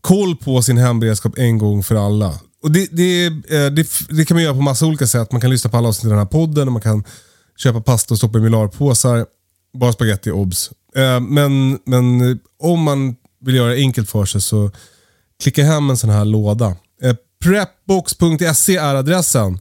koll 0.00 0.36
på 0.36 0.62
sin 0.62 0.78
hemberedskap 0.78 1.38
en 1.38 1.58
gång 1.58 1.82
för 1.82 1.94
alla. 1.94 2.34
och 2.62 2.70
det, 2.70 2.88
det, 2.92 3.26
eh, 3.26 3.32
det, 3.72 3.88
det 4.08 4.24
kan 4.24 4.34
man 4.34 4.42
göra 4.44 4.54
på 4.54 4.60
massa 4.60 4.86
olika 4.86 5.06
sätt. 5.06 5.32
Man 5.32 5.40
kan 5.40 5.50
lyssna 5.50 5.70
på 5.70 5.76
alla 5.76 5.88
avsnitt 5.88 6.04
i 6.04 6.08
den 6.08 6.18
här 6.18 6.24
podden 6.26 6.68
och 6.68 6.72
man 6.72 6.82
kan 6.82 7.04
köpa 7.56 7.80
pasta 7.80 8.14
och 8.14 8.18
stoppa 8.18 8.38
i 8.38 8.40
Milarpåsar. 8.40 9.26
Bara 9.78 9.92
spaghetti 9.92 10.30
obs. 10.30 10.70
Eh, 10.96 11.20
Men, 11.20 11.78
men 11.86 12.38
om 12.58 12.80
man 12.82 13.16
vill 13.44 13.54
göra 13.54 13.70
det 13.70 13.76
enkelt 13.76 14.10
för 14.10 14.24
sig 14.24 14.40
så 14.40 14.70
klicka 15.42 15.64
hem 15.64 15.90
en 15.90 15.96
sån 15.96 16.10
här 16.10 16.24
låda. 16.24 16.76
Eh, 17.02 17.14
Prepbox.se 17.44 18.76
är 18.76 18.94
adressen. 18.94 19.54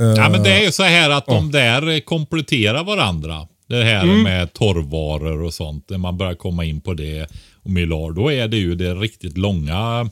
Eh, 0.00 0.06
Ja, 0.06 0.28
men 0.28 0.42
det 0.42 0.50
är 0.52 0.64
ju 0.64 0.72
så 0.72 0.82
här 0.82 1.10
att 1.10 1.26
de 1.26 1.50
där 1.50 2.00
kompletterar 2.00 2.84
varandra. 2.84 3.46
Det 3.68 3.84
här 3.84 4.04
med 4.22 4.52
torrvaror 4.52 5.42
och 5.42 5.54
sånt. 5.54 5.90
När 5.90 5.98
man 5.98 6.18
börjar 6.18 6.34
komma 6.34 6.64
in 6.64 6.80
på 6.80 6.94
det 6.94 7.26
och 7.62 7.70
Milar, 7.70 8.12
då 8.12 8.32
är 8.32 8.48
det 8.48 8.56
ju 8.56 8.74
det 8.74 8.94
riktigt 8.94 9.38
långa 9.38 10.10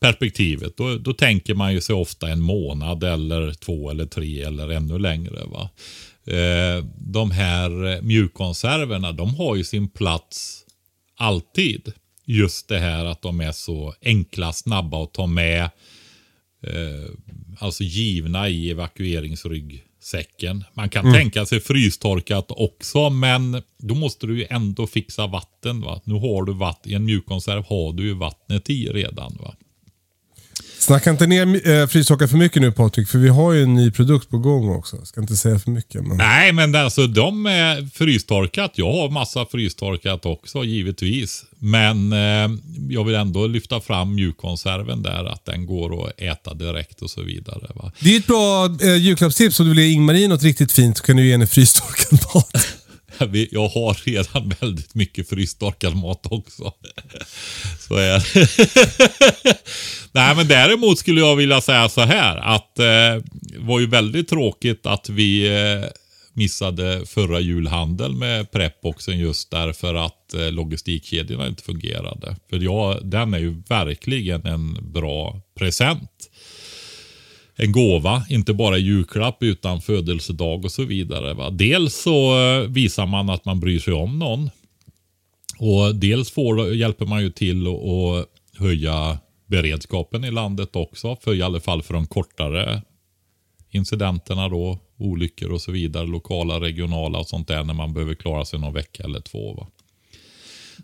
perspektivet. 0.00 0.76
Då, 0.76 0.96
då 0.98 1.12
tänker 1.12 1.54
man 1.54 1.72
ju 1.72 1.80
sig 1.80 1.94
ofta 1.94 2.28
en 2.28 2.40
månad 2.40 3.04
eller 3.04 3.52
två 3.52 3.90
eller 3.90 4.06
tre 4.06 4.42
eller 4.42 4.68
ännu 4.68 4.98
längre. 4.98 5.38
Va? 5.46 5.70
Eh, 6.26 6.84
de 6.98 7.30
här 7.30 8.02
mjukkonserverna, 8.02 9.12
de 9.12 9.34
har 9.34 9.56
ju 9.56 9.64
sin 9.64 9.88
plats 9.88 10.58
alltid. 11.16 11.92
Just 12.24 12.68
det 12.68 12.78
här 12.78 13.04
att 13.04 13.22
de 13.22 13.40
är 13.40 13.52
så 13.52 13.94
enkla, 14.02 14.52
snabba 14.52 15.04
att 15.04 15.12
ta 15.12 15.26
med. 15.26 15.62
Eh, 16.62 17.10
alltså 17.58 17.84
givna 17.84 18.48
i 18.48 18.70
evakueringsryggsäcken. 18.70 20.64
Man 20.74 20.88
kan 20.88 21.12
tänka 21.12 21.46
sig 21.46 21.60
frystorkat 21.60 22.46
också, 22.48 23.10
men 23.10 23.62
då 23.78 23.94
måste 23.94 24.26
du 24.26 24.38
ju 24.38 24.46
ändå 24.50 24.86
fixa 24.86 25.26
vatten. 25.26 25.80
Va? 25.80 26.00
Nu 26.04 26.14
har 26.14 26.44
du 26.44 26.52
vatten, 26.52 26.92
i 26.92 26.94
en 26.94 27.04
mjukkonserv 27.04 27.64
har 27.64 27.92
du 27.92 28.02
ju 28.02 28.14
vattnet 28.14 28.70
i 28.70 28.88
redan. 28.88 29.38
Va? 29.40 29.54
Snacka 30.82 31.10
inte 31.10 31.26
ner 31.26 31.68
äh, 31.68 31.86
frystorkar 31.86 32.26
för 32.26 32.36
mycket 32.36 32.62
nu 32.62 32.72
Patrik, 32.72 33.08
för 33.08 33.18
vi 33.18 33.28
har 33.28 33.52
ju 33.52 33.62
en 33.62 33.74
ny 33.74 33.90
produkt 33.90 34.30
på 34.30 34.38
gång 34.38 34.68
också. 34.68 35.04
Ska 35.04 35.20
inte 35.20 35.36
säga 35.36 35.58
för 35.58 35.70
mycket. 35.70 36.06
Men... 36.06 36.16
Nej, 36.16 36.52
men 36.52 36.74
alltså 36.74 37.06
de 37.06 37.46
är 37.46 37.88
frystorkat. 37.94 38.72
Jag 38.74 38.92
har 38.92 39.10
massa 39.10 39.46
frystorkat 39.46 40.26
också, 40.26 40.64
givetvis. 40.64 41.44
Men 41.58 42.12
eh, 42.12 42.50
jag 42.88 43.04
vill 43.04 43.14
ändå 43.14 43.46
lyfta 43.46 43.80
fram 43.80 44.14
mjukkonserven 44.14 45.02
där, 45.02 45.24
att 45.24 45.44
den 45.44 45.66
går 45.66 46.06
att 46.06 46.20
äta 46.20 46.54
direkt 46.54 47.02
och 47.02 47.10
så 47.10 47.22
vidare. 47.22 47.70
Va? 47.74 47.92
Det 48.00 48.14
är 48.14 48.18
ett 48.18 48.26
bra 48.26 48.76
äh, 48.80 48.96
julklappstips 48.96 49.60
om 49.60 49.66
du 49.66 49.74
vill 49.74 49.84
ge 49.84 49.92
Ingmarie 49.92 50.28
något 50.28 50.42
riktigt 50.42 50.72
fint 50.72 50.98
så 50.98 51.04
kan 51.04 51.16
du 51.16 51.26
ge 51.26 51.32
henne 51.32 51.46
frystorkad 51.46 52.20
mat. 52.34 52.81
Jag 53.50 53.68
har 53.68 54.04
redan 54.04 54.52
väldigt 54.60 54.94
mycket 54.94 55.28
frystorkad 55.28 55.96
mat 55.96 56.26
också. 56.30 56.72
Så 57.88 57.94
är 57.94 58.34
det. 58.34 59.58
Nej, 60.12 60.36
men 60.36 60.48
däremot 60.48 60.98
skulle 60.98 61.20
jag 61.20 61.36
vilja 61.36 61.60
säga 61.60 61.88
så 61.88 62.00
här 62.00 62.36
att 62.36 62.78
eh, 62.78 62.84
det 62.84 63.58
var 63.58 63.80
ju 63.80 63.86
väldigt 63.86 64.28
tråkigt 64.28 64.86
att 64.86 65.08
vi 65.08 65.46
eh, 65.46 65.88
missade 66.32 67.06
förra 67.06 67.40
julhandeln 67.40 68.18
med 68.18 68.50
Prepboxen 68.50 69.18
just 69.18 69.50
därför 69.50 69.94
att 69.94 70.34
eh, 70.34 70.52
logistikkedjorna 70.52 71.46
inte 71.46 71.62
fungerade. 71.62 72.36
För 72.50 72.58
jag, 72.58 73.06
den 73.06 73.34
är 73.34 73.38
ju 73.38 73.62
verkligen 73.68 74.46
en 74.46 74.92
bra 74.92 75.40
present 75.58 76.30
en 77.62 77.72
gåva, 77.72 78.24
inte 78.28 78.54
bara 78.54 78.78
julklapp 78.78 79.42
utan 79.42 79.80
födelsedag 79.80 80.64
och 80.64 80.72
så 80.72 80.84
vidare. 80.84 81.34
Va? 81.34 81.50
Dels 81.50 81.94
så 81.94 82.38
eh, 82.40 82.68
visar 82.68 83.06
man 83.06 83.30
att 83.30 83.44
man 83.44 83.60
bryr 83.60 83.78
sig 83.78 83.94
om 83.94 84.18
någon. 84.18 84.50
Och 85.58 85.94
dels 85.94 86.30
får, 86.30 86.74
hjälper 86.74 87.06
man 87.06 87.22
ju 87.22 87.30
till 87.30 87.66
att 87.66 87.74
att 87.74 88.28
höja 88.58 89.18
beredskapen 89.46 90.24
i 90.24 90.30
landet 90.30 90.76
också. 90.76 91.16
För 91.16 91.34
i 91.34 91.42
alla 91.42 91.60
fall 91.60 91.82
för 91.82 91.94
de 91.94 92.06
kortare 92.06 92.82
incidenterna 93.70 94.48
då. 94.48 94.78
Olyckor 94.98 95.52
och 95.52 95.60
så 95.60 95.72
vidare. 95.72 96.06
Lokala, 96.06 96.60
regionala 96.60 97.18
och 97.18 97.28
sånt 97.28 97.48
där 97.48 97.64
när 97.64 97.74
man 97.74 97.94
behöver 97.94 98.14
klara 98.14 98.44
sig 98.44 98.58
någon 98.58 98.74
vecka 98.74 99.02
eller 99.02 99.20
två. 99.20 99.54
Va? 99.54 99.66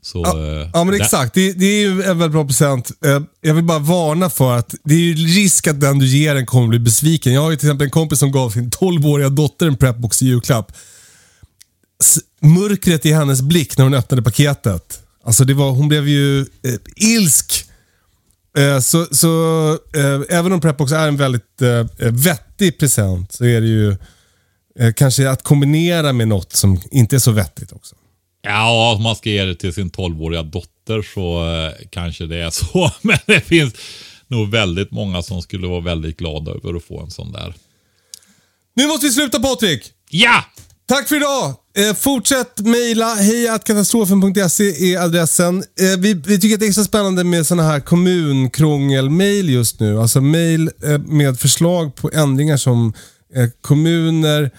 Så, 0.02 0.22
Ja, 0.26 0.38
eh, 0.62 0.70
ja 0.72 0.84
men 0.84 0.94
exakt. 1.00 1.34
Det, 1.34 1.52
det 1.52 1.66
är 1.66 1.80
ju 1.80 1.90
en 2.02 2.18
väldigt 2.18 2.32
bra 2.32 2.44
present. 2.46 2.90
Eh, 3.04 3.20
Jag 3.40 3.54
vill 3.54 3.64
bara 3.64 3.78
varna 3.78 4.30
för 4.30 4.56
att 4.56 4.74
det 4.84 4.94
är 4.94 4.98
ju 4.98 5.14
risk 5.14 5.66
att 5.66 5.80
den 5.80 5.98
du 5.98 6.06
ger 6.06 6.34
den 6.34 6.46
kommer 6.46 6.68
bli 6.68 6.78
besviken. 6.78 7.32
Jag 7.32 7.40
har 7.40 7.50
ju 7.50 7.56
till 7.56 7.68
exempel 7.68 7.84
en 7.84 7.90
kompis 7.90 8.18
som 8.18 8.32
gav 8.32 8.50
sin 8.50 8.70
12-åriga 8.70 9.28
dotter 9.28 9.66
en 9.66 9.76
Prepbox 9.76 10.22
i 10.22 10.26
julklapp. 10.26 10.72
S- 12.04 12.18
Mörkret 12.40 13.06
i 13.06 13.12
hennes 13.12 13.42
blick 13.42 13.76
när 13.78 13.84
hon 13.84 13.94
öppnade 13.94 14.22
paketet. 14.22 15.00
Alltså 15.24 15.44
det 15.44 15.54
var, 15.54 15.70
hon 15.70 15.88
blev 15.88 16.08
ju 16.08 16.40
eh, 16.40 16.46
ilsk. 16.96 17.64
Eh, 18.58 18.80
så 18.80 19.06
så 19.12 19.70
eh, 19.94 20.20
även 20.38 20.52
om 20.52 20.60
Prepbox 20.60 20.92
är 20.92 21.08
en 21.08 21.16
väldigt 21.16 21.62
eh, 21.62 22.08
vettig 22.10 22.78
present 22.78 23.32
så 23.32 23.44
är 23.44 23.60
det 23.60 23.66
ju 23.66 23.96
eh, 24.78 24.92
kanske 24.96 25.30
att 25.30 25.42
kombinera 25.42 26.12
med 26.12 26.28
något 26.28 26.52
som 26.52 26.80
inte 26.90 27.16
är 27.16 27.20
så 27.20 27.30
vettigt 27.32 27.72
också. 27.72 27.94
Ja, 28.42 28.94
om 28.96 29.02
man 29.02 29.16
ska 29.16 29.30
ge 29.30 29.44
det 29.44 29.54
till 29.54 29.72
sin 29.74 29.90
12-åriga 29.90 30.42
dotter 30.42 31.02
så 31.14 31.54
eh, 31.54 31.86
kanske 31.90 32.26
det 32.26 32.36
är 32.36 32.50
så. 32.72 32.92
Men 33.02 33.18
det 33.26 33.40
finns 33.40 33.74
nog 34.26 34.50
väldigt 34.50 34.90
många 34.90 35.22
som 35.22 35.42
skulle 35.42 35.66
vara 35.66 35.80
väldigt 35.80 36.16
glada 36.16 36.50
över 36.50 36.76
att 36.76 36.84
få 36.84 37.00
en 37.00 37.10
sån 37.10 37.32
där. 37.32 37.54
Nu 38.74 38.86
måste 38.86 39.06
vi 39.06 39.12
sluta 39.12 39.40
Patrik! 39.40 39.92
Ja! 40.10 40.44
Tack 40.86 41.08
för 41.08 41.16
idag! 41.16 41.54
Eh, 41.76 41.94
fortsätt 41.94 42.60
mejla. 42.60 43.14
hejatkatastrofen.se 43.14 44.92
är 44.92 44.98
adressen. 44.98 45.64
Eh, 45.80 45.98
vi, 45.98 46.14
vi 46.14 46.40
tycker 46.40 46.54
att 46.54 46.60
det 46.60 46.66
är 46.66 46.68
extra 46.68 46.84
spännande 46.84 47.24
med 47.24 47.46
såna 47.46 47.62
här 47.62 47.80
kommunkrångel-mail 47.80 49.50
just 49.50 49.80
nu. 49.80 50.00
Alltså 50.00 50.20
mail 50.20 50.70
eh, 50.84 50.98
med 50.98 51.40
förslag 51.40 51.94
på 51.94 52.10
ändringar 52.12 52.56
som 52.56 52.92
eh, 53.34 53.48
kommuner 53.60 54.50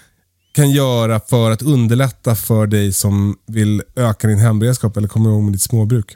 kan 0.52 0.70
göra 0.70 1.20
för 1.20 1.50
att 1.50 1.62
underlätta 1.62 2.36
för 2.36 2.66
dig 2.66 2.92
som 2.92 3.38
vill 3.46 3.82
öka 3.96 4.28
din 4.28 4.38
hemberedskap 4.38 4.96
eller 4.96 5.08
komma 5.08 5.28
igång 5.28 5.44
med 5.44 5.52
ditt 5.52 5.62
småbruk. 5.62 6.14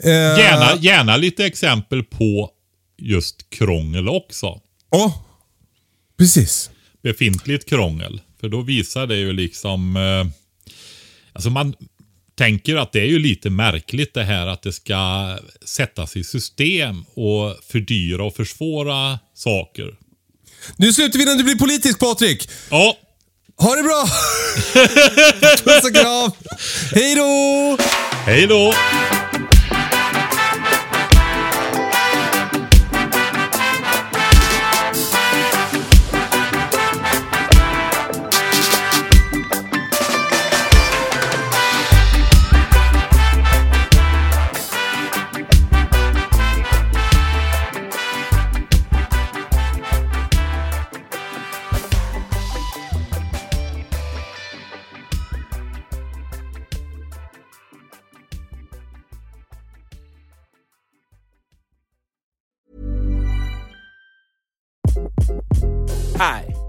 Eh, 0.00 0.10
Gärna, 0.10 0.76
gärna 0.80 1.16
lite 1.16 1.46
exempel 1.46 2.04
på 2.04 2.50
just 2.98 3.50
krångel 3.50 4.08
också. 4.08 4.60
Ja, 4.90 5.24
precis. 6.18 6.70
Befintligt 7.02 7.68
krångel. 7.68 8.20
För 8.40 8.48
då 8.48 8.60
visar 8.60 9.06
det 9.06 9.16
ju 9.16 9.32
liksom... 9.32 9.96
Eh, 9.96 10.32
alltså 11.32 11.50
man 11.50 11.74
tänker 12.38 12.76
att 12.76 12.92
det 12.92 13.00
är 13.00 13.06
ju 13.06 13.18
lite 13.18 13.50
märkligt 13.50 14.14
det 14.14 14.24
här 14.24 14.46
att 14.46 14.62
det 14.62 14.72
ska 14.72 15.36
sättas 15.64 16.16
i 16.16 16.24
system 16.24 17.04
och 17.14 17.56
fördyra 17.68 18.24
och 18.24 18.34
försvåra 18.34 19.18
saker. 19.34 19.94
Nu 20.76 20.92
slutar 20.92 21.18
vi 21.18 21.22
innan 21.22 21.36
du 21.38 21.44
blir 21.44 21.54
politisk 21.58 21.98
Patrik. 21.98 22.48
Ja, 22.70 22.96
ha 23.56 23.76
det 23.76 23.82
bra! 23.82 24.04
Puss 25.64 25.84
och 25.84 25.94
kram! 25.94 26.30
Hej 26.94 27.14
då! 27.14 27.76
hej 28.26 28.46
då! 28.46 28.74